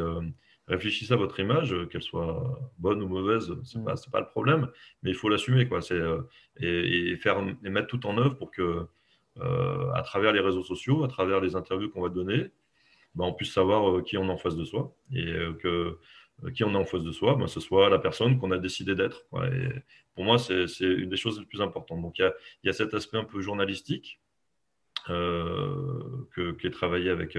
réfléchissez 0.71 1.13
à 1.13 1.17
votre 1.17 1.39
image, 1.41 1.73
euh, 1.73 1.87
qu'elle 1.87 2.03
soit 2.03 2.59
bonne 2.79 3.03
ou 3.03 3.09
mauvaise, 3.09 3.53
ce 3.65 3.77
n'est 3.77 3.83
mm. 3.83 3.87
pas, 3.87 3.95
pas, 4.13 4.21
le 4.21 4.29
problème, 4.29 4.69
mais 5.03 5.11
il 5.11 5.17
faut 5.17 5.29
l'assumer 5.29 5.69
quoi. 5.69 5.81
Euh, 5.93 6.23
et, 6.59 7.11
et, 7.11 7.17
faire, 7.17 7.39
et 7.65 7.71
mettre 7.71 7.89
tout 7.89 8.07
en 8.07 8.17
œuvre 8.19 8.35
pour 8.35 8.51
que, 8.51 8.87
euh, 9.39 9.91
à 9.93 10.03
travers 10.03 10.33
les 10.33 10.41
réseaux 10.41 10.63
sociaux, 10.63 11.05
à 11.05 11.09
travers 11.09 11.41
les 11.41 11.57
interviews 11.57 11.91
qu'on 11.91 12.03
va 12.03 12.09
donner, 12.09 12.51
bah, 13.15 13.25
on 13.25 13.35
puisse 13.35 13.53
savoir 13.53 14.03
qui 14.05 14.17
on 14.17 14.27
est 14.29 14.33
en 14.33 14.39
face 14.39 14.57
de 14.57 14.65
soi 14.65 14.95
et 15.13 15.35
que 15.63 15.99
qui 16.55 16.65
on 16.65 16.73
est 16.73 16.77
en 16.77 16.87
face 16.87 17.03
de 17.03 17.13
soi, 17.13 17.35
bah, 17.35 17.49
ce 17.49 17.61
soit 17.61 17.91
la 17.91 17.99
personne 17.99 18.39
qu'on 18.39 18.51
a 18.51 18.59
décidé 18.59 18.95
d'être. 18.95 19.27
pour 20.15 20.25
moi, 20.25 20.39
c'est 20.39 20.65
une 20.81 21.09
des 21.09 21.17
choses 21.17 21.39
les 21.39 21.47
plus 21.47 21.61
importantes. 21.61 22.01
Donc, 22.01 22.19
il 22.19 22.23
y 22.23 22.25
a, 22.25 22.33
y 22.65 22.69
a, 22.69 22.73
cet 22.73 22.95
aspect 22.95 23.19
un 23.19 23.25
peu 23.25 23.41
journalistique 23.43 24.21
que, 25.07 26.53
qui 26.59 26.67
est 26.67 26.71
travaillé 26.71 27.11
avec, 27.11 27.37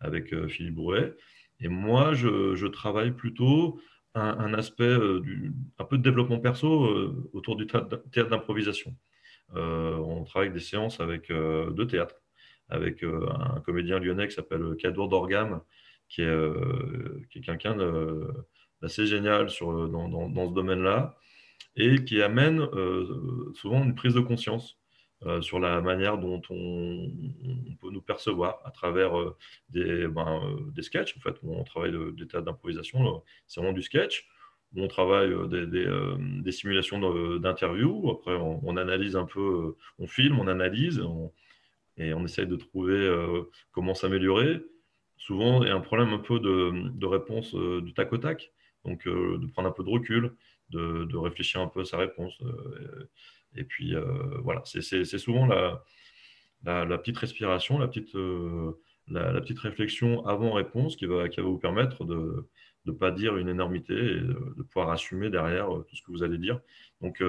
avec 0.00 0.34
Philippe 0.48 0.74
Brouet. 0.74 1.14
Et 1.60 1.68
moi, 1.68 2.14
je, 2.14 2.66
travaille 2.66 3.12
plutôt 3.12 3.80
un, 4.14 4.54
aspect, 4.54 4.84
euh, 4.84 5.22
un 5.78 5.84
peu 5.84 5.98
de 5.98 6.02
développement 6.02 6.40
perso 6.40 6.84
euh, 6.84 7.30
autour 7.32 7.56
du 7.56 7.66
théâtre 7.66 8.30
d'improvisation. 8.30 8.96
Euh, 9.56 9.96
on 9.96 10.24
travaille 10.24 10.52
des 10.52 10.60
séances 10.60 11.00
avec, 11.00 11.28
de 11.28 11.84
théâtre 11.84 12.16
avec 12.68 13.02
un 13.02 13.60
comédien 13.60 13.98
lyonnais 13.98 14.28
qui 14.28 14.34
s'appelle 14.34 14.76
Cadour 14.78 15.08
Dorgam, 15.08 15.60
qui 16.08 16.22
est, 16.22 16.52
qui 17.30 17.38
est 17.38 17.42
quelqu'un 17.42 17.76
d'assez 18.80 19.06
génial 19.06 19.50
sur, 19.50 19.88
dans, 19.88 20.08
dans, 20.08 20.48
ce 20.48 20.54
domaine-là, 20.54 21.16
et 21.76 22.04
qui 22.04 22.22
amène 22.22 22.64
souvent 23.54 23.82
une 23.82 23.96
prise 23.96 24.14
de 24.14 24.20
conscience 24.20 24.79
euh, 25.26 25.42
sur 25.42 25.60
la 25.60 25.82
manière 25.82 26.16
dont 26.16 26.40
on, 26.48 27.10
peut 27.78 27.90
nous 27.90 28.00
percevoir 28.00 28.58
à 28.64 28.70
travers 28.70 29.18
euh, 29.18 29.36
des, 29.68 30.08
ben, 30.08 30.40
euh, 30.78 30.82
sketchs. 30.82 31.14
En 31.18 31.20
fait, 31.20 31.36
on 31.42 31.62
travaille 31.62 31.94
des 32.14 32.26
tas 32.26 32.40
d'improvisation, 32.40 33.22
c'est 33.46 33.60
vraiment 33.60 33.74
du 33.74 33.82
sketch. 33.82 34.26
On 34.76 34.88
travaille 34.88 35.34
des, 35.48 36.52
simulations 36.52 37.38
d'interviews. 37.38 38.10
Après, 38.10 38.34
on, 38.36 38.76
analyse 38.76 39.16
un 39.16 39.26
peu, 39.26 39.76
on 39.98 40.06
filme, 40.06 40.38
on 40.38 40.46
analyse 40.46 41.02
et 41.96 42.14
on 42.14 42.24
essaye 42.24 42.46
de 42.46 42.56
trouver 42.56 43.12
comment 43.72 43.94
s'améliorer. 43.94 44.62
Souvent, 45.16 45.64
il 45.64 45.68
y 45.68 45.72
a 45.72 45.74
un 45.74 45.80
problème 45.80 46.10
un 46.10 46.18
peu 46.18 46.38
de, 46.38 46.88
de 46.88 47.06
réponse 47.06 47.52
du 47.54 47.92
tac 47.94 48.12
au 48.12 48.18
tac. 48.18 48.52
Donc, 48.84 49.08
de 49.08 49.46
prendre 49.48 49.68
un 49.68 49.72
peu 49.72 49.82
de 49.82 49.90
recul, 49.90 50.32
de, 50.70 51.04
de 51.04 51.16
réfléchir 51.16 51.60
un 51.60 51.66
peu 51.66 51.80
à 51.80 51.84
sa 51.84 51.96
réponse. 51.96 52.40
Et 53.56 53.64
puis, 53.64 53.94
euh, 53.94 54.02
voilà, 54.42 54.62
c'est 54.64 55.04
souvent 55.18 55.46
la, 55.46 56.98
petite 56.98 57.18
respiration, 57.18 57.78
la 57.78 57.88
petite, 57.88 58.14
euh, 58.14 58.72
la, 59.08 59.40
petite 59.40 59.58
réflexion 59.58 60.26
avant 60.26 60.52
réponse 60.52 60.96
qui 60.96 61.06
va, 61.06 61.28
qui 61.28 61.40
va 61.40 61.46
vous 61.46 61.58
permettre 61.58 62.04
de 62.04 62.48
ne 62.86 62.92
pas 62.92 63.10
dire 63.10 63.36
une 63.36 63.48
énormité 63.48 63.94
et 63.94 64.20
de, 64.20 64.62
pouvoir 64.70 64.90
assumer 64.90 65.30
derrière 65.30 65.74
euh, 65.74 65.84
tout 65.88 65.96
ce 65.96 66.02
que 66.02 66.12
vous 66.12 66.22
allez 66.22 66.38
dire. 66.38 66.60
Donc, 67.00 67.22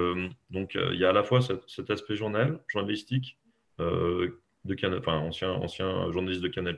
donc 0.49 0.75
il 0.75 0.99
y 0.99 1.05
a 1.05 1.09
à 1.09 1.13
la 1.13 1.23
fois 1.23 1.39
cet, 1.41 1.89
aspect 1.89 2.15
journal, 2.15 2.59
journalistique, 2.67 3.37
de 3.79 4.75
Canal, 4.75 4.99
enfin, 4.99 5.17
ancien, 5.17 5.51
ancien 5.53 6.11
journaliste 6.11 6.41
de 6.41 6.49
Canal+, 6.49 6.77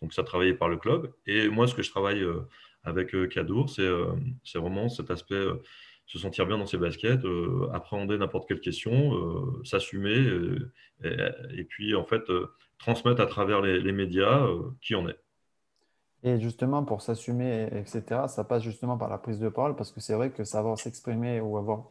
donc 0.00 0.12
ça 0.12 0.22
travaillé 0.22 0.54
par 0.54 0.68
le 0.68 0.76
club. 0.76 1.12
Et 1.26 1.48
moi, 1.48 1.66
ce 1.66 1.74
que 1.74 1.82
je 1.82 1.90
travaille 1.90 2.22
avec 2.84 3.16
Cadour, 3.30 3.70
c'est 3.70 4.58
vraiment 4.58 4.90
cet 4.90 5.10
aspect 5.10 5.44
se 6.06 6.18
sentir 6.18 6.46
bien 6.46 6.56
dans 6.56 6.66
ses 6.66 6.78
baskets, 6.78 7.24
euh, 7.24 7.68
appréhender 7.72 8.16
n'importe 8.16 8.48
quelle 8.48 8.60
question, 8.60 9.14
euh, 9.14 9.64
s'assumer, 9.64 10.16
euh, 10.16 10.72
et, 11.56 11.64
puis 11.64 11.94
en 11.94 12.04
fait 12.04 12.22
transmettre 12.78 13.20
à 13.20 13.26
travers 13.26 13.60
les, 13.60 13.92
médias 13.92 14.46
qui 14.80 14.94
on 14.94 15.08
est. 15.08 15.18
Et 16.22 16.40
justement, 16.40 16.84
pour 16.84 17.02
s'assumer, 17.02 17.68
etc., 17.72 18.22
ça 18.28 18.44
passe 18.44 18.62
justement 18.62 18.96
par 18.96 19.08
la 19.08 19.18
prise 19.18 19.38
de 19.38 19.48
parole, 19.48 19.76
parce 19.76 19.92
que 19.92 20.00
c'est 20.00 20.14
vrai 20.14 20.30
que 20.30 20.44
savoir 20.44 20.78
s'exprimer 20.78 21.40
ou 21.40 21.58
avoir 21.58 21.88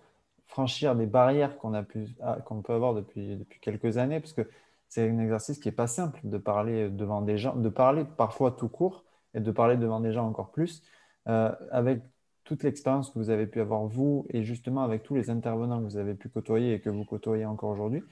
franchir 0.47 0.95
des 0.95 1.05
barrières 1.05 1.57
qu'on 1.57 1.73
ah, 1.73 2.37
qu'on 2.45 2.61
peut 2.61 2.73
avoir 2.73 2.93
depuis, 2.93 3.35
depuis 3.35 3.59
quelques 3.59 3.97
années, 3.97 4.19
parce 4.19 4.33
que 4.33 4.47
c'est 4.87 5.09
un 5.09 5.19
exercice 5.19 5.59
qui 5.59 5.67
n'est 5.67 5.75
pas 5.75 5.87
simple 5.87 6.19
de 6.23 6.37
parler 6.37 6.89
devant 6.89 7.21
des 7.21 7.37
gens, 7.37 7.55
de 7.55 7.69
parler 7.69 8.05
parfois 8.17 8.51
tout 8.51 8.69
court 8.69 9.03
et 9.33 9.39
de 9.39 9.51
parler 9.51 9.77
devant 9.77 9.99
des 9.99 10.13
gens 10.13 10.25
encore 10.27 10.51
plus. 10.51 10.83
avec 11.25 12.01
toute 12.45 12.63
l'expérience 12.63 13.09
que 13.09 13.19
vous 13.19 13.31
avez 13.31 13.47
pu 13.47 13.59
avoir, 13.59 13.85
vous, 13.85 14.25
et 14.29 14.43
justement 14.43 14.83
avec 14.83 15.03
tous 15.03 15.15
les 15.15 15.29
intervenants 15.29 15.79
que 15.79 15.85
vous 15.85 15.97
avez 15.97 16.13
pu 16.13 16.29
côtoyer 16.29 16.75
et 16.75 16.79
que 16.79 16.89
vous 16.89 17.03
côtoyez 17.03 17.45
encore 17.45 17.71
aujourd'hui, 17.71 18.03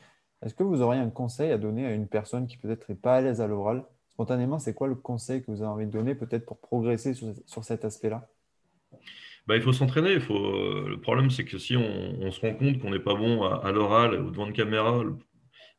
est-ce 0.43 0.55
que 0.55 0.63
vous 0.63 0.81
auriez 0.81 0.99
un 0.99 1.11
conseil 1.11 1.51
à 1.51 1.57
donner 1.57 1.85
à 1.85 1.93
une 1.93 2.07
personne 2.07 2.47
qui 2.47 2.57
peut-être 2.57 2.89
n'est 2.89 2.95
pas 2.95 3.15
à 3.15 3.21
l'aise 3.21 3.39
à 3.39 3.47
l'oral? 3.47 3.83
Spontanément, 4.09 4.59
c'est 4.59 4.73
quoi 4.73 4.87
le 4.87 4.95
conseil 4.95 5.41
que 5.41 5.51
vous 5.51 5.61
avez 5.61 5.71
envie 5.71 5.85
de 5.85 5.91
donner 5.91 6.15
peut-être 6.15 6.45
pour 6.45 6.59
progresser 6.59 7.13
sur, 7.13 7.63
cet 7.63 7.85
aspect-là? 7.85 8.27
Bah, 9.47 9.55
il 9.55 9.61
faut 9.61 9.71
s'entraîner. 9.71 10.19
Faut... 10.19 10.35
Euh, 10.35 10.87
le 10.89 10.99
problème, 10.99 11.29
c'est 11.29 11.45
que 11.45 11.57
si 11.57 11.77
on, 11.77 12.31
se 12.31 12.41
rend 12.41 12.55
compte 12.55 12.79
qu'on 12.79 12.89
n'est 12.89 12.99
pas 12.99 13.15
bon 13.15 13.43
à, 13.43 13.71
l'oral 13.71 14.19
ou 14.19 14.31
devant 14.31 14.47
une 14.47 14.53
caméra, 14.53 15.03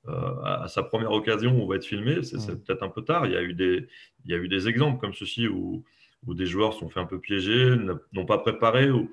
euh, 0.08 0.42
à, 0.44 0.68
sa 0.68 0.82
première 0.82 1.12
occasion, 1.12 1.50
on 1.60 1.66
va 1.66 1.76
être 1.76 1.84
filmé, 1.84 2.22
c'est 2.22 2.36
mmh. 2.36 2.60
peut-être 2.62 2.82
un 2.82 2.88
peu 2.88 3.02
tard. 3.02 3.26
Il 3.26 3.32
y, 3.32 3.36
a 3.36 3.42
eu 3.42 3.54
des, 3.54 3.86
il 4.24 4.30
y 4.30 4.34
a 4.34 4.38
eu 4.38 4.48
des 4.48 4.68
exemples 4.68 4.98
comme 5.00 5.14
ceci 5.14 5.48
où, 5.48 5.84
où 6.26 6.34
des 6.34 6.46
joueurs 6.46 6.74
sont 6.74 6.88
fait 6.88 7.00
un 7.00 7.06
peu 7.06 7.20
piéger, 7.20 7.76
n'ont 8.12 8.26
pas 8.26 8.38
préparé 8.38 8.90
ou, 8.90 9.10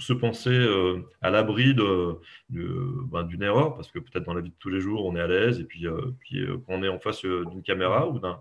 se 0.00 0.12
penser 0.12 0.50
euh, 0.50 1.02
à 1.22 1.30
l'abri 1.30 1.74
ben, 1.74 3.22
d'une 3.24 3.42
erreur, 3.42 3.74
parce 3.74 3.90
que 3.90 3.98
peut-être 3.98 4.24
dans 4.24 4.34
la 4.34 4.40
vie 4.40 4.50
de 4.50 4.56
tous 4.58 4.70
les 4.70 4.80
jours, 4.80 5.04
on 5.04 5.14
est 5.14 5.20
à 5.20 5.26
l'aise, 5.26 5.60
et 5.60 5.64
puis, 5.64 5.86
euh, 5.86 6.10
euh, 6.34 6.58
quand 6.66 6.74
on 6.74 6.82
est 6.82 6.88
en 6.88 6.98
face 6.98 7.24
d'une 7.24 7.62
caméra 7.62 8.08
ou 8.08 8.18
d'un 8.18 8.40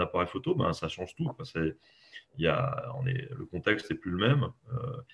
appareil 0.00 0.28
photo, 0.28 0.54
ben, 0.54 0.72
ça 0.72 0.88
change 0.88 1.14
tout. 1.14 1.30
y 2.38 2.46
a, 2.46 2.92
on 2.98 3.06
est, 3.06 3.28
le 3.36 3.44
contexte 3.46 3.90
n'est 3.90 3.96
plus 3.96 4.12
le 4.12 4.16
même, 4.16 4.48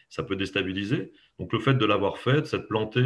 ça 0.08 0.22
peut 0.22 0.36
déstabiliser. 0.36 1.12
Donc 1.38 1.52
le 1.52 1.58
fait 1.58 1.74
de 1.74 1.84
l'avoir 1.84 2.18
fait, 2.18 2.42
de 2.42 2.46
s'être 2.46 2.68
planté 2.68 3.02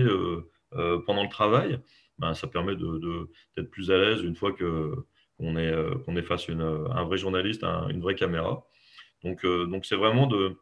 pendant 1.07 1.23
le 1.23 1.31
travail, 1.31 1.81
ben, 2.19 2.35
ça 2.35 2.47
permet 2.47 2.77
d'être 2.77 2.99
de, 2.99 3.63
plus 3.63 3.91
à 3.91 3.99
l'aise 3.99 4.23
une 4.23 4.37
fois 4.37 4.53
qu'on 4.53 5.57
est 5.57 6.23
face 6.23 6.49
à 6.49 6.53
un 6.53 7.05
vrai 7.05 7.17
journaliste, 7.17 7.65
à 7.65 7.87
une 7.91 8.01
vraie 8.01 8.15
caméra. 8.15 8.67
Donc 9.25 9.45
donc 9.45 9.87
c'est 9.87 9.97
vraiment 9.97 10.27
de 10.27 10.57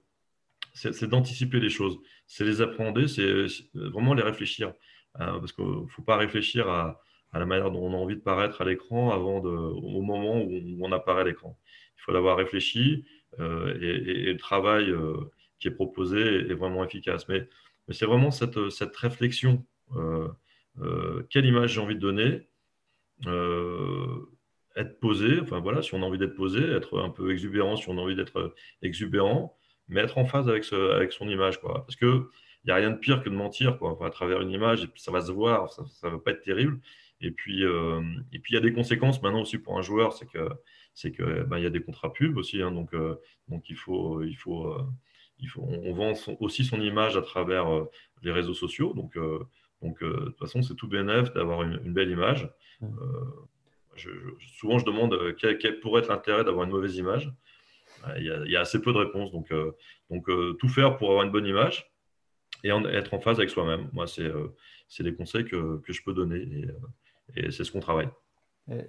c'est 0.75 1.05
d'anticiper 1.05 1.61
les 1.61 1.68
choses, 1.68 1.98
c'est 2.27 2.44
les 2.44 2.62
appréhender, 2.62 3.09
c'est 3.09 3.46
vraiment 3.75 4.14
les 4.14 4.22
réfléchir. 4.22 4.72
parce 5.14 5.53
qu'il 5.53 5.66
ne 5.66 5.87
faut 5.88 6.03
pas 6.03 6.16
réfléchir 6.16 6.68
à, 6.68 7.03
la 7.35 7.46
manière 7.46 7.70
dont 7.70 7.85
on 7.85 7.92
a 7.92 7.96
envie 7.96 8.16
de 8.16 8.20
paraître 8.20 8.61
à 8.62 8.64
l'écran 8.64 9.11
avant 9.11 9.40
de, 9.40 9.48
au 9.48 10.03
moment 10.03 10.40
où 10.42 10.79
on 10.81 10.92
apparaît 10.92 11.22
à 11.22 11.25
l'écran. 11.25 11.59
Il 11.98 12.03
faut 12.03 12.12
l'avoir 12.12 12.37
réfléchi 12.37 13.05
euh, 13.40 13.79
et, 13.81 14.33
le 14.33 14.37
travail 14.37 14.90
euh, 14.90 15.14
qui 15.59 15.68
est 15.68 15.72
proposé 15.72 16.20
est, 16.20 16.55
vraiment 16.55 16.85
efficace. 16.85 17.29
Mais, 17.29 17.48
mais 17.88 17.94
c'est 17.94 18.07
vraiment 18.07 18.31
cette, 18.31 18.70
cette 18.70 18.96
réflexion. 18.96 19.64
Euh, 19.94 20.29
quelle 21.31 21.46
image 21.46 21.75
j'ai 21.75 21.81
envie 21.81 21.94
de 21.94 22.01
donner 22.01 22.48
Être 24.76 24.98
posé, 25.00 25.40
enfin 25.40 25.61
voilà, 25.61 25.82
si 25.82 25.94
on 25.94 26.02
a 26.02 26.06
envie 26.06 26.18
d'être 26.18 26.35
posé, 26.35 26.61
être 26.61 27.00
un 27.00 27.11
peu 27.11 27.30
exubérant, 27.30 27.76
si 27.76 27.88
on 27.88 27.98
a 27.98 28.00
envie 28.00 28.16
d'être 28.16 28.54
exubérant, 28.80 29.56
mais 29.88 30.00
être 30.00 30.18
en 30.18 30.24
phase 30.24 30.48
avec, 30.48 30.64
ce, 30.64 30.92
avec 30.92 31.12
son 31.12 31.28
image. 31.28 31.61
Quoi. 31.61 31.85
Parce 31.87 31.96
que 31.96 32.28
il 32.64 32.68
n'y 32.68 32.72
a 32.72 32.76
rien 32.76 32.90
de 32.90 32.96
pire 32.96 33.22
que 33.22 33.28
de 33.28 33.35
mentir 33.35 33.78
quoi, 33.78 33.98
à 34.04 34.11
travers 34.11 34.40
une 34.40 34.50
image, 34.50 34.85
et 34.85 34.87
puis 34.87 35.02
ça 35.02 35.11
va 35.11 35.20
se 35.20 35.32
voir, 35.32 35.70
ça 35.72 35.82
ne 36.04 36.12
va 36.12 36.18
pas 36.18 36.30
être 36.30 36.42
terrible. 36.42 36.80
Et 37.20 37.30
puis, 37.30 37.64
euh, 37.64 38.00
et 38.32 38.38
puis 38.38 38.52
il 38.52 38.54
y 38.54 38.58
a 38.58 38.61
des 38.61 38.72
conséquences 38.72 39.22
maintenant 39.22 39.42
aussi 39.42 39.58
pour 39.58 39.78
un 39.78 39.82
joueur, 39.82 40.12
c'est 40.12 40.26
que 40.26 40.48
c'est 40.94 41.12
que 41.12 41.44
ben, 41.44 41.58
il 41.58 41.64
y 41.64 41.66
a 41.66 41.70
des 41.70 41.82
contrats 41.82 42.12
pubs 42.12 42.37
aussi, 42.37 42.61
hein, 42.61 42.72
donc 42.72 42.92
euh, 42.94 43.16
donc 43.48 43.70
il 43.70 43.76
faut 43.76 44.22
il 44.22 44.35
faut 44.35 44.66
euh, 44.66 44.85
il 45.38 45.48
faut 45.48 45.62
on 45.62 45.92
vend 45.94 46.12
aussi 46.40 46.64
son 46.64 46.80
image 46.80 47.16
à 47.16 47.22
travers 47.22 47.66
les 48.22 48.32
réseaux 48.32 48.54
sociaux, 48.54 48.92
donc 48.94 49.16
donc 49.82 50.02
de 50.02 50.26
toute 50.26 50.38
façon 50.38 50.62
c'est 50.62 50.74
tout 50.74 50.88
bénéf 50.88 51.32
d'avoir 51.32 51.62
une, 51.62 51.92
belle 51.92 52.11
image. 52.11 52.48
Souvent 54.59 54.78
je 54.78 54.85
demande 54.85 55.16
quel, 55.38 55.81
pourrait 55.81 56.02
être 56.02 56.09
l'intérêt 56.09 56.44
d'avoir 56.44 56.64
une 56.64 56.70
mauvaise 56.70 56.96
image. 56.96 57.33
Il 58.16 58.24
y, 58.24 58.31
a, 58.31 58.44
il 58.44 58.50
y, 58.50 58.57
a, 58.57 58.61
assez 58.61 58.81
peu 58.81 58.92
de 58.92 58.98
réponses, 58.98 59.31
donc 59.31 59.52
donc 60.11 60.26
tout 60.59 60.68
faire 60.68 60.96
pour 60.96 61.11
avoir 61.11 61.24
une 61.24 61.31
bonne 61.31 61.46
image 61.46 61.92
et 62.64 62.70
être 62.70 63.14
en 63.14 63.20
phase 63.20 63.38
avec 63.38 63.50
soi-même. 63.50 63.88
Moi 63.92 64.07
c'est 64.07 64.31
c'est 64.92 65.02
des 65.02 65.14
conseils 65.14 65.46
que, 65.46 65.78
que, 65.78 65.92
je 65.92 66.02
peux 66.05 66.12
donner. 66.12 66.46
Et, 67.35 67.50
c'est 67.50 67.64
ce 67.64 67.72
qu'on 67.72 67.81
travaille. 67.81 68.09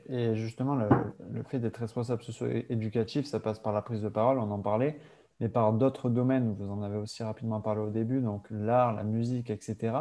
Et, 0.09 0.35
justement, 0.35 0.75
le, 0.75 1.43
fait 1.43 1.59
d'être 1.59 1.77
responsable 1.77 2.21
socio-éducatif, 2.23 3.25
ça 3.25 3.39
passe 3.39 3.59
par 3.59 3.71
la 3.73 3.81
prise 3.81 4.01
de 4.01 4.09
parole, 4.09 4.37
on 4.37 4.51
en 4.51 4.59
parlait, 4.59 4.99
mais 5.39 5.49
par 5.49 5.71
d'autres 5.73 6.09
domaines, 6.09 6.53
vous 6.53 6.69
en 6.69 6.83
avez 6.83 6.97
aussi 6.97 7.23
rapidement 7.23 7.61
parlé 7.61 7.81
au 7.81 7.89
début, 7.89 8.19
donc 8.19 8.45
l'art, 8.51 8.93
la 8.93 9.03
musique, 9.03 9.49
etc. 9.49 9.95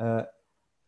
Euh, 0.00 0.22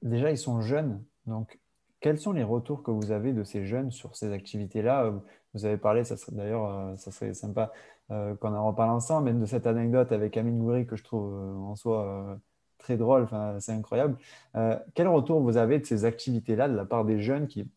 déjà, 0.03 0.31
ils 0.31 0.39
sont 0.39 0.61
jeunes, 0.61 1.05
donc 1.27 1.59
quels 2.01 2.19
sont 2.19 2.33
les 2.33 2.45
retours 2.45 2.83
que 2.83 2.91
vous 2.91 3.13
avez 3.13 3.33
de 3.33 3.45
ces 3.45 3.65
jeunes 3.67 3.91
sur 3.91 4.17
ces 4.17 4.33
activités-là? 4.33 5.13
Vous 5.55 5.65
avez 5.65 5.77
parlé, 5.77 6.05
ça 6.05 6.17
serait 6.17 6.33
d'ailleurs, 6.37 6.67
euh, 6.67 6.97
ça 6.97 7.11
serait 7.11 7.35
sympa 7.35 7.73
euh, 8.11 8.35
qu'on 8.37 8.55
en 8.55 8.67
reparle 8.67 8.91
ensemble, 8.91 9.27
même 9.27 9.41
de 9.41 9.47
cette 9.47 9.67
anecdote 9.67 10.13
avec 10.13 10.37
Amine 10.37 10.59
Goury 10.59 10.87
que 10.87 10.97
je 10.97 11.05
trouve 11.05 11.35
en 11.35 11.77
soi 11.77 12.39
très 12.81 12.97
drôle, 12.97 13.29
c'est 13.61 13.73
incroyable. 13.73 14.17
Euh, 14.57 14.77
quel 14.95 15.07
retour 15.07 15.41
vous 15.41 15.57
avez 15.57 15.79
de 15.79 15.85
ces 15.85 16.05
activités-là 16.05 16.69
de 16.69 16.75
la 16.75 16.85
part 16.85 17.05
des 17.05 17.21
jeunes 17.21 17.47
qui, 17.47 17.71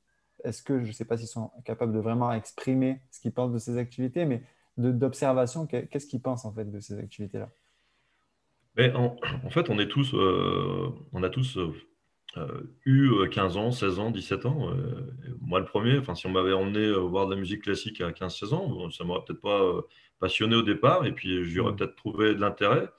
est-ce 0.43 0.63
que, 0.63 0.81
je 0.81 0.87
ne 0.87 0.91
sais 0.91 1.05
pas 1.05 1.17
s'ils 1.17 1.27
sont 1.27 1.51
capables 1.65 1.93
de 1.93 1.99
vraiment 1.99 2.31
exprimer 2.33 3.01
ce 3.11 3.19
qu'ils 3.19 3.33
pensent 3.33 3.53
de 3.53 3.59
ces 3.59 3.77
activités, 3.77 4.25
mais 4.25 4.41
d'observation, 4.77 5.67
qu'est-ce 5.67 6.07
qu'ils 6.07 6.21
pensent 6.21 6.45
en 6.45 6.53
fait 6.53 6.65
de 6.65 6.79
ces 6.79 6.97
activités-là? 6.97 7.49
En, 8.95 9.15
en, 9.45 9.49
fait, 9.51 9.69
on 9.69 9.77
est 9.77 9.87
tous, 9.87 10.15
euh, 10.15 10.89
on 11.11 11.21
a 11.21 11.29
tous 11.29 11.57
euh, 11.57 11.71
eu 12.85 13.11
15 13.29 13.57
ans, 13.57 13.71
16 13.71 13.99
ans, 13.99 14.11
17 14.11 14.45
ans. 14.45 14.73
moi, 15.41 15.59
le 15.59 15.65
premier, 15.65 15.97
enfin, 15.97 16.15
si 16.15 16.25
on 16.25 16.31
m'avait 16.31 16.53
emmené 16.53 16.91
voir 16.91 17.27
de 17.27 17.35
la 17.35 17.39
musique 17.39 17.63
classique 17.63 18.01
à 18.01 18.11
15-16 18.11 18.53
ans, 18.53 18.89
ça 18.89 19.03
m'aurait 19.03 19.23
peut-être 19.25 19.41
pas 19.41 19.61
passionné 20.19 20.55
au 20.55 20.61
départ, 20.61 21.05
et 21.05 21.11
puis 21.11 21.43
j'y 21.45 21.59
aurais 21.59 21.73
mmh. 21.73 21.75
peut-être 21.75 21.95
trouvé 21.95 22.33
de 22.33 22.39
l'intérêt. 22.39 22.89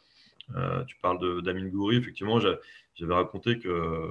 Euh, 0.56 0.84
tu 0.84 0.96
parles 1.00 1.42
d'Amin 1.42 1.68
Goury, 1.68 1.96
effectivement, 1.96 2.38
j'avais 2.38 3.14
raconté 3.14 3.58
que 3.58 4.08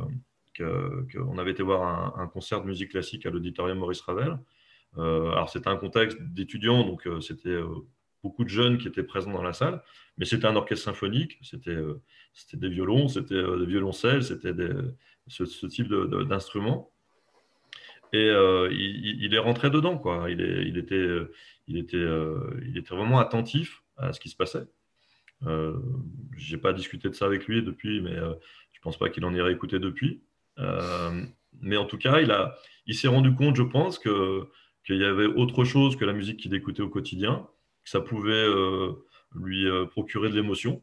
qu'on 0.55 1.39
avait 1.39 1.49
été 1.49 1.63
voir 1.63 2.19
un, 2.19 2.27
concert 2.27 2.62
de 2.62 2.67
musique 2.67 2.91
classique 2.91 3.25
à 3.25 3.31
l'auditorium 3.31 3.79
Maurice 3.79 4.01
Ravel. 4.01 4.38
Euh, 4.99 5.31
alors 5.31 5.49
c'était 5.49 5.67
un 5.67 5.77
contexte 5.77 6.21
d'étudiants, 6.21 6.83
donc 6.86 7.07
euh, 7.07 7.21
c'était 7.21 7.59
beaucoup 8.21 8.43
de 8.43 8.49
jeunes 8.49 8.77
qui 8.77 8.88
étaient 8.88 9.03
présents 9.03 9.31
dans 9.31 9.41
la 9.41 9.53
salle, 9.53 9.81
mais 10.17 10.25
c'était 10.25 10.45
un 10.45 10.55
orchestre 10.55 10.86
symphonique, 10.86 11.39
c'était 11.41 11.77
des 12.53 12.69
violons, 12.69 13.07
c'était 13.07 13.41
des 13.41 13.65
violoncelles, 13.65 14.23
c'était 14.23 14.53
ce, 15.27 15.65
type 15.67 15.88
d'instruments. 16.27 16.91
Et 18.13 18.27
il, 18.27 19.23
il, 19.23 19.33
est 19.33 19.39
rentré 19.39 19.69
dedans, 19.69 19.97
quoi. 19.97 20.29
Il, 20.29 20.41
est, 20.41 20.67
il, 20.67 20.77
était, 20.77 21.07
il, 21.67 21.77
était, 21.77 22.05
il 22.65 22.77
était 22.77 22.95
vraiment 22.95 23.19
attentif 23.19 23.83
à 23.97 24.13
ce 24.13 24.19
qui 24.19 24.29
se 24.29 24.36
passait. 24.36 24.67
Euh, 25.47 25.77
je 26.38 26.55
n'ai 26.55 26.62
pas 26.62 26.73
discuté 26.73 27.09
de 27.09 27.13
ça 27.13 27.25
avec 27.25 27.47
lui 27.47 27.62
depuis, 27.63 28.01
mais 28.01 28.15
euh, 28.15 28.33
je 28.71 28.79
ne 28.79 28.83
pense 28.83 28.97
pas 28.97 29.09
qu'il 29.09 29.25
en 29.25 29.33
ait 29.33 29.41
réécouté 29.41 29.79
depuis. 29.79 30.21
Euh, 30.59 31.23
mais 31.62 31.77
en 31.77 31.86
tout 31.86 31.97
cas, 31.97 32.21
il, 32.21 32.36
il 32.86 32.95
s'est 32.95 33.07
rendu 33.07 33.33
compte, 33.33 33.55
je 33.55 33.63
pense, 33.63 33.99
que, 33.99 34.47
qu'il 34.86 34.97
y 34.97 35.05
avait 35.05 35.25
autre 35.25 35.63
chose 35.63 35.95
que 35.95 36.05
la 36.05 36.13
musique 36.13 36.39
qu'il 36.39 36.53
écoutait 36.53 36.81
au 36.81 36.89
quotidien, 36.89 37.47
que 37.83 37.89
ça 37.89 38.01
pouvait 38.01 38.47
lui 39.36 39.67
procurer 39.91 40.29
de 40.29 40.36
l'émotion. 40.36 40.81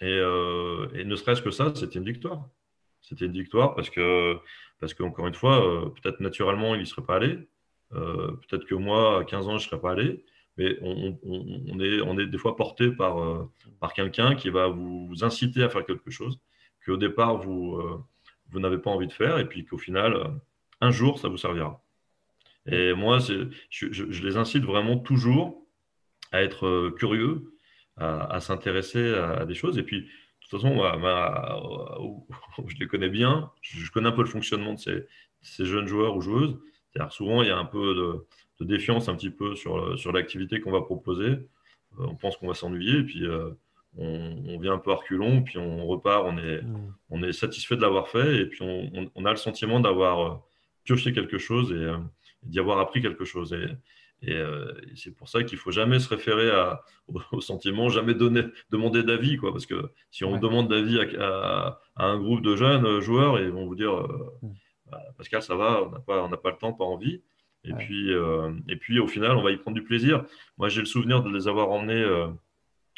Et, 0.00 0.16
ne 0.16 1.16
serait-ce 1.16 1.42
que 1.42 1.50
ça, 1.50 1.72
c'était 1.74 1.98
une 1.98 2.04
victoire. 2.04 2.48
C'était 3.02 3.26
une 3.26 3.32
victoire 3.32 3.74
parce 3.74 3.90
que, 3.90 4.38
parce 4.80 4.94
qu'encore 4.94 5.26
une 5.26 5.34
fois, 5.34 5.92
peut-être 6.00 6.20
naturellement, 6.20 6.74
il 6.74 6.80
n'y 6.80 6.86
serait 6.86 7.02
pas 7.02 7.16
allé. 7.16 7.38
peut-être 7.90 8.64
que 8.66 8.74
moi, 8.74 9.20
à 9.20 9.24
15 9.24 9.48
ans, 9.48 9.58
je 9.58 9.64
ne 9.64 9.70
serais 9.70 9.80
pas 9.80 9.92
allé 9.92 10.24
mais 10.58 10.78
on, 10.82 11.80
est, 11.80 12.00
on 12.02 12.18
est 12.18 12.26
des 12.26 12.38
fois 12.38 12.56
porté 12.56 12.90
par, 12.90 13.18
euh, 13.18 13.50
par 13.80 13.94
quelqu'un 13.94 14.34
qui 14.34 14.50
va 14.50 14.68
vous, 14.68 15.12
inciter 15.22 15.62
à 15.62 15.68
faire 15.68 15.84
quelque 15.86 16.10
chose 16.10 16.38
qu'au 16.84 16.96
départ, 16.96 17.38
vous, 17.38 17.76
euh, 17.76 18.04
vous 18.50 18.60
n'avez 18.60 18.78
pas 18.78 18.90
envie 18.90 19.06
de 19.06 19.12
faire, 19.12 19.38
et 19.38 19.48
puis 19.48 19.64
qu'au 19.64 19.78
final, 19.78 20.14
euh, 20.14 20.28
un 20.80 20.90
jour, 20.90 21.18
ça 21.18 21.28
vous 21.28 21.36
servira. 21.36 21.82
Et 22.66 22.92
moi, 22.92 23.18
je, 23.70 24.22
les 24.22 24.36
incite 24.36 24.64
vraiment 24.64 24.98
toujours 24.98 25.64
à 26.32 26.42
être 26.42 26.90
curieux, 26.96 27.54
à, 27.96 28.40
s'intéresser 28.40 29.14
à, 29.14 29.44
des 29.44 29.54
choses. 29.54 29.78
Et 29.78 29.82
puis, 29.82 30.08
toute 30.58 30.62
façon, 30.62 32.16
je 32.66 32.76
les 32.78 32.86
connais 32.86 33.08
bien, 33.08 33.50
je, 33.60 33.90
connais 33.90 34.08
un 34.08 34.12
peu 34.12 34.22
le 34.22 34.28
fonctionnement 34.28 34.74
de 34.74 34.78
ces, 34.78 35.06
ces 35.40 35.64
jeunes 35.64 35.86
joueurs 35.86 36.16
ou 36.16 36.20
joueuses. 36.20 36.58
souvent, 37.10 37.42
il 37.42 37.48
y 37.48 37.50
a 37.50 37.58
un 37.58 37.64
peu 37.64 37.94
de 37.94 38.26
de 38.62 38.64
défiance 38.64 39.08
un 39.08 39.16
petit 39.16 39.30
peu 39.30 39.54
sur, 39.54 39.98
sur 39.98 40.12
l'activité 40.12 40.60
qu'on 40.60 40.72
va 40.72 40.82
proposer. 40.82 41.26
Euh, 41.28 41.46
on 41.98 42.14
pense 42.14 42.36
qu'on 42.36 42.48
va 42.48 42.54
s'ennuyer, 42.54 43.02
puis 43.02 43.24
euh, 43.26 43.50
on, 43.96 44.58
vient 44.58 44.74
un 44.74 44.78
peu 44.78 44.92
à 44.92 44.96
reculons, 44.96 45.42
puis 45.42 45.58
on 45.58 45.86
repart, 45.86 46.24
on 46.26 46.38
est, 46.38 46.62
on 47.10 47.22
est 47.22 47.32
satisfait 47.32 47.76
de 47.76 47.82
l'avoir 47.82 48.08
fait, 48.08 48.36
et 48.40 48.46
puis 48.46 48.62
on, 48.62 49.10
on, 49.14 49.24
a 49.26 49.30
le 49.30 49.36
sentiment 49.36 49.80
d'avoir 49.80 50.20
euh, 50.20 50.36
pioché 50.84 51.12
quelque 51.12 51.38
chose 51.38 51.72
et, 51.72 51.92
d'y 52.44 52.58
avoir 52.58 52.78
appris 52.78 53.02
quelque 53.02 53.24
chose. 53.24 53.52
Et, 53.52 53.66
et, 54.22 54.40
c'est 54.94 55.14
pour 55.14 55.28
ça 55.28 55.42
qu'il 55.42 55.56
ne 55.56 55.60
faut 55.60 55.72
jamais 55.72 55.98
se 55.98 56.08
référer 56.08 56.50
à, 56.50 56.82
au, 57.32 57.40
sentiment, 57.40 57.88
jamais 57.88 58.14
donner, 58.14 58.44
demander 58.70 59.02
d'avis, 59.02 59.36
quoi, 59.36 59.52
parce 59.52 59.66
que 59.66 59.90
si 60.10 60.24
on 60.24 60.38
demande 60.38 60.68
d'avis 60.68 61.00
à, 61.18 61.80
à, 61.96 62.06
un 62.06 62.18
groupe 62.18 62.42
de 62.42 62.56
jeunes 62.56 63.00
joueurs, 63.00 63.40
ils 63.40 63.50
vont 63.50 63.66
vous 63.66 63.74
dire 63.74 63.92
mm. 64.42 64.52
bah, 64.90 65.02
Pascal, 65.18 65.42
ça 65.42 65.56
va, 65.56 65.82
on 65.82 65.90
n'a 65.90 66.00
pas, 66.00 66.22
on 66.22 66.30
pas 66.30 66.50
le 66.50 66.58
temps, 66.58 66.72
pas 66.72 66.84
envie. 66.84 67.20
Et, 67.64 67.74
puis, 67.74 68.12
euh, 68.12 68.52
et 68.68 68.76
puis, 68.76 68.98
au 68.98 69.06
final, 69.06 69.36
on 69.36 69.42
va 69.42 69.52
y 69.52 69.56
prendre 69.56 69.76
du 69.76 69.84
plaisir. 69.84 70.24
Moi, 70.58 70.68
j'ai 70.68 70.80
le 70.80 70.86
souvenir 70.86 71.22
de 71.22 71.30
les 71.30 71.46
avoir 71.46 71.70
emmenés 71.70 72.02
euh, 72.02 72.26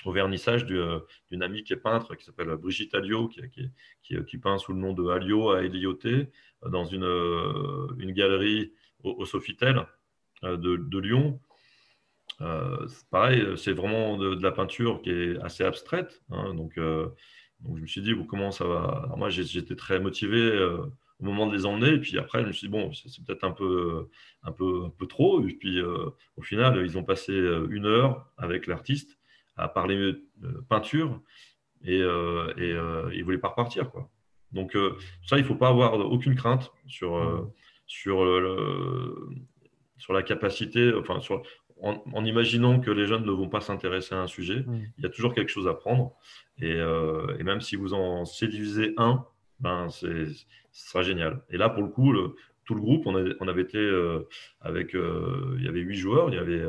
au 0.06 0.12
vernissage 0.12 0.64
euh, 0.70 1.00
d'une 1.30 1.42
amie 1.42 1.64
qui 1.64 1.74
est 1.74 1.78
peintre, 1.78 2.14
qui 2.14 2.24
s'appelle 2.24 2.48
Brigitte 2.56 2.94
Alliot, 2.94 3.28
qui, 3.28 3.42
qui, 4.02 4.16
qui, 4.24 4.38
peint 4.38 4.56
sous 4.58 4.72
le 4.72 4.78
nom 4.78 4.94
de 4.94 5.06
Alliot 5.08 5.50
à 5.50 5.62
Elioté, 5.64 6.30
dans 6.66 6.86
une, 6.86 7.04
une 7.98 8.12
galerie 8.12 8.72
au, 9.02 9.26
Sofitel 9.26 9.86
de, 10.42 10.76
de, 10.76 10.98
Lyon. 10.98 11.40
pareil, 13.10 13.44
c'est 13.56 13.72
vraiment 13.72 14.16
de, 14.16 14.42
la 14.42 14.52
peinture 14.52 15.00
qui 15.02 15.10
est 15.10 15.38
assez 15.42 15.64
abstraite. 15.64 16.22
Hein, 16.30 16.54
donc, 16.54 16.78
donc, 17.60 17.76
je 17.76 17.82
me 17.82 17.86
suis 17.86 18.02
dit, 18.02 18.14
bon, 18.14 18.24
comment 18.24 18.50
ça 18.50 18.64
va? 18.66 19.02
Alors 19.04 19.18
Moi, 19.18 19.30
j'étais 19.30 19.76
très 19.76 20.00
motivé 20.00 20.50
au 21.20 21.24
moment 21.24 21.46
de 21.46 21.56
les 21.56 21.66
emmener. 21.66 21.94
Et 21.94 22.00
puis 22.00 22.18
après, 22.18 22.42
je 22.42 22.48
me 22.48 22.52
suis 22.52 22.68
dit, 22.68 22.72
bon, 22.72 22.92
c'est 22.92 23.24
peut-être 23.24 23.44
un 23.44 23.52
peu, 23.52 24.08
un, 24.42 24.52
peu, 24.52 24.84
un 24.86 24.90
peu 24.90 25.06
trop. 25.06 25.46
Et 25.46 25.52
puis 25.54 25.80
euh, 25.80 26.10
au 26.36 26.42
final, 26.42 26.82
ils 26.84 26.98
ont 26.98 27.04
passé 27.04 27.32
euh, 27.32 27.66
une 27.70 27.86
heure 27.86 28.30
avec 28.36 28.66
l'artiste 28.66 29.18
à 29.56 29.68
parler 29.68 29.96
euh, 29.96 30.64
peinture 30.68 31.20
et, 31.84 31.98
et 31.98 32.00
ils 32.00 33.18
ne 33.18 33.24
voulaient 33.24 33.38
pas 33.38 33.48
repartir. 33.48 33.90
Quoi. 33.90 34.10
Donc 34.52 34.76
ça, 35.26 35.36
il 35.36 35.42
ne 35.42 35.46
faut 35.46 35.54
pas 35.54 35.68
avoir 35.68 35.98
aucune 35.98 36.34
crainte 36.34 36.72
sur, 36.86 37.52
sur, 37.86 38.24
le, 38.24 39.28
sur 40.04 40.12
la 40.12 40.22
capacité. 40.22 40.92
Enfin, 40.92 41.18
sur, 41.20 41.42
en, 41.80 42.24
imaginant 42.26 42.78
que 42.78 42.90
les 42.90 43.06
jeunes 43.06 43.24
ne 43.24 43.30
vont 43.30 43.48
pas 43.48 43.62
s'intéresser 43.62 44.14
à 44.14 44.18
un 44.18 44.26
sujet, 44.26 44.60
mm. 44.60 44.82
il 44.98 45.02
y 45.02 45.06
a 45.06 45.08
toujours 45.08 45.32
quelque 45.34 45.48
chose 45.48 45.66
à 45.66 45.72
prendre. 45.72 46.14
Et, 46.58 46.74
même 47.42 47.62
si 47.62 47.74
vous 47.76 47.94
en 47.94 48.26
séduisez 48.26 48.92
un, 48.98 49.24
ben, 49.60 49.88
ce 49.88 50.30
sera 50.72 51.02
génial. 51.02 51.42
Et 51.48 51.56
là, 51.56 51.70
pour 51.70 51.82
le 51.82 51.88
coup, 51.88 52.12
tout 52.66 52.74
le 52.74 52.80
groupe, 52.82 53.06
on, 53.06 53.14
on 53.40 53.48
avait 53.48 53.62
été 53.62 53.80
avec, 54.60 54.92
il 54.92 55.64
y 55.64 55.68
avait 55.68 55.80
huit 55.80 55.96
joueurs, 55.96 56.28
il 56.28 56.34
y 56.34 56.38
avait, 56.38 56.62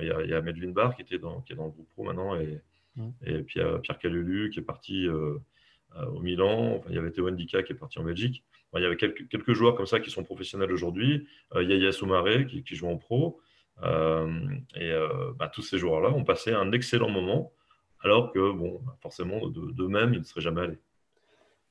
il 0.00 0.06
y 0.06 0.32
a, 0.32 0.40
Bar 0.72 0.94
qui 0.94 1.02
était 1.02 1.18
dans, 1.18 1.40
qui 1.40 1.52
est 1.52 1.56
dans 1.56 1.66
le 1.66 1.72
groupe 1.72 1.88
pro 1.90 2.04
maintenant, 2.04 2.36
et, 2.36 2.60
mm. 2.94 3.10
et 3.26 3.42
puis 3.42 3.58
il 3.58 3.62
y 3.62 3.64
a 3.64 3.78
Pierre 3.78 3.98
Calulu 3.98 4.50
qui 4.50 4.60
est 4.60 4.68
parti 4.74 5.08
au 5.08 6.20
Milan, 6.20 6.82
il 6.88 6.94
y 6.94 6.98
avait 6.98 7.10
Théo 7.10 7.28
Ndika 7.30 7.64
qui 7.64 7.72
est 7.72 7.76
parti 7.76 7.98
en 7.98 8.04
Belgique 8.04 8.44
il 8.74 8.82
y 8.82 8.84
avait 8.84 8.96
quelques, 8.96 9.52
joueurs 9.52 9.74
comme 9.74 9.86
ça 9.86 10.00
qui 10.00 10.10
sont 10.10 10.24
professionnels 10.24 10.72
aujourd'hui. 10.72 11.26
Euh, 11.54 11.62
Yaya 11.62 11.92
Soumaré 11.92 12.46
qui, 12.46 12.62
qui, 12.62 12.74
joue 12.74 12.88
en 12.88 12.98
pro. 12.98 13.40
Euh, 13.82 14.28
et 14.74 14.90
euh, 14.90 15.32
bah, 15.38 15.48
tous 15.48 15.62
ces 15.62 15.78
joueurs-là 15.78 16.10
ont 16.10 16.24
passé 16.24 16.52
un 16.52 16.72
excellent 16.72 17.10
moment, 17.10 17.52
alors 18.02 18.32
que, 18.32 18.52
bon, 18.52 18.80
forcément, 19.00 19.46
d'eux-mêmes, 19.48 20.14
ils 20.14 20.20
ne 20.20 20.24
seraient 20.24 20.40
jamais 20.40 20.62
allés. 20.62 20.78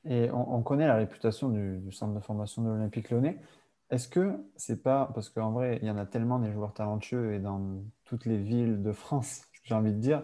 Et 0.07 0.29
on, 0.31 0.61
connaît 0.61 0.87
la 0.87 0.97
réputation 0.97 1.49
du, 1.49 1.91
centre 1.91 2.13
de 2.13 2.19
formation 2.19 2.61
de 2.61 2.69
l'Olympique 2.69 3.09
lyonnais. 3.09 3.41
Est-ce 3.89 4.07
que 4.07 4.33
c'est 4.55 4.83
pas, 4.83 5.11
parce 5.15 5.29
qu'en 5.29 5.51
vrai, 5.51 5.79
il 5.81 5.87
y 5.87 5.91
en 5.91 5.97
a 5.97 6.05
tellement 6.05 6.37
des 6.39 6.51
joueurs 6.51 6.73
talentueux 6.73 7.33
et 7.33 7.39
dans 7.39 7.83
toutes 8.03 8.25
les 8.25 8.37
villes 8.37 8.83
de 8.83 8.91
France, 8.91 9.45
j'ai 9.63 9.73
envie 9.73 9.93
de 9.93 9.99
dire, 9.99 10.23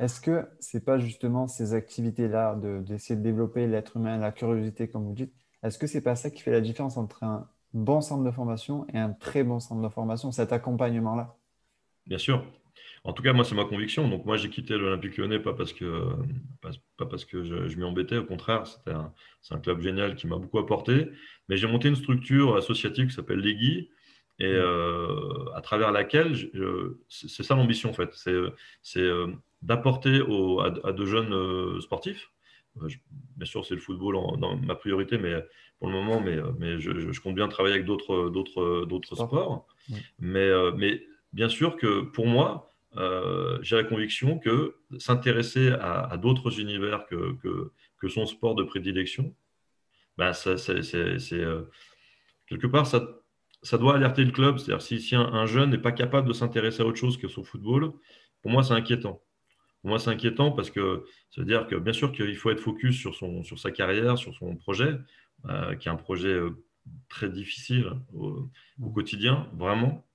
est-ce 0.00 0.20
que 0.20 0.48
c'est 0.58 0.84
pas 0.84 0.98
justement 0.98 1.46
ces 1.46 1.74
activités-là 1.74 2.56
d'essayer 2.56 3.16
de 3.16 3.22
développer 3.22 3.68
l'être 3.68 3.98
humain, 3.98 4.16
la 4.18 4.32
curiosité, 4.32 4.88
comme 4.88 5.04
vous 5.04 5.12
dites, 5.12 5.34
est-ce 5.62 5.78
que 5.78 5.86
c'est 5.86 6.02
pas 6.02 6.16
ça 6.16 6.30
qui 6.30 6.42
fait 6.42 6.50
la 6.50 6.60
différence 6.60 6.96
entre 6.96 7.22
un 7.22 7.48
bon 7.72 8.00
centre 8.00 8.24
de 8.24 8.30
formation 8.30 8.86
et 8.92 8.98
un 8.98 9.10
très 9.10 9.44
bon 9.44 9.60
centre 9.60 9.82
de 9.82 9.88
formation, 9.88 10.32
cet 10.32 10.52
accompagnement-là? 10.52 11.36
Bien 12.06 12.18
sûr. 12.18 12.44
En 13.04 13.12
tout 13.12 13.22
cas, 13.22 13.32
moi, 13.32 13.44
c'est 13.44 13.54
ma 13.54 13.64
conviction. 13.64 14.08
Donc, 14.08 14.26
moi, 14.26 14.36
j'ai 14.36 14.50
quitté 14.50 14.76
l'Olympique 14.76 15.16
lyonnais 15.16 15.38
pas 15.38 15.54
parce 15.54 15.72
que, 15.72 16.06
pas, 16.60 17.06
parce 17.06 17.24
que 17.24 17.44
je, 17.44 17.76
m'y 17.76 17.84
embêtais. 17.84 18.18
Au 18.18 18.24
contraire, 18.24 18.66
c'est 18.66 18.90
un, 18.90 19.12
un, 19.50 19.58
club 19.58 19.80
génial 19.80 20.16
qui 20.16 20.26
m'a 20.26 20.36
beaucoup 20.36 20.58
apporté. 20.58 21.08
Mais 21.48 21.56
j'ai 21.56 21.66
monté 21.66 21.88
une 21.88 21.96
structure 21.96 22.56
associative 22.56 23.08
qui 23.08 23.14
s'appelle 23.14 23.38
l'EGI 23.38 23.90
et 24.38 24.52
mmh. 24.52 24.56
euh, 24.56 25.52
à 25.54 25.60
travers 25.62 25.92
laquelle, 25.92 26.36
c'est 27.08 27.42
ça 27.42 27.54
l'ambition, 27.54 27.90
en 27.90 27.94
fait. 27.94 28.10
C'est 28.82 29.00
euh, 29.00 29.32
d'apporter 29.62 30.20
à, 30.20 30.88
à, 30.88 30.92
de 30.92 31.04
jeunes 31.06 31.32
euh, 31.32 31.80
sportifs 31.80 32.30
euh, 32.82 32.88
bien 33.36 33.46
sûr, 33.46 33.64
c'est 33.64 33.74
le 33.74 33.80
football 33.80 34.14
dans 34.38 34.56
ma 34.56 34.74
priorité, 34.74 35.18
mais 35.18 35.34
pour 35.78 35.88
le 35.88 35.94
moment, 35.94 36.20
mais, 36.20 36.36
euh, 36.36 36.52
mais 36.58 36.78
je, 36.80 37.20
compte 37.20 37.34
bien 37.34 37.48
travailler 37.48 37.74
avec 37.74 37.86
d'autres, 37.86 38.30
d'autres, 38.30 38.84
d'autres 38.86 39.14
sports. 39.14 39.66
Mais, 40.18 40.38
euh, 40.40 40.72
mais 40.76 41.02
bien 41.32 41.48
sûr 41.48 41.76
que 41.76 42.02
pour 42.02 42.26
moi, 42.26 42.66
j'ai 43.62 43.76
la 43.76 43.84
conviction 43.84 44.38
que 44.38 44.76
s'intéresser 44.98 45.70
à, 45.80 46.16
d'autres 46.16 46.60
univers 46.60 47.06
que, 47.06 47.36
que, 47.42 47.72
que, 47.98 48.08
son 48.08 48.26
sport 48.26 48.54
de 48.54 48.64
prédilection, 48.64 49.34
ça, 50.18 50.58
c'est, 50.58 50.80
quelque 52.48 52.66
part, 52.66 52.86
ça, 52.86 53.20
ça 53.62 53.78
doit 53.78 53.94
alerter 53.94 54.24
le 54.24 54.32
club. 54.32 54.58
C'est-à-dire, 54.58 54.82
si, 54.82 55.00
si 55.00 55.14
un, 55.14 55.46
jeune 55.46 55.70
n'est 55.70 55.78
pas 55.78 55.92
capable 55.92 56.26
de 56.26 56.32
s'intéresser 56.32 56.82
à 56.82 56.86
autre 56.86 56.98
chose 56.98 57.16
que 57.16 57.28
son 57.28 57.44
football, 57.44 57.92
pour 58.42 58.50
moi, 58.50 58.64
c'est 58.64 58.74
inquiétant. 58.74 59.22
Moi, 59.82 59.98
c'est 59.98 60.10
inquiétant 60.10 60.52
parce 60.52 60.70
que 60.70 61.04
veut 61.36 61.44
dire 61.44 61.66
que 61.66 61.76
bien 61.76 61.92
sûr 61.92 62.12
qu'il 62.12 62.36
faut 62.36 62.50
être 62.50 62.60
focus 62.60 62.98
sur, 62.98 63.14
son, 63.14 63.42
sur 63.42 63.58
sa 63.58 63.70
carrière, 63.70 64.18
sur 64.18 64.34
son 64.34 64.56
projet, 64.56 64.96
euh, 65.48 65.74
qui 65.76 65.88
est 65.88 65.90
un 65.90 65.96
projet 65.96 66.28
euh, 66.28 66.62
très 67.08 67.30
difficile 67.30 67.90
au, 68.12 68.50
quotidien, 68.92 69.48
vraiment. 69.54 70.06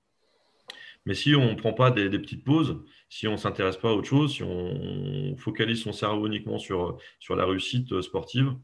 Mais 1.04 1.14
si 1.14 1.34
on 1.34 1.52
ne 1.52 1.56
prend 1.56 1.72
pas 1.72 1.90
des, 1.90 2.08
petites 2.10 2.44
pauses, 2.44 2.82
si 3.08 3.28
on 3.28 3.32
ne 3.32 3.36
s'intéresse 3.36 3.76
pas 3.76 3.90
à 3.90 3.92
autre 3.92 4.08
chose, 4.08 4.34
si 4.34 4.42
on, 4.42 5.36
focalise 5.36 5.82
son 5.82 5.92
cerveau 5.92 6.26
uniquement 6.26 6.58
sur, 6.58 6.98
sur 7.20 7.36
la 7.36 7.44
réussite 7.44 8.00
sportive, 8.02 8.54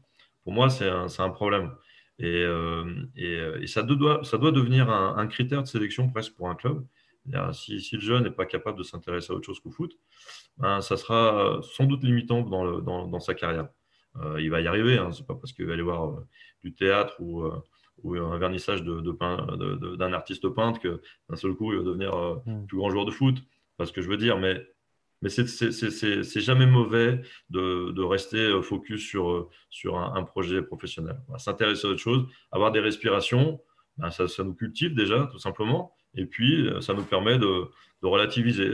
pour 0.43 0.53
moi, 0.53 0.69
c'est 0.69 0.89
un, 0.89 1.07
un, 1.19 1.29
problème. 1.29 1.71
Et, 2.19 2.25
euh, 2.25 3.05
et, 3.15 3.67
ça, 3.67 3.81
doit, 3.83 4.23
ça 4.23 4.37
doit 4.37 4.51
devenir 4.51 4.89
un, 4.89 5.27
critère 5.27 5.63
de 5.63 5.67
sélection 5.67 6.09
presque 6.09 6.35
pour 6.35 6.49
un 6.49 6.55
club. 6.55 6.85
Si, 7.53 7.79
si, 7.79 7.95
le 7.95 8.01
jeune 8.01 8.23
n'est 8.23 8.31
pas 8.31 8.45
capable 8.45 8.77
de 8.77 8.83
s'intéresser 8.83 9.31
à 9.31 9.35
autre 9.35 9.45
chose 9.45 9.59
qu'au 9.59 9.71
foot, 9.71 9.97
ben, 10.57 10.81
ça 10.81 10.97
sera 10.97 11.61
sans 11.61 11.85
doute 11.85 12.03
limitant 12.03 12.41
dans, 12.41 12.81
dans, 12.81 13.19
sa 13.19 13.33
carrière. 13.33 13.69
Euh, 14.17 14.41
il 14.41 14.49
va 14.49 14.61
y 14.61 14.67
arriver, 14.67 14.97
hein, 14.97 15.11
c'est 15.11 15.25
pas 15.25 15.35
parce 15.35 15.53
qu'il 15.53 15.65
va 15.65 15.73
aller 15.73 15.81
voir 15.81 16.09
euh, 16.09 16.27
du 16.63 16.73
théâtre 16.73 17.15
ou, 17.19 17.43
euh, 17.43 17.61
ou, 18.03 18.15
un 18.15 18.37
vernissage 18.37 18.83
d'un 18.83 19.01
de, 19.01 19.95
de, 19.95 20.13
artiste 20.13 20.47
peintre 20.49 20.79
que 20.79 21.01
d'un 21.29 21.35
seul 21.35 21.55
coup 21.55 21.71
il 21.73 21.79
va 21.79 21.83
devenir 21.83 22.41
mmh. 22.45 22.67
plus 22.67 22.77
grand 22.77 22.89
joueur 22.89 23.05
de 23.05 23.11
foot. 23.11 23.37
Pas 23.77 23.85
ce 23.85 23.91
que 23.91 24.01
je 24.01 24.09
veux 24.09 24.17
dire, 24.17 24.37
mais, 24.37 24.63
mais 25.23 25.29
c'est 25.29 26.41
jamais 26.41 26.67
mauvais 26.67 27.21
de, 27.49 28.03
rester 28.03 28.61
focus 28.61 29.01
sur, 29.01 29.49
sur 29.71 29.97
un, 29.97 30.23
projet 30.23 30.61
professionnel. 30.61 31.19
S'intéresser 31.37 31.87
à 31.87 31.91
autre 31.91 31.99
chose, 31.99 32.27
avoir 32.51 32.71
des 32.71 32.81
respirations, 32.81 33.59
ben, 33.97 34.11
ça, 34.11 34.27
ça, 34.27 34.43
nous 34.43 34.53
cultive 34.53 34.93
déjà, 34.93 35.27
tout 35.31 35.39
simplement. 35.39 35.95
Et 36.15 36.25
puis, 36.25 36.69
ça 36.81 36.93
nous 36.93 37.03
permet 37.03 37.37
de, 37.37 37.67
relativiser 38.01 38.69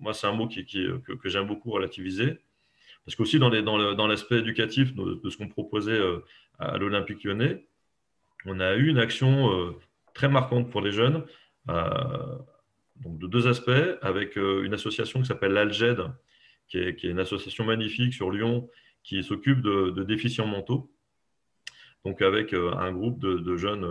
moi, 0.00 0.14
c'est 0.14 0.26
un 0.26 0.32
mot 0.32 0.48
qui, 0.48 0.64
que, 0.64 1.28
j'aime 1.28 1.46
beaucoup 1.46 1.70
relativiser. 1.70 2.38
Parce 3.04 3.14
qu'aussi, 3.16 3.38
dans, 3.38 3.50
dans 3.50 4.06
l'aspect 4.06 4.38
éducatif 4.38 4.94
de, 4.94 5.28
ce 5.28 5.36
qu'on 5.36 5.48
proposait 5.48 5.92
euh, 5.92 6.20
à 6.58 6.76
l'Olympique 6.78 7.24
lyonnais, 7.24 7.66
on 8.46 8.60
a 8.60 8.74
eu 8.74 8.88
une 8.88 8.98
action 8.98 9.52
euh, 9.52 9.72
très 10.14 10.28
marquante 10.28 10.70
pour 10.70 10.80
les 10.80 10.92
jeunes, 10.92 11.24
euh, 11.68 12.36
donc 12.96 13.18
de 13.18 13.26
deux 13.26 13.46
aspects, 13.46 13.70
avec 14.02 14.36
une 14.36 14.74
association 14.74 15.20
qui 15.20 15.26
s'appelle 15.26 15.52
l'Alged, 15.52 15.98
qui 16.68 16.78
est, 16.78 17.02
une 17.04 17.18
association 17.18 17.64
magnifique 17.64 18.12
sur 18.12 18.30
Lyon, 18.30 18.68
qui 19.02 19.22
s'occupe 19.22 19.60
de, 19.62 20.02
déficients 20.04 20.46
mentaux. 20.46 20.90
Donc 22.04 22.22
avec 22.22 22.54
un 22.54 22.92
groupe 22.92 23.18
de, 23.18 23.56
jeunes 23.56 23.86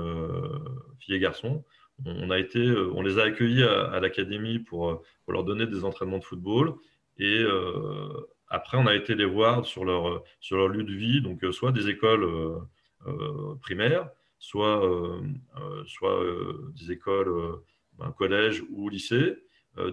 filles 0.99 1.15
et 1.15 1.19
garçons 1.19 1.63
on, 2.05 2.29
a 2.29 2.39
été, 2.39 2.59
euh, 2.59 2.91
on 2.93 3.01
les 3.01 3.19
a 3.19 3.23
accueillis 3.23 3.63
à, 3.63 3.99
l'académie 3.99 4.57
euh, 4.57 4.63
pour, 4.65 5.01
leur 5.27 5.43
donner 5.43 5.65
des 5.67 5.83
entraînements 5.83 6.19
de 6.19 6.23
football. 6.23 6.75
Et 7.17 7.39
euh, 7.39 8.09
après, 8.47 8.77
on 8.77 8.87
a 8.87 8.95
été 8.95 9.15
les 9.15 9.25
voir 9.25 9.65
sur 9.65 9.85
leur, 9.85 10.23
sur 10.39 10.57
leur 10.57 10.69
lieu 10.69 10.83
de 10.83 10.93
vie, 10.93 11.21
donc 11.21 11.43
soit 11.51 11.71
des 11.71 11.89
écoles 11.89 12.27
primaires, 13.61 14.09
soit, 14.39 14.81
soit 15.85 16.23
des 16.79 16.91
écoles, 16.91 17.59
ben, 17.97 18.11
collèges 18.11 18.63
ou 18.71 18.89
lycées, 18.89 19.35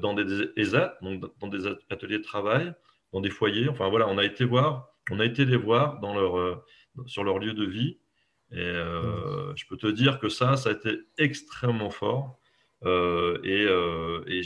dans 0.00 0.14
des 0.14 0.50
ESAT, 0.56 0.96
donc 1.02 1.22
dans 1.40 1.48
des 1.48 1.66
ateliers 1.90 2.18
de 2.18 2.22
travail, 2.22 2.72
dans 3.12 3.20
des 3.20 3.30
foyers. 3.30 3.68
Enfin 3.68 3.90
voilà, 3.90 4.08
on 4.08 4.16
a 4.16 4.24
été 4.24 4.44
voir, 4.44 4.88
on 5.10 5.20
a 5.20 5.24
été 5.24 5.44
les 5.44 5.56
voir 5.56 6.00
dans 6.00 6.14
leur, 6.14 6.64
sur 7.06 7.24
leur 7.24 7.38
lieu 7.38 7.52
de 7.52 7.64
vie 7.64 7.98
et 8.52 8.58
euh, 8.58 9.54
je 9.56 9.66
peux 9.66 9.76
te 9.76 9.86
dire 9.88 10.18
que 10.18 10.28
ça, 10.28 10.56
ça 10.56 10.70
a 10.70 10.72
été 10.72 11.00
extrêmement 11.18 11.90
fort. 11.90 12.38
Euh, 12.84 13.40
et, 13.42 13.64
euh, 13.64 14.22
et 14.28 14.42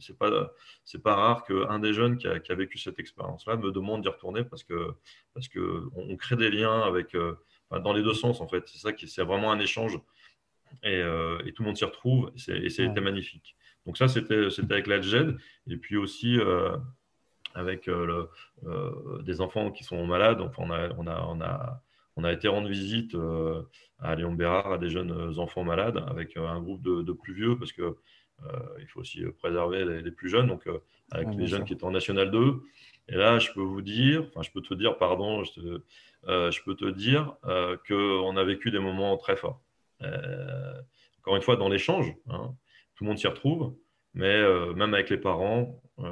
c'est 0.00 0.16
pas 0.18 0.50
c'est 0.84 1.02
pas 1.02 1.14
rare 1.14 1.44
qu'un 1.44 1.78
des 1.78 1.92
jeunes 1.92 2.16
qui 2.16 2.26
a, 2.26 2.40
qui 2.40 2.50
a 2.50 2.54
vécu 2.54 2.78
cette 2.78 2.98
expérience-là 2.98 3.56
me 3.56 3.70
demande 3.70 4.00
d'y 4.00 4.08
retourner 4.08 4.44
parce 4.44 4.64
que 4.64 4.94
parce 5.34 5.46
que 5.46 5.84
on, 5.94 6.16
crée 6.16 6.36
des 6.36 6.50
liens 6.50 6.80
avec 6.80 7.14
dans 7.70 7.92
les 7.92 8.02
deux 8.02 8.14
sens 8.14 8.40
en 8.40 8.48
fait. 8.48 8.66
C'est 8.66 8.78
ça 8.78 8.92
qui 8.94 9.08
c'est 9.08 9.22
vraiment 9.22 9.52
un 9.52 9.60
échange 9.60 10.00
et, 10.82 11.00
et, 11.00 11.52
tout 11.52 11.62
le 11.62 11.66
monde 11.66 11.76
s'y 11.76 11.84
retrouve 11.84 12.32
et 12.48 12.70
c'était 12.70 13.00
magnifique. 13.00 13.56
Donc 13.84 13.98
ça 13.98 14.08
c'était 14.08 14.48
c'était 14.48 14.72
avec 14.72 14.86
l'Alged 14.86 15.36
et 15.68 15.76
puis 15.76 15.98
aussi 15.98 16.38
avec 17.54 17.86
le, 17.86 18.30
des 19.22 19.42
enfants 19.42 19.70
qui 19.70 19.84
sont 19.84 20.06
malades. 20.06 20.40
Enfin 20.40 20.62
on 20.64 20.70
a 20.70 20.88
on 20.96 21.06
a 21.06 21.20
on 21.28 21.40
a 21.42 21.82
on 22.18 22.24
a 22.24 22.32
été 22.32 22.48
rendre 22.48 22.68
visite 22.68 23.14
euh, 23.14 23.62
à 24.00 24.16
Léon 24.16 24.32
Bérard 24.32 24.72
à 24.72 24.78
des 24.78 24.90
jeunes 24.90 25.12
euh, 25.12 25.38
enfants 25.38 25.62
malades 25.62 26.02
avec 26.08 26.36
euh, 26.36 26.48
un 26.48 26.60
groupe 26.60 26.82
de, 26.82 27.12
plus 27.12 27.32
vieux 27.32 27.56
parce 27.56 27.72
que 27.72 27.96
il 28.80 28.86
faut 28.86 29.00
aussi 29.00 29.20
préserver 29.40 29.84
les, 30.00 30.12
plus 30.12 30.28
jeunes, 30.28 30.46
donc 30.46 30.68
avec 31.10 31.34
les 31.34 31.48
jeunes 31.48 31.64
qui 31.64 31.72
étaient 31.72 31.82
en 31.82 31.90
National 31.90 32.30
2. 32.30 32.62
Et 33.08 33.16
là, 33.16 33.40
je 33.40 33.50
peux 33.50 33.62
vous 33.62 33.82
dire, 33.82 34.26
enfin, 34.28 34.42
je 34.42 34.52
peux 34.52 34.60
te 34.60 34.74
dire, 34.74 34.96
pardon, 34.96 35.42
je, 35.42 35.80
je 36.24 36.62
peux 36.62 36.76
te 36.76 36.88
dire 36.88 37.34
qu'on 37.88 38.36
a 38.36 38.44
vécu 38.44 38.70
des 38.70 38.78
moments 38.78 39.16
très 39.16 39.34
forts. 39.34 39.60
encore 41.18 41.34
une 41.34 41.42
fois, 41.42 41.56
dans 41.56 41.68
l'échange, 41.68 42.14
hein, 42.28 42.54
tout 42.94 43.02
le 43.02 43.08
monde 43.08 43.18
s'y 43.18 43.26
retrouve, 43.26 43.74
mais 44.14 44.40
même 44.76 44.94
avec 44.94 45.10
les 45.10 45.18
parents 45.18 45.82
qui 45.98 46.04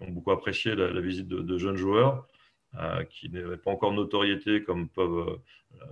ont 0.00 0.08
beaucoup 0.08 0.30
apprécié 0.30 0.74
la, 0.74 1.00
visite 1.02 1.28
de, 1.28 1.58
jeunes 1.58 1.76
joueurs, 1.76 2.14
euh, 2.16 2.32
qui 3.10 3.30
n'avaient 3.30 3.56
pas 3.56 3.70
encore 3.70 3.92
notoriété 3.92 4.62
comme 4.62 4.88
peuvent 4.88 5.38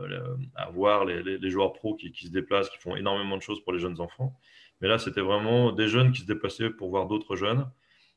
euh, 0.00 0.36
avoir 0.54 1.04
les, 1.04 1.50
joueurs 1.50 1.72
pros 1.72 1.94
qui, 1.94 2.12
se 2.14 2.30
déplacent, 2.30 2.70
qui 2.70 2.78
font 2.78 2.96
énormément 2.96 3.36
de 3.36 3.42
choses 3.42 3.62
pour 3.62 3.72
les 3.72 3.78
jeunes 3.78 4.00
enfants. 4.00 4.38
Mais 4.80 4.88
là, 4.88 4.98
c'était 4.98 5.20
vraiment 5.20 5.72
des 5.72 5.88
jeunes 5.88 6.12
qui 6.12 6.22
se 6.22 6.26
déplaçaient 6.26 6.70
pour 6.70 6.90
voir 6.90 7.06
d'autres 7.06 7.36
jeunes. 7.36 7.70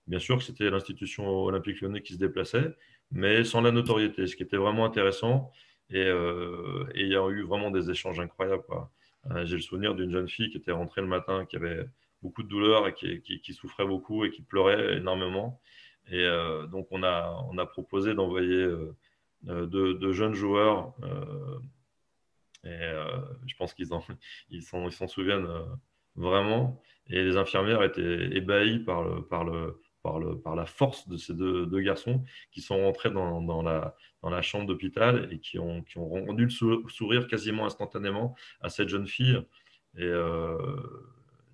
Bien 0.07 0.19
sûr 0.19 0.37
que 0.37 0.43
c'était 0.43 0.69
l'institution 0.69 1.27
olympique 1.27 1.81
lyonnais 1.81 2.01
qui 2.01 2.13
se 2.13 2.19
déplaçait, 2.19 2.75
mais 3.11 3.43
sans 3.43 3.61
la 3.61 3.71
notoriété, 3.71 4.27
ce 4.27 4.35
qui 4.35 4.43
était 4.43 4.57
vraiment 4.57 4.85
intéressant. 4.85 5.51
Et, 5.89 5.97
euh, 5.97 6.85
il 6.95 7.07
y 7.07 7.15
a 7.15 7.27
eu 7.29 7.43
vraiment 7.43 7.71
des 7.71 7.89
échanges 7.89 8.19
incroyables 8.19 8.63
J'ai 9.43 9.55
le 9.55 9.61
souvenir 9.61 9.95
d'une 9.95 10.11
jeune 10.11 10.27
fille 10.27 10.49
qui 10.49 10.57
était 10.57 10.71
rentrée 10.71 11.01
le 11.01 11.07
matin, 11.07 11.45
qui 11.45 11.55
avait 11.55 11.85
beaucoup 12.21 12.43
de 12.43 12.47
douleurs 12.47 12.87
et 12.87 12.93
qui, 12.93 13.53
souffrait 13.53 13.85
beaucoup 13.85 14.25
et 14.25 14.31
qui 14.31 14.41
pleurait 14.41 14.97
énormément. 14.97 15.59
Et 16.11 16.27
donc, 16.71 16.87
on 16.91 17.03
a, 17.03 17.65
proposé 17.65 18.13
d'envoyer 18.13 18.67
deux, 19.43 20.11
jeunes 20.13 20.33
joueurs. 20.33 20.93
et 22.63 22.91
je 23.45 23.55
pense 23.57 23.73
qu'ils 23.73 23.89
ils 24.49 24.63
s'en 24.63 25.07
souviennent 25.07 25.47
vraiment. 26.15 26.81
Et 27.09 27.23
les 27.23 27.37
infirmières 27.37 27.83
étaient 27.83 28.35
ébahies 28.35 28.79
par, 28.79 29.03
la 29.45 30.65
force 30.65 31.07
de 31.07 31.17
ces 31.17 31.33
deux, 31.33 31.79
garçons 31.81 32.23
qui 32.51 32.61
sont 32.61 32.77
rentrés 32.83 33.11
dans, 33.11 33.61
la, 33.61 34.41
chambre 34.41 34.65
d'hôpital 34.65 35.27
et 35.31 35.39
qui 35.39 35.59
ont, 35.59 35.83
rendu 35.95 36.45
le 36.45 36.89
sourire 36.89 37.27
quasiment 37.27 37.65
instantanément 37.65 38.35
à 38.61 38.69
cette 38.69 38.89
jeune 38.89 39.07
fille. 39.07 39.39
Et 39.97 40.03
euh, 40.03 40.57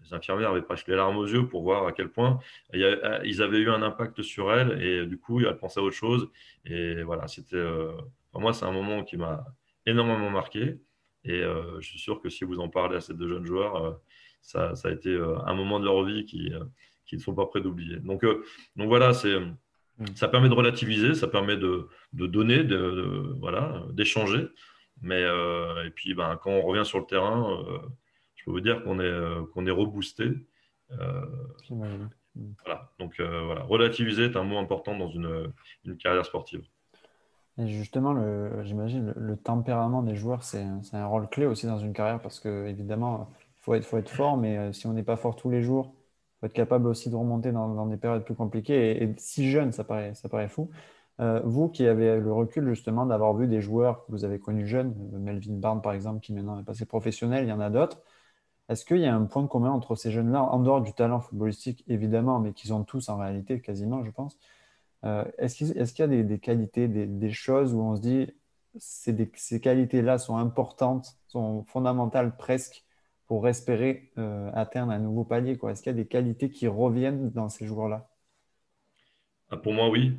les 0.03 0.13
infirmières 0.13 0.49
avaient 0.51 0.61
presque 0.61 0.87
les 0.87 0.95
larmes 0.95 1.17
aux 1.17 1.27
yeux 1.27 1.47
pour 1.47 1.63
voir 1.63 1.85
à 1.85 1.91
quel 1.91 2.09
point 2.09 2.39
ils 2.73 3.41
avaient 3.41 3.59
eu 3.59 3.69
un 3.69 3.81
impact 3.81 4.21
sur 4.21 4.53
elle 4.53 4.81
et 4.81 5.05
du 5.05 5.17
coup, 5.17 5.39
elle 5.39 5.57
pensait 5.57 5.79
à 5.79 5.83
autre 5.83 5.95
chose. 5.95 6.29
Et 6.65 7.03
voilà, 7.03 7.27
c'était, 7.27 7.55
euh, 7.55 7.91
pour 8.31 8.41
moi, 8.41 8.53
c'est 8.53 8.65
un 8.65 8.71
moment 8.71 9.03
qui 9.03 9.17
m'a 9.17 9.45
énormément 9.85 10.29
marqué. 10.29 10.79
Et 11.23 11.41
euh, 11.41 11.79
je 11.81 11.87
suis 11.87 11.99
sûr 11.99 12.21
que 12.21 12.29
si 12.29 12.43
vous 12.43 12.59
en 12.59 12.69
parlez 12.69 12.97
à 12.97 13.01
ces 13.01 13.13
deux 13.13 13.27
jeunes 13.27 13.45
joueurs, 13.45 13.99
ça, 14.41 14.73
a 14.83 14.91
été 14.91 15.09
euh, 15.09 15.37
un 15.45 15.53
moment 15.53 15.79
de 15.79 15.85
leur 15.85 16.03
vie 16.03 16.25
qui, 16.25 16.53
euh, 16.53 16.63
qui 17.05 17.15
ne 17.15 17.21
sont 17.21 17.33
pas 17.33 17.45
prêts 17.45 17.61
d'oublier. 17.61 17.97
Donc, 17.97 18.23
euh, 18.23 18.43
donc 18.75 18.87
voilà, 18.87 19.13
c'est 19.13 19.39
mm. 19.39 19.55
ça 20.15 20.27
permet 20.27 20.49
de 20.49 20.53
relativiser, 20.53 21.13
ça 21.13 21.27
permet 21.27 21.57
de, 21.57 21.87
de 22.13 22.27
donner, 22.27 22.63
de, 22.63 23.33
voilà, 23.39 23.83
d'échanger. 23.91 24.47
Mais 25.01 25.23
et 25.23 25.89
puis, 25.89 26.13
ben, 26.13 26.37
quand 26.43 26.51
on 26.51 26.61
revient 26.61 26.85
sur 26.85 26.99
le 26.99 27.05
terrain, 27.05 27.63
je 28.41 28.45
peux 28.45 28.51
vous 28.51 28.61
dire 28.61 28.83
qu'on 28.83 28.99
est, 28.99 29.51
qu'on 29.53 29.65
est 29.65 29.71
reboosté. 29.71 30.25
voilà. 32.63 32.91
Donc 32.99 33.19
voilà, 33.19 33.61
relativiser 33.63 34.25
est 34.25 34.35
un 34.35 34.43
mot 34.43 34.57
important 34.57 34.97
dans 34.97 35.09
une, 35.09 35.51
une 35.85 35.97
carrière 35.97 36.25
sportive. 36.25 36.63
Et 37.57 37.67
justement, 37.67 38.15
j'imagine 38.63 39.07
le, 39.07 39.13
le, 39.15 39.37
tempérament 39.37 40.01
des 40.03 40.15
joueurs, 40.15 40.43
c'est 40.43 40.65
un 40.93 41.05
rôle 41.05 41.27
clé 41.29 41.45
aussi 41.45 41.65
dans 41.67 41.77
une 41.77 41.93
carrière 41.93 42.21
parce 42.21 42.39
que 42.39 42.65
évidemment, 42.67 43.29
faut 43.61 43.75
être, 43.75 43.85
faut 43.85 43.97
être 43.97 44.09
fort, 44.09 44.37
mais 44.37 44.57
euh, 44.57 44.73
si 44.73 44.87
on 44.87 44.93
n'est 44.93 45.03
pas 45.03 45.15
fort 45.15 45.35
tous 45.35 45.49
les 45.49 45.61
jours, 45.61 45.93
il 45.95 46.39
faut 46.39 46.45
être 46.47 46.53
capable 46.53 46.87
aussi 46.87 47.09
de 47.09 47.15
remonter 47.15 47.51
dans, 47.51 47.85
des 47.85 47.97
périodes 47.97 48.25
plus 48.25 48.35
compliquées. 48.35 49.03
Et, 49.03 49.13
si 49.17 49.49
jeune, 49.49 49.71
ça 49.71 49.83
paraît, 49.83 50.13
ça 50.15 50.29
paraît 50.29 50.49
fou. 50.49 50.69
Euh, 51.19 51.41
vous 51.43 51.69
qui 51.69 51.85
avez 51.85 52.19
le 52.19 52.33
recul 52.33 52.67
justement 52.69 53.05
d'avoir 53.05 53.35
vu 53.35 53.47
des 53.47 53.61
joueurs 53.61 54.05
que 54.05 54.11
vous 54.11 54.25
avez 54.25 54.39
connus 54.39 54.65
jeunes, 54.67 54.95
euh, 55.13 55.19
Melvin 55.19 55.53
Barnes 55.53 55.81
par 55.81 55.93
exemple, 55.93 56.19
qui 56.21 56.33
maintenant 56.33 56.59
est 56.59 56.63
passé 56.63 56.85
professionnel, 56.85 57.45
il 57.45 57.49
y 57.49 57.53
en 57.53 57.59
a 57.59 57.69
d'autres. 57.69 58.01
Est-ce 58.71 58.85
qu'il 58.85 58.99
y 58.99 59.05
a 59.05 59.13
un 59.15 59.25
point 59.25 59.45
commun 59.47 59.71
entre 59.71 59.95
ces 59.95 60.11
jeunes-là, 60.11 60.41
en 60.41 60.59
dehors 60.59 60.81
du 60.81 60.93
talent 60.93 61.19
footballistique 61.19 61.83
évidemment, 61.87 62.39
mais 62.39 62.53
qu'ils 62.53 62.73
ont 62.73 62.83
tous 62.83 63.09
en 63.09 63.17
réalité 63.17 63.59
quasiment, 63.59 64.03
je 64.03 64.11
pense 64.11 64.39
Est-ce 65.03 65.93
qu'il 65.93 66.05
y 66.05 66.19
a 66.19 66.23
des, 66.23 66.39
qualités, 66.39 66.87
des, 66.87 67.31
choses 67.31 67.73
où 67.73 67.81
on 67.81 67.95
se 67.95 68.01
dit 68.01 68.27
ces, 68.77 69.29
ces 69.35 69.59
qualités-là 69.59 70.17
sont 70.17 70.37
importantes, 70.37 71.17
sont 71.27 71.63
fondamentales 71.65 72.37
presque 72.37 72.85
pour 73.31 73.47
espérer 73.47 74.11
euh, 74.17 74.51
atteindre 74.53 74.91
un 74.91 74.99
nouveau 74.99 75.23
palier 75.23 75.57
Est-ce 75.69 75.81
qu'il 75.81 75.89
y 75.89 75.95
a 75.95 75.97
des 75.97 76.05
qualités 76.05 76.49
qui 76.49 76.67
reviennent 76.67 77.31
dans 77.31 77.47
ces 77.47 77.65
joueurs-là? 77.65 78.09
Ah, 79.49 79.55
Pour 79.55 79.71
moi, 79.71 79.89
oui. 79.89 80.17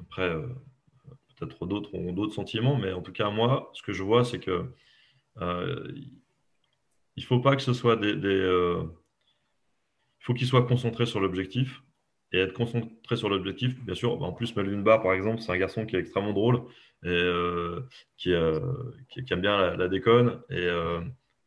Après, 0.00 0.28
euh, 0.28 0.48
peut-être 1.38 1.64
d'autres 1.66 1.94
ont 1.94 2.12
d'autres 2.12 2.34
sentiments, 2.34 2.76
mais 2.76 2.92
en 2.92 3.02
tout 3.02 3.12
cas, 3.12 3.30
moi, 3.30 3.70
ce 3.72 3.82
que 3.82 3.92
je 3.92 4.02
vois, 4.02 4.24
c'est 4.24 4.40
que 4.40 4.74
euh, 5.40 5.92
il 7.16 7.24
faut 7.24 7.40
pas 7.40 7.56
que 7.56 7.62
ce 7.62 7.72
soit 7.72 7.96
des. 7.96 8.12
il 8.12 8.88
faut 10.20 10.34
sur 11.06 11.20
l'objectif. 11.20 11.82
Et 12.32 12.38
être 12.38 12.52
concentré 12.52 13.16
sur 13.16 13.28
l'objectif, 13.28 13.76
bien 13.84 13.96
sûr. 13.96 14.22
En 14.22 14.32
plus, 14.32 14.54
Melvin 14.54 14.82
Barr, 14.82 15.02
par 15.02 15.14
exemple, 15.14 15.42
c'est 15.42 15.50
un 15.50 15.58
garçon 15.58 15.84
qui 15.84 15.96
est 15.96 15.98
extrêmement 15.98 16.32
drôle 16.32 16.62
et 17.04 17.28
qui, 18.16 18.32
qui, 19.08 19.32
aime 19.32 19.40
bien 19.40 19.74
la, 19.76 19.88
déconne. 19.88 20.40
Et 20.48 20.68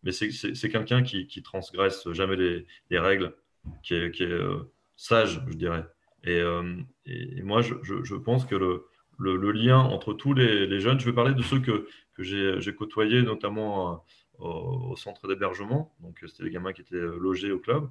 mais 0.04 0.12
c'est 0.12 0.69
quelqu'un 0.69 1.02
qui, 1.02 1.41
transgresse 1.43 2.10
jamais 2.12 2.36
les, 2.36 2.99
règles, 2.99 3.34
qui 3.82 3.93
est, 3.93 4.21
euh, 4.21 4.71
sage, 4.95 5.41
je 5.47 5.54
dirais. 5.54 5.86
Et, 6.23 6.39
euh, 6.39 6.76
moi, 7.41 7.62
je, 7.62 8.15
pense 8.15 8.45
que 8.45 8.56
le, 8.56 8.86
le, 9.17 9.52
lien 9.52 9.80
entre 9.80 10.13
tous 10.13 10.34
les, 10.34 10.80
jeunes, 10.82 10.99
je 10.99 11.06
vais 11.06 11.13
parler 11.13 11.34
de 11.34 11.41
ceux 11.41 11.60
que, 11.60 11.88
que 12.15 12.23
j'ai 12.23 12.76
côtoyés, 12.76 13.21
notamment 13.23 14.04
euh, 14.39 14.43
au, 14.43 14.95
centre 14.95 15.27
d'hébergement. 15.27 15.93
Donc, 16.01 16.23
c'était 16.27 16.43
les 16.43 16.51
gamins 16.51 16.73
qui 16.73 16.81
étaient 16.81 16.95
logés 16.95 17.51
au 17.51 17.59
club. 17.59 17.89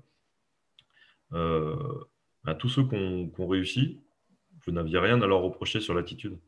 Ben, 1.31 2.55
tous 2.59 2.69
ceux 2.69 2.83
qui 2.85 2.95
ont, 3.39 3.47
réussi, 3.47 4.01
vous 4.67 4.73
n'aviez 4.73 4.99
rien 4.99 5.21
à 5.23 5.27
leur 5.27 5.43
reprocher 5.43 5.81
sur 5.81 5.95
l'attitude. 5.95 6.39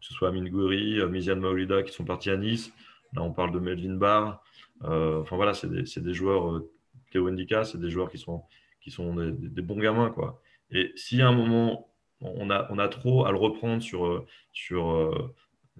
Que 0.00 0.06
ce 0.06 0.12
soit 0.12 0.28
Amin 0.28 0.44
Gouiri, 0.48 1.04
Miziane 1.06 1.40
Maolida 1.40 1.82
qui 1.82 1.92
sont 1.92 2.04
partis 2.04 2.30
à 2.30 2.36
Nice. 2.36 2.72
Là, 3.12 3.22
on 3.22 3.32
parle 3.32 3.52
de 3.52 3.58
Melvin 3.58 3.94
Barr. 3.94 4.42
Euh, 4.84 5.22
enfin 5.22 5.36
voilà, 5.36 5.54
c'est 5.54 5.68
des, 5.68 6.14
joueurs, 6.14 6.52
euh, 6.52 6.70
Théo 7.10 7.28
Indica, 7.28 7.64
c'est 7.64 7.78
des 7.78 7.90
joueurs 7.90 8.10
qui 8.10 8.18
sont, 8.18 8.44
qui 8.80 8.90
sont 8.90 9.14
des, 9.14 9.62
bons 9.62 9.78
gamins. 9.78 10.10
Quoi. 10.10 10.40
Et 10.70 10.92
si 10.96 11.22
à 11.22 11.28
un 11.28 11.32
moment, 11.32 11.88
on 12.20 12.50
a, 12.50 12.66
on 12.70 12.78
a 12.78 12.88
trop 12.88 13.24
à 13.26 13.30
le 13.30 13.38
reprendre 13.38 13.82
sur, 13.82 14.06
euh, 14.06 14.26
sur 14.52 15.32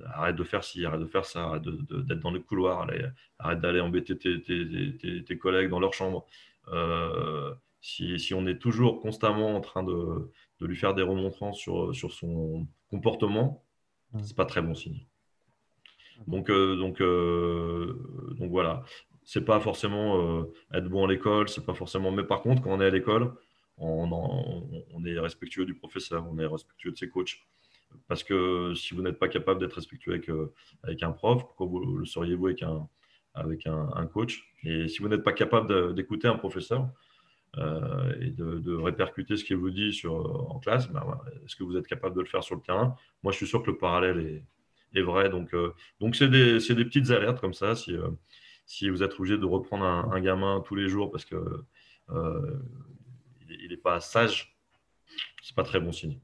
arrête 0.04 0.36
de 0.36 0.44
faire 0.44 0.64
ci, 0.64 0.84
arrête 0.84 1.00
de 1.00 1.06
faire 1.06 1.24
ça, 1.24 1.44
arrête 1.44 1.62
d'être 1.62 2.20
dans 2.20 2.30
les 2.30 2.42
couloirs, 2.42 2.86
arrête 3.38 3.60
d'aller 3.60 3.80
embêter 3.80 4.16
tes, 4.16 5.38
collègues 5.38 5.70
dans 5.70 5.80
leur 5.80 5.94
chambre. 5.94 6.26
si, 7.80 8.18
si, 8.18 8.34
on 8.34 8.46
est 8.46 8.58
toujours 8.58 9.00
constamment 9.00 9.56
en 9.56 9.60
train 9.60 9.82
de, 9.82 10.30
de 10.60 10.66
lui 10.66 10.76
faire 10.76 10.94
des 10.94 11.02
remontrances 11.02 11.58
sur, 11.58 11.94
sur 11.94 12.12
son 12.12 12.66
comportement, 12.90 13.64
mmh. 14.12 14.22
c'est 14.22 14.36
pas 14.36 14.46
très 14.46 14.62
bon 14.62 14.74
signe. 14.74 15.06
Donc, 16.26 16.50
euh, 16.50 16.76
donc, 16.76 17.00
euh, 17.00 18.34
donc 18.38 18.50
voilà, 18.50 18.82
c'est 19.22 19.44
pas 19.44 19.60
forcément 19.60 20.40
euh, 20.40 20.52
être 20.72 20.88
bon 20.88 21.04
à 21.04 21.08
l'école, 21.08 21.48
c'est 21.48 21.64
pas 21.64 21.74
forcément. 21.74 22.10
Mais 22.10 22.24
par 22.24 22.40
contre, 22.42 22.62
quand 22.62 22.70
on 22.70 22.80
est 22.80 22.86
à 22.86 22.90
l'école, 22.90 23.34
on, 23.78 24.10
on, 24.10 25.04
est 25.04 25.18
respectueux 25.18 25.66
du 25.66 25.74
professeur, 25.74 26.26
on 26.30 26.38
est 26.38 26.46
respectueux 26.46 26.92
de 26.92 26.96
ses 26.96 27.10
coachs. 27.10 27.38
Parce 28.08 28.22
que 28.22 28.74
si 28.74 28.94
vous 28.94 29.02
n'êtes 29.02 29.18
pas 29.18 29.28
capable 29.28 29.60
d'être 29.60 29.74
respectueux 29.74 30.12
avec, 30.12 30.30
avec 30.82 31.02
un 31.02 31.12
prof, 31.12 31.42
pourquoi 31.42 31.66
vous 31.66 31.96
le 31.98 32.04
seriez-vous 32.04 32.46
avec 32.46 32.62
un, 32.62 32.88
avec 33.34 33.66
un, 33.66 34.06
coach? 34.06 34.44
Et 34.62 34.88
si 34.88 35.02
vous 35.02 35.08
n'êtes 35.08 35.22
pas 35.22 35.32
capable 35.32 35.94
d'écouter 35.94 36.28
un 36.28 36.36
professeur 36.36 36.88
et 37.56 38.30
de, 38.30 38.74
répercuter 38.74 39.36
ce 39.36 39.44
qu'il 39.44 39.56
vous 39.56 39.70
dit 39.70 39.92
sur, 39.92 40.14
en 40.50 40.58
classe, 40.60 40.88
ben 40.90 41.02
est-ce 41.44 41.56
que 41.56 41.64
vous 41.64 41.76
êtes 41.76 41.86
capable 41.86 42.14
de 42.14 42.20
le 42.20 42.26
faire 42.26 42.44
sur 42.44 42.54
le 42.54 42.62
terrain? 42.62 42.96
Moi, 43.22 43.32
je 43.32 43.38
suis 43.38 43.46
sûr 43.46 43.62
que 43.62 43.70
le 43.70 43.78
parallèle 43.78 44.44
est, 44.94 45.02
vrai. 45.02 45.28
Donc, 45.28 45.52
euh, 45.52 45.74
donc 46.00 46.16
c'est 46.16 46.28
des, 46.28 46.58
des, 46.58 46.84
petites 46.84 47.10
alertes 47.10 47.40
comme 47.40 47.54
ça. 47.54 47.74
Si, 47.74 47.94
euh, 47.94 48.08
si 48.66 48.90
vous 48.90 49.02
êtes 49.02 49.18
obligé 49.18 49.38
de 49.38 49.44
reprendre 49.44 49.84
un, 49.84 50.20
gamin 50.20 50.62
tous 50.66 50.74
les 50.74 50.88
jours 50.88 51.10
parce 51.10 51.24
que 51.24 51.64
euh, 52.10 52.58
il 53.48 53.68
n'est 53.70 53.76
pas 53.76 54.00
sage, 54.00 54.56
c'est 55.42 55.54
pas 55.54 55.62
très 55.62 55.80
bon 55.80 55.92
signe. 55.92 56.18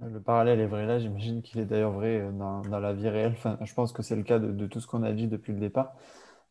Le 0.00 0.20
parallèle 0.20 0.60
est 0.60 0.66
vrai 0.66 0.86
là, 0.86 0.98
j'imagine 0.98 1.42
qu'il 1.42 1.60
est 1.60 1.64
d'ailleurs 1.64 1.92
vrai 1.92 2.30
dans, 2.32 2.60
dans, 2.62 2.78
la 2.78 2.92
vie 2.92 3.08
réelle. 3.08 3.32
Enfin, 3.32 3.58
je 3.62 3.74
pense 3.74 3.92
que 3.92 4.02
c'est 4.02 4.14
le 4.14 4.22
cas 4.22 4.38
de, 4.38 4.66
tout 4.66 4.80
ce 4.80 4.86
qu'on 4.86 5.02
a 5.02 5.12
dit 5.12 5.26
depuis 5.26 5.52
le 5.52 5.58
départ. 5.58 5.96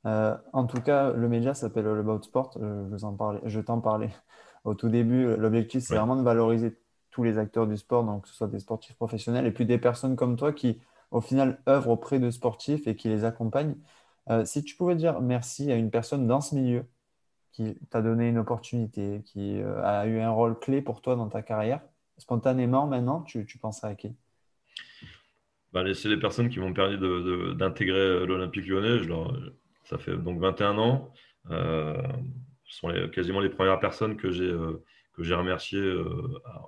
en 0.03 0.65
tout 0.67 0.81
cas, 0.81 1.11
le 1.11 1.29
média 1.29 1.53
s'appelle 1.53 1.87
All 1.87 1.99
About 1.99 2.23
Sport. 2.23 2.57
je 2.59 3.59
t'en 3.61 3.79
parlais 3.79 4.09
au 4.65 4.73
tout 4.73 4.89
début. 4.89 5.35
L'objectif, 5.37 5.83
c'est 5.83 5.95
vraiment 5.95 6.17
de 6.17 6.23
valoriser 6.23 6.77
tous 7.17 7.23
les 7.23 7.39
acteurs 7.39 7.65
du 7.65 7.77
sport, 7.77 8.03
donc 8.03 8.23
que 8.23 8.29
ce 8.29 8.35
soit 8.35 8.47
des 8.47 8.59
sportifs 8.59 8.95
professionnels 8.95 9.47
et 9.47 9.51
puis 9.51 9.65
des 9.65 9.79
personnes 9.79 10.15
comme 10.15 10.35
toi 10.35 10.53
qui 10.53 10.79
au 11.09 11.19
final 11.19 11.59
œuvrent 11.67 11.89
auprès 11.89 12.19
de 12.19 12.29
sportifs 12.29 12.85
et 12.87 12.95
qui 12.95 13.09
les 13.09 13.23
accompagnent. 13.25 13.75
Euh, 14.29 14.45
si 14.45 14.63
tu 14.63 14.75
pouvais 14.75 14.95
dire 14.95 15.19
merci 15.21 15.71
à 15.71 15.75
une 15.75 15.89
personne 15.89 16.27
dans 16.27 16.41
ce 16.41 16.53
milieu 16.53 16.85
qui 17.53 17.75
t'a 17.89 18.03
donné 18.03 18.29
une 18.29 18.37
opportunité, 18.37 19.23
qui 19.25 19.59
euh, 19.59 19.83
a 19.83 20.05
eu 20.05 20.19
un 20.19 20.29
rôle 20.29 20.59
clé 20.59 20.81
pour 20.81 21.01
toi 21.01 21.15
dans 21.15 21.27
ta 21.27 21.41
carrière, 21.41 21.81
spontanément 22.17 22.87
maintenant, 22.87 23.21
tu, 23.21 23.45
penserais 23.61 23.89
à 23.89 23.95
qui? 23.95 24.15
Bah, 25.73 25.83
C'est 25.93 26.09
les 26.09 26.17
personnes 26.17 26.49
qui 26.49 26.59
m'ont 26.59 26.73
permis 26.73 26.97
d'intégrer 27.55 28.25
l'Olympique 28.25 28.67
lyonnais. 28.67 28.99
ça 29.83 29.97
fait 29.97 30.17
donc 30.17 30.39
21 30.39 30.77
ans. 30.77 31.11
Euh, 31.51 32.01
ce 32.65 32.79
sont 32.79 32.91
quasiment 33.13 33.39
les 33.39 33.49
premières 33.49 33.79
personnes 33.79 34.17
que 34.17 34.31
j'ai 34.31 34.53
j'ai 35.19 35.33
remerciées 35.33 35.95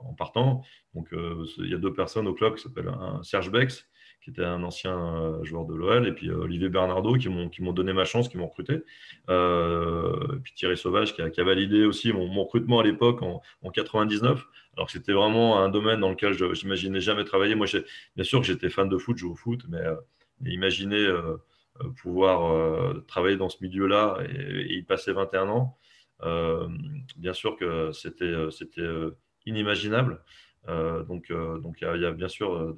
en 0.03 0.15
partant. 0.15 0.63
Donc, 0.95 1.09
il 1.11 1.69
y 1.69 1.75
a 1.75 1.77
deux 1.77 1.93
personnes 1.93 2.27
au 2.27 2.33
club 2.33 2.55
qui 2.55 2.63
s'appellent 2.63 2.91
Serge 3.21 3.51
Bex, 3.51 3.87
qui 4.21 4.31
était 4.31 4.43
un 4.43 4.63
ancien 4.63 4.97
euh, 4.97 5.43
joueur 5.43 5.65
de 5.65 5.73
l'OL, 5.73 6.07
et 6.07 6.11
puis 6.11 6.29
euh, 6.29 6.39
Olivier 6.39 6.69
Bernardo, 6.69 7.15
qui 7.15 7.29
m'ont 7.29 7.73
donné 7.73 7.93
ma 7.93 8.05
chance, 8.05 8.27
qui 8.27 8.37
m'ont 8.37 8.47
recruté. 8.47 8.83
Euh, 9.29 10.35
et 10.35 10.39
puis 10.39 10.53
Thierry 10.53 10.77
Sauvage, 10.77 11.13
qui 11.13 11.21
a, 11.21 11.29
qui 11.29 11.41
validé 11.41 11.85
aussi 11.85 12.11
mon, 12.11 12.43
recrutement 12.43 12.79
à 12.79 12.83
l'époque 12.83 13.21
en, 13.21 13.41
en, 13.61 13.69
99, 13.69 14.45
alors 14.75 14.87
que 14.87 14.91
c'était 14.91 15.13
vraiment 15.13 15.59
un 15.59 15.69
domaine 15.69 16.01
dans 16.01 16.09
lequel 16.09 16.33
je 16.33 16.45
n'imaginais 16.45 16.99
jamais 16.99 17.23
travailler. 17.23 17.55
Moi, 17.55 17.67
bien 18.15 18.25
sûr 18.25 18.41
que 18.41 18.47
j'étais 18.47 18.69
fan 18.69 18.89
de 18.89 18.97
foot, 18.97 19.17
je 19.17 19.21
joue 19.21 19.31
au 19.31 19.35
foot, 19.35 19.65
mais, 19.69 19.81
imaginez 20.45 21.05
pouvoir 22.01 23.03
travailler 23.07 23.35
dans 23.35 23.49
ce 23.49 23.57
milieu-là 23.61 24.19
et, 24.29 24.77
y 24.77 24.83
passer 24.83 25.11
21 25.11 25.49
ans. 25.49 25.77
bien 27.17 27.33
sûr 27.33 27.57
que 27.57 27.91
c'était 27.91 28.33
inimaginable. 29.45 30.21
Donc, 30.67 31.31
donc 31.31 31.77
il 31.81 32.01
y, 32.01 32.05
a 32.05 32.11
bien 32.11 32.27
sûr, 32.27 32.75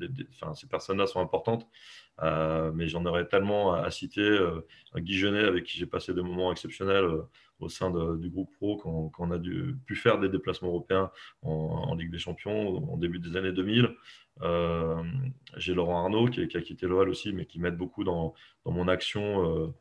ces 0.54 0.68
personnes-là 0.68 1.08
sont 1.08 1.20
importantes, 1.20 1.68
mais 2.22 2.88
j'en 2.88 3.06
aurais 3.06 3.28
tellement 3.28 3.74
à, 3.74 3.90
citer. 3.92 4.40
Guy 4.96 5.18
Genet, 5.18 5.44
avec 5.44 5.66
qui 5.66 5.78
j'ai 5.78 5.86
passé 5.86 6.14
des 6.14 6.22
moments 6.22 6.52
exceptionnels 6.52 7.06
au 7.60 7.70
sein 7.70 7.92
du 8.16 8.30
groupe 8.30 8.52
pro 8.58 8.78
quand, 8.78 9.12
on 9.20 9.32
a 9.32 9.38
dû, 9.38 9.78
pu 9.86 9.96
faire 9.96 10.20
des 10.20 10.30
déplacements 10.30 10.70
européens 10.70 11.12
en, 11.42 11.96
Ligue 11.96 12.12
des 12.12 12.20
Champions 12.20 12.92
en 12.92 12.98
début 12.98 13.20
des 13.20 13.36
années 13.36 13.52
2000. 13.52 13.96
Euh, 14.42 15.04
j'ai 15.58 15.74
Laurent 15.74 16.04
Arnaud 16.04 16.28
qui, 16.28 16.42
a 16.42 16.62
quitté 16.62 16.88
l'OL 16.88 17.10
aussi, 17.10 17.34
mais 17.34 17.46
qui 17.46 17.60
m'aide 17.60 17.78
beaucoup 17.78 18.04
dans, 18.04 18.34
mon 18.66 18.88
action 18.88 19.46
euh, 19.46 19.68
euh, 19.68 19.72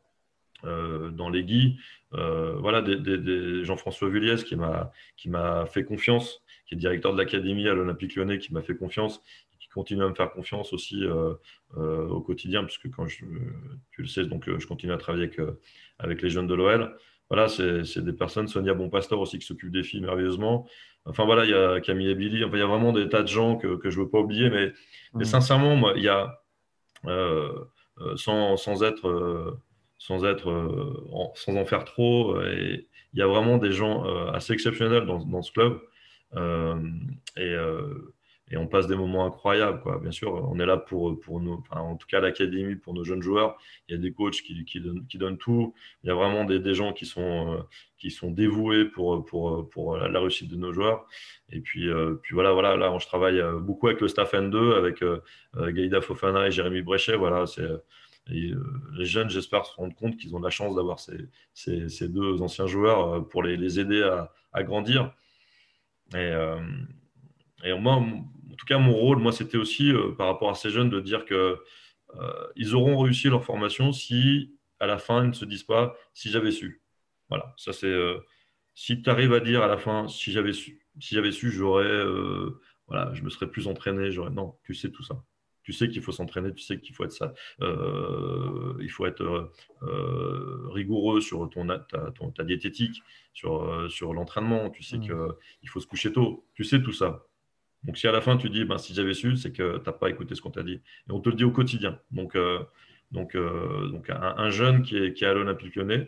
dans 0.63 1.29
les 1.29 1.43
guides. 1.43 1.77
voilà, 2.11 2.81
des, 2.81 3.63
Jean-François 3.63 4.09
Vulliez 4.09 4.43
qui 4.43 4.55
m'a 4.55 5.65
fait 5.67 5.83
confiance, 5.83 6.41
qui 6.65 6.75
est 6.75 6.77
directeur 6.77 7.13
de 7.13 7.17
l'académie 7.17 7.67
à 7.67 7.73
l'Olympique 7.73 8.15
lyonnais, 8.15 8.39
qui 8.39 8.53
m'a 8.53 8.61
fait 8.61 8.75
confiance 8.75 9.21
qui 9.59 9.69
continue 9.69 10.03
à 10.03 10.09
me 10.09 10.15
faire 10.15 10.31
confiance 10.31 10.73
aussi 10.73 11.03
au 11.75 12.21
quotidien, 12.21 12.63
puisque 12.63 12.89
quand 12.91 13.07
je, 13.07 13.25
tu 13.91 14.01
le 14.01 14.07
sais, 14.07 14.25
donc 14.25 14.45
je 14.47 14.67
continue 14.67 14.93
à 14.93 14.97
travailler 14.97 15.25
avec, 15.25 15.39
avec 15.99 16.21
les 16.21 16.29
jeunes 16.29 16.47
de 16.47 16.53
l'OL 16.53 16.95
voilà, 17.31 17.47
c'est 17.47 18.03
des 18.03 18.11
personnes, 18.11 18.49
Sonia 18.49 18.73
Bonpastor 18.73 19.17
aussi 19.17 19.39
qui 19.39 19.45
s'occupe 19.45 19.71
des 19.71 19.83
filles 19.83 20.01
merveilleusement. 20.01 20.67
Enfin 21.05 21.23
voilà, 21.23 21.45
il 21.45 21.51
y 21.51 21.53
a 21.53 21.79
Camille 21.79 22.09
et 22.09 22.15
Billy, 22.15 22.43
enfin, 22.43 22.57
il 22.57 22.59
y 22.59 22.63
a 22.63 22.67
vraiment 22.67 22.91
des 22.91 23.07
tas 23.07 23.21
de 23.21 23.29
gens 23.29 23.55
que, 23.55 23.79
je 23.85 23.97
ne 23.97 24.03
veux 24.03 24.09
pas 24.09 24.19
oublier, 24.19 24.49
mais, 24.49 24.73
mais, 25.13 25.23
sincèrement, 25.23 25.77
moi, 25.77 25.93
il 25.95 26.03
y 26.03 26.09
a, 26.09 26.43
euh, 27.05 27.53
euh, 28.01 28.17
sans, 28.17 28.57
sans, 28.57 28.83
être, 28.83 29.07
euh, 29.07 29.57
sans, 30.01 30.25
être 30.25 31.31
sans 31.35 31.55
en 31.55 31.65
faire 31.65 31.85
trop, 31.85 32.41
et, 32.41 32.87
il 33.13 33.19
y 33.19 33.21
a 33.21 33.27
vraiment 33.27 33.57
des 33.57 33.73
gens 33.73 34.05
assez 34.33 34.53
exceptionnels 34.53 35.05
dans, 35.05 35.19
dans 35.25 35.41
ce 35.41 35.51
club. 35.51 35.81
et 37.37 37.55
et 38.51 38.57
on 38.57 38.67
passe 38.67 38.87
des 38.87 38.95
moments 38.95 39.25
incroyables. 39.25 39.79
Quoi. 39.81 39.99
Bien 39.99 40.11
sûr, 40.11 40.33
on 40.33 40.59
est 40.59 40.65
là 40.65 40.75
pour, 40.77 41.17
pour 41.19 41.39
nous, 41.39 41.63
en 41.71 41.95
tout 41.95 42.07
cas 42.07 42.19
l'académie, 42.19 42.75
pour 42.75 42.93
nos 42.93 43.03
jeunes 43.03 43.21
joueurs. 43.21 43.57
Il 43.87 43.95
y 43.95 43.97
a 43.97 43.97
des 43.97 44.11
coachs 44.11 44.41
qui, 44.41 44.65
qui, 44.65 44.81
donnent, 44.81 45.07
qui 45.07 45.17
donnent, 45.17 45.37
tout. 45.37 45.73
Il 46.03 46.07
y 46.07 46.09
a 46.09 46.15
vraiment 46.15 46.43
des, 46.43 46.59
des 46.59 46.73
gens 46.73 46.91
qui 46.91 47.05
sont, 47.05 47.53
euh, 47.53 47.61
qui 47.97 48.11
sont 48.11 48.29
dévoués 48.29 48.85
pour, 48.85 49.23
pour, 49.25 49.69
pour 49.69 49.97
la, 49.97 50.19
réussite 50.19 50.51
de 50.51 50.57
nos 50.57 50.73
joueurs. 50.73 51.07
Et 51.49 51.61
puis, 51.61 51.87
euh, 51.87 52.15
puis 52.21 52.33
voilà, 52.33 52.51
voilà, 52.51 52.75
là, 52.75 52.93
je 52.99 53.07
travaille 53.07 53.39
euh, 53.39 53.57
beaucoup 53.57 53.87
avec 53.87 54.01
le 54.01 54.09
staff 54.09 54.33
N2, 54.33 54.75
avec 54.75 55.03
Gaïda 55.73 56.01
Fofana 56.01 56.47
et 56.47 56.51
Jérémy 56.51 56.81
Bréchet. 56.81 57.15
Voilà, 57.15 57.45
c'est. 57.47 57.67
Les 58.31 59.05
jeunes, 59.05 59.29
j'espère, 59.29 59.65
se 59.65 59.75
rendent 59.75 59.95
compte 59.95 60.17
qu'ils 60.17 60.35
ont 60.35 60.39
la 60.39 60.49
chance 60.49 60.75
d'avoir 60.75 60.99
ces, 60.99 62.07
deux 62.07 62.41
anciens 62.41 62.67
joueurs 62.67 63.27
pour 63.27 63.43
les, 63.43 63.79
aider 63.79 64.01
à, 64.53 64.63
grandir. 64.63 65.13
Et, 66.13 66.33
et 67.63 67.73
moi, 67.73 67.95
en 68.51 68.55
tout 68.57 68.65
cas, 68.65 68.77
mon 68.77 68.93
rôle, 68.93 69.19
moi, 69.19 69.31
c'était 69.31 69.57
aussi 69.57 69.91
euh, 69.91 70.11
par 70.11 70.27
rapport 70.27 70.49
à 70.49 70.55
ces 70.55 70.69
jeunes 70.69 70.89
de 70.89 70.99
dire 70.99 71.25
que 71.25 71.59
euh, 72.15 72.47
ils 72.55 72.75
auront 72.75 72.99
réussi 72.99 73.29
leur 73.29 73.43
formation 73.43 73.91
si 73.93 74.57
à 74.79 74.87
la 74.87 74.97
fin 74.97 75.23
ils 75.23 75.29
ne 75.29 75.33
se 75.33 75.45
disent 75.45 75.63
pas 75.63 75.95
si 76.13 76.29
j'avais 76.29 76.51
su. 76.51 76.81
Voilà, 77.29 77.53
ça 77.57 77.71
c'est 77.71 77.87
euh, 77.87 78.19
si 78.73 79.01
tu 79.01 79.09
arrives 79.09 79.33
à 79.33 79.39
dire 79.39 79.63
à 79.63 79.67
la 79.67 79.77
fin 79.77 80.07
si 80.07 80.31
j'avais 80.31 80.53
su, 80.53 80.85
si 80.99 81.15
j'avais 81.15 81.31
su, 81.31 81.51
j'aurais 81.51 82.03
voilà, 82.87 83.13
je 83.13 83.23
me 83.23 83.29
serais 83.29 83.49
plus 83.49 83.67
entraîné, 83.67 84.11
j'aurais 84.11 84.31
non, 84.31 84.57
tu 84.63 84.73
sais 84.73 84.91
tout 84.91 85.03
ça. 85.03 85.23
Tu 85.63 85.73
sais 85.73 85.89
qu'il 85.89 86.01
faut 86.01 86.11
s'entraîner, 86.11 86.53
tu 86.53 86.63
sais 86.63 86.79
qu'il 86.79 86.95
faut 86.95 87.03
être 87.03 87.11
ça, 87.11 87.33
il 87.59 88.89
faut 88.89 89.05
être 89.05 89.51
rigoureux 90.73 91.21
sur 91.21 91.49
ton, 91.49 91.67
ta, 91.67 92.11
ta 92.35 92.43
diététique, 92.43 93.01
sur, 93.33 93.89
sur 93.91 94.13
l'entraînement. 94.13 94.69
Tu 94.69 94.83
sais 94.83 94.97
mmh. 94.97 95.35
qu'il 95.59 95.69
faut 95.69 95.79
se 95.79 95.87
coucher 95.87 96.11
tôt. 96.11 96.45
Tu 96.55 96.63
sais 96.63 96.81
tout 96.81 96.93
ça. 96.93 97.25
Donc, 97.83 97.97
si 97.97 98.07
à 98.07 98.11
la 98.11 98.21
fin 98.21 98.37
tu 98.37 98.49
dis, 98.49 98.63
ben, 98.63 98.77
si 98.77 98.93
j'avais 98.93 99.13
su, 99.13 99.37
c'est 99.37 99.51
que 99.51 99.77
tu 99.77 99.85
n'as 99.85 99.93
pas 99.93 100.09
écouté 100.09 100.35
ce 100.35 100.41
qu'on 100.41 100.51
t'a 100.51 100.63
dit. 100.63 100.73
Et 101.09 101.11
on 101.11 101.19
te 101.19 101.29
le 101.29 101.35
dit 101.35 101.43
au 101.43 101.51
quotidien. 101.51 101.99
Donc, 102.11 102.35
euh, 102.35 102.59
donc, 103.11 103.35
euh, 103.35 103.87
donc 103.87 104.09
un, 104.09 104.49
jeune 104.49 104.83
qui 104.83 104.97
est, 104.97 105.13
qui 105.13 105.23
est 105.23 105.27
à 105.27 105.33
l'Olympique 105.33 105.75
lyonnais, 105.75 106.07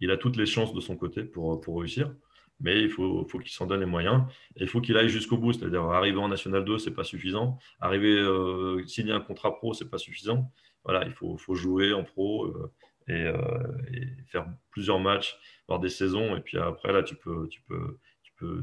il 0.00 0.10
a 0.10 0.16
toutes 0.16 0.36
les 0.36 0.46
chances 0.46 0.74
de 0.74 0.80
son 0.80 0.96
côté 0.96 1.24
pour, 1.24 1.60
pour 1.60 1.80
réussir. 1.80 2.14
Mais 2.60 2.80
il 2.80 2.88
faut, 2.88 3.24
qu'il 3.26 3.50
s'en 3.50 3.66
donne 3.66 3.80
les 3.80 3.86
moyens. 3.86 4.22
Et 4.56 4.62
il 4.62 4.68
faut 4.68 4.80
qu'il 4.80 4.96
aille 4.96 5.08
jusqu'au 5.08 5.36
bout. 5.36 5.52
C'est-à-dire, 5.52 5.82
arriver 5.82 6.18
en 6.18 6.28
National 6.28 6.64
2, 6.64 6.78
ce 6.78 6.88
n'est 6.88 6.94
pas 6.96 7.04
suffisant. 7.04 7.58
Arriver, 7.80 8.18
euh, 8.18 8.82
signer 8.86 9.12
un 9.12 9.20
contrat 9.20 9.54
pro, 9.54 9.74
ce 9.74 9.84
n'est 9.84 9.90
pas 9.90 9.98
suffisant. 9.98 10.50
Voilà, 10.84 11.04
il 11.06 11.12
faut, 11.12 11.36
jouer 11.54 11.92
en 11.92 12.04
pro 12.04 12.54
et, 13.08 13.24
et, 13.92 14.06
faire 14.28 14.46
plusieurs 14.70 15.00
matchs, 15.00 15.36
avoir 15.68 15.80
des 15.80 15.88
saisons. 15.88 16.36
Et 16.36 16.40
puis 16.40 16.58
après, 16.58 16.92
là, 16.92 17.02
tu 17.02 17.16
peux, 17.16 17.48
tu 17.48 17.60
peux, 17.68 17.98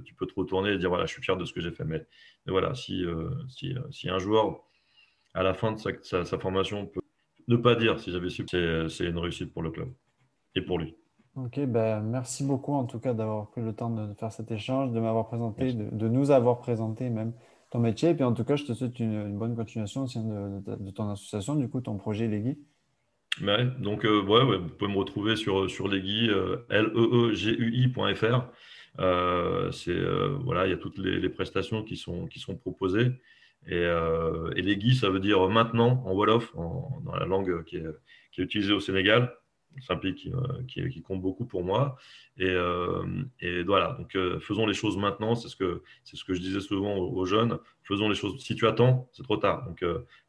tu 0.06 0.14
peux 0.16 0.26
te 0.26 0.34
retourner 0.36 0.72
et 0.72 0.78
dire 0.78 0.90
voilà, 0.90 1.06
je 1.06 1.14
suis 1.14 1.22
fier 1.22 1.38
de 1.38 1.46
ce 1.46 1.54
que 1.54 1.62
j'ai 1.62 1.72
fait. 1.72 1.86
Mais, 1.86 2.06
voilà, 2.48 2.74
si, 2.76 3.06
euh, 3.06 3.30
si, 3.50 3.74
euh, 3.74 4.14
un 4.14 4.20
joueur, 4.20 4.64
à 5.34 5.44
la 5.44 5.54
fin 5.54 5.72
de 5.72 5.80
sa, 5.80 6.26
sa, 6.26 6.40
formation, 6.40 6.86
peut 6.86 7.02
ne 7.48 7.58
pas 7.58 7.76
dire 7.76 8.00
si 8.00 8.12
j'avais 8.12 8.30
su, 8.30 8.46
c'est 8.48 9.06
une 9.06 9.18
réussite 9.18 9.52
pour 9.52 9.64
le 9.64 9.72
club 9.72 9.92
et 10.56 10.62
pour 10.62 10.80
lui. 10.80 10.96
Ok, 11.36 11.60
ben, 11.62 12.02
merci 12.02 12.44
beaucoup 12.44 12.74
en 12.74 12.86
tout 12.86 13.00
cas 13.00 13.14
d'avoir 13.14 13.50
pris 13.50 13.62
le 13.62 13.74
temps 13.74 13.90
de 13.90 14.14
faire 14.14 14.32
cet 14.32 14.52
échange, 14.52 14.92
de 14.92 15.00
m'avoir 15.00 15.28
présenté, 15.28 15.74
de, 15.74 16.08
nous 16.08 16.30
avoir 16.30 16.60
présenté 16.60 17.10
même 17.10 17.34
ton 17.72 17.80
métier. 17.80 18.10
Et 18.10 18.14
puis 18.14 18.24
en 18.24 18.34
tout 18.34 18.44
cas, 18.44 18.56
je 18.56 18.66
te 18.66 18.74
souhaite 18.74 19.00
une, 19.00 19.36
bonne 19.38 19.56
continuation 19.56 20.04
au 20.04 20.08
sein 20.08 20.24
de, 20.24 20.92
ton 20.92 21.10
association, 21.10 21.56
du 21.56 21.68
coup, 21.68 21.82
ton 21.82 21.98
projet 21.98 22.28
Legui. 22.28 22.60
Ouais, 23.42 23.66
donc, 23.80 24.06
euh, 24.06 24.22
ouais, 24.22 24.44
ouais, 24.44 24.58
vous 24.60 24.70
pouvez 24.70 24.92
me 24.92 24.98
retrouver 24.98 25.36
sur, 25.36 25.68
sur 25.68 25.88
Legui, 25.88 26.30
L-E-E-G-U-I.fr. 26.70 28.50
Euh, 29.00 29.72
euh, 29.88 30.38
voilà, 30.44 30.68
il 30.68 30.70
y 30.70 30.74
a 30.74 30.78
toutes 30.78 30.98
les, 30.98 31.30
prestations 31.30 31.84
qui 31.84 31.98
sont 31.98 32.28
qui 32.28 32.40
sont 32.40 32.56
proposées. 32.56 33.12
Et, 33.66 33.76
euh, 33.76 34.52
et 34.56 34.62
les 34.62 34.78
guides, 34.78 34.98
ça 34.98 35.10
veut 35.10 35.20
dire 35.20 35.48
maintenant 35.50 36.04
en 36.06 36.14
Wolof, 36.14 36.54
en, 36.56 37.02
dans 37.06 37.16
la 37.16 37.26
langue 37.26 37.64
qui 37.64 37.78
est, 37.78 37.86
qui 38.32 38.42
est, 38.42 38.44
utilisée 38.44 38.74
au 38.74 38.80
Sénégal. 38.80 39.34
C'est 39.82 39.94
un 39.94 39.98
pays 39.98 40.14
qui, 40.14 40.32
qui, 40.68 40.88
qui, 40.90 41.02
compte 41.02 41.22
beaucoup 41.22 41.46
pour 41.46 41.64
moi. 41.64 41.98
Et, 42.38 42.56
et 43.40 43.64
voilà, 43.64 43.98
donc 44.00 44.12
faisons 44.42 44.66
les 44.66 44.74
choses 44.74 44.98
maintenant. 44.98 45.36
C'est 45.36 45.50
ce, 45.50 45.56
que, 45.56 45.82
c'est 46.04 46.16
ce 46.16 46.24
que 46.24 46.34
je 46.34 46.42
disais 46.42 46.62
souvent 46.62 46.96
aux, 46.96 47.26
jeunes. 47.26 47.58
Faisons 47.84 48.08
les 48.08 48.16
choses. 48.16 48.40
Si 48.44 48.56
tu 48.56 48.68
attends, 48.68 49.10
c'est 49.12 49.24
trop 49.24 49.38
tard. 49.38 49.66
Donc 49.66 49.84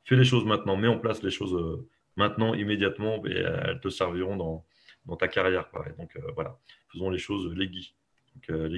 fais 0.05 0.17
les 0.17 0.25
choses 0.25 0.45
maintenant. 0.45 0.77
Mets 0.77 0.89
en 0.89 0.99
place 0.99 1.23
les 1.23 1.31
choses 1.31 1.85
maintenant, 2.17 2.55
immédiatement, 2.55 3.25
et 3.27 3.33
elles 3.33 3.81
te 3.83 3.89
serviront 3.89 4.37
dans, 4.37 4.65
dans 5.07 5.17
ta 5.17 5.29
carrière. 5.29 5.69
donc 5.99 6.19
voilà, 6.35 6.59
faisons 6.93 7.11
les 7.11 7.19
choses 7.19 7.53
les 7.55 7.69
guides 7.69 7.93
donc 8.35 8.51
euh. 8.51 8.69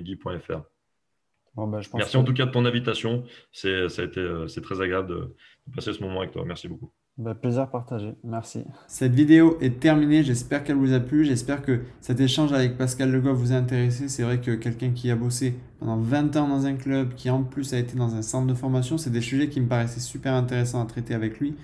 Ben, 1.56 1.80
Merci 1.94 2.16
en 2.16 2.24
tout 2.24 2.34
cas 2.34 2.46
de 2.46 2.50
ton 2.50 2.64
invitation. 2.64 3.24
C'est, 3.50 3.88
ça 3.88 4.02
a 4.02 4.04
été, 4.04 4.20
euh, 4.20 4.46
c'est 4.46 4.60
très 4.60 4.80
agréable 4.80 5.08
de, 5.08 5.34
passer 5.74 5.92
ce 5.92 6.02
moment 6.02 6.20
avec 6.20 6.32
toi. 6.32 6.44
Merci 6.44 6.68
beaucoup. 6.68 6.92
Ben, 7.18 7.34
plaisir 7.34 7.70
partagé. 7.70 8.14
Merci. 8.24 8.64
Cette 8.88 9.14
vidéo 9.14 9.56
est 9.62 9.80
terminée. 9.80 10.22
J'espère 10.22 10.62
qu'elle 10.62 10.76
vous 10.76 10.92
a 10.92 11.00
plu. 11.00 11.24
J'espère 11.24 11.62
que 11.62 11.80
cet 12.02 12.20
échange 12.20 12.52
avec 12.52 12.76
Pascal 12.76 13.10
Legoff 13.10 13.38
vous 13.38 13.52
a 13.52 13.56
intéressé. 13.56 14.08
C'est 14.08 14.22
vrai 14.22 14.38
que 14.38 14.50
quelqu'un 14.50 14.90
qui 14.90 15.10
a 15.10 15.16
bossé 15.16 15.54
pendant 15.80 15.96
20 15.96 16.36
ans 16.36 16.46
dans 16.46 16.66
un 16.66 16.74
club, 16.74 17.14
qui 17.14 17.30
en 17.30 17.42
plus 17.42 17.72
a 17.72 17.78
été 17.78 17.96
dans 17.96 18.14
un 18.14 18.20
centre 18.20 18.46
de 18.46 18.52
formation, 18.52 18.98
c'est 18.98 19.08
des 19.08 19.22
sujets 19.22 19.48
qui 19.48 19.62
me 19.62 19.66
paraissaient 19.66 20.00
super 20.00 20.34
intéressants 20.34 20.82
à 20.82 20.84
traiter 20.84 21.14
avec 21.14 21.40
lui. 21.40 21.54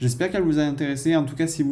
J'espère 0.00 0.30
qu'elle 0.30 0.42
vous 0.42 0.58
a 0.58 0.62
intéressé. 0.62 1.14
En 1.14 1.24
tout 1.24 1.36
cas, 1.36 1.46
si 1.46 1.62
vous 1.62 1.68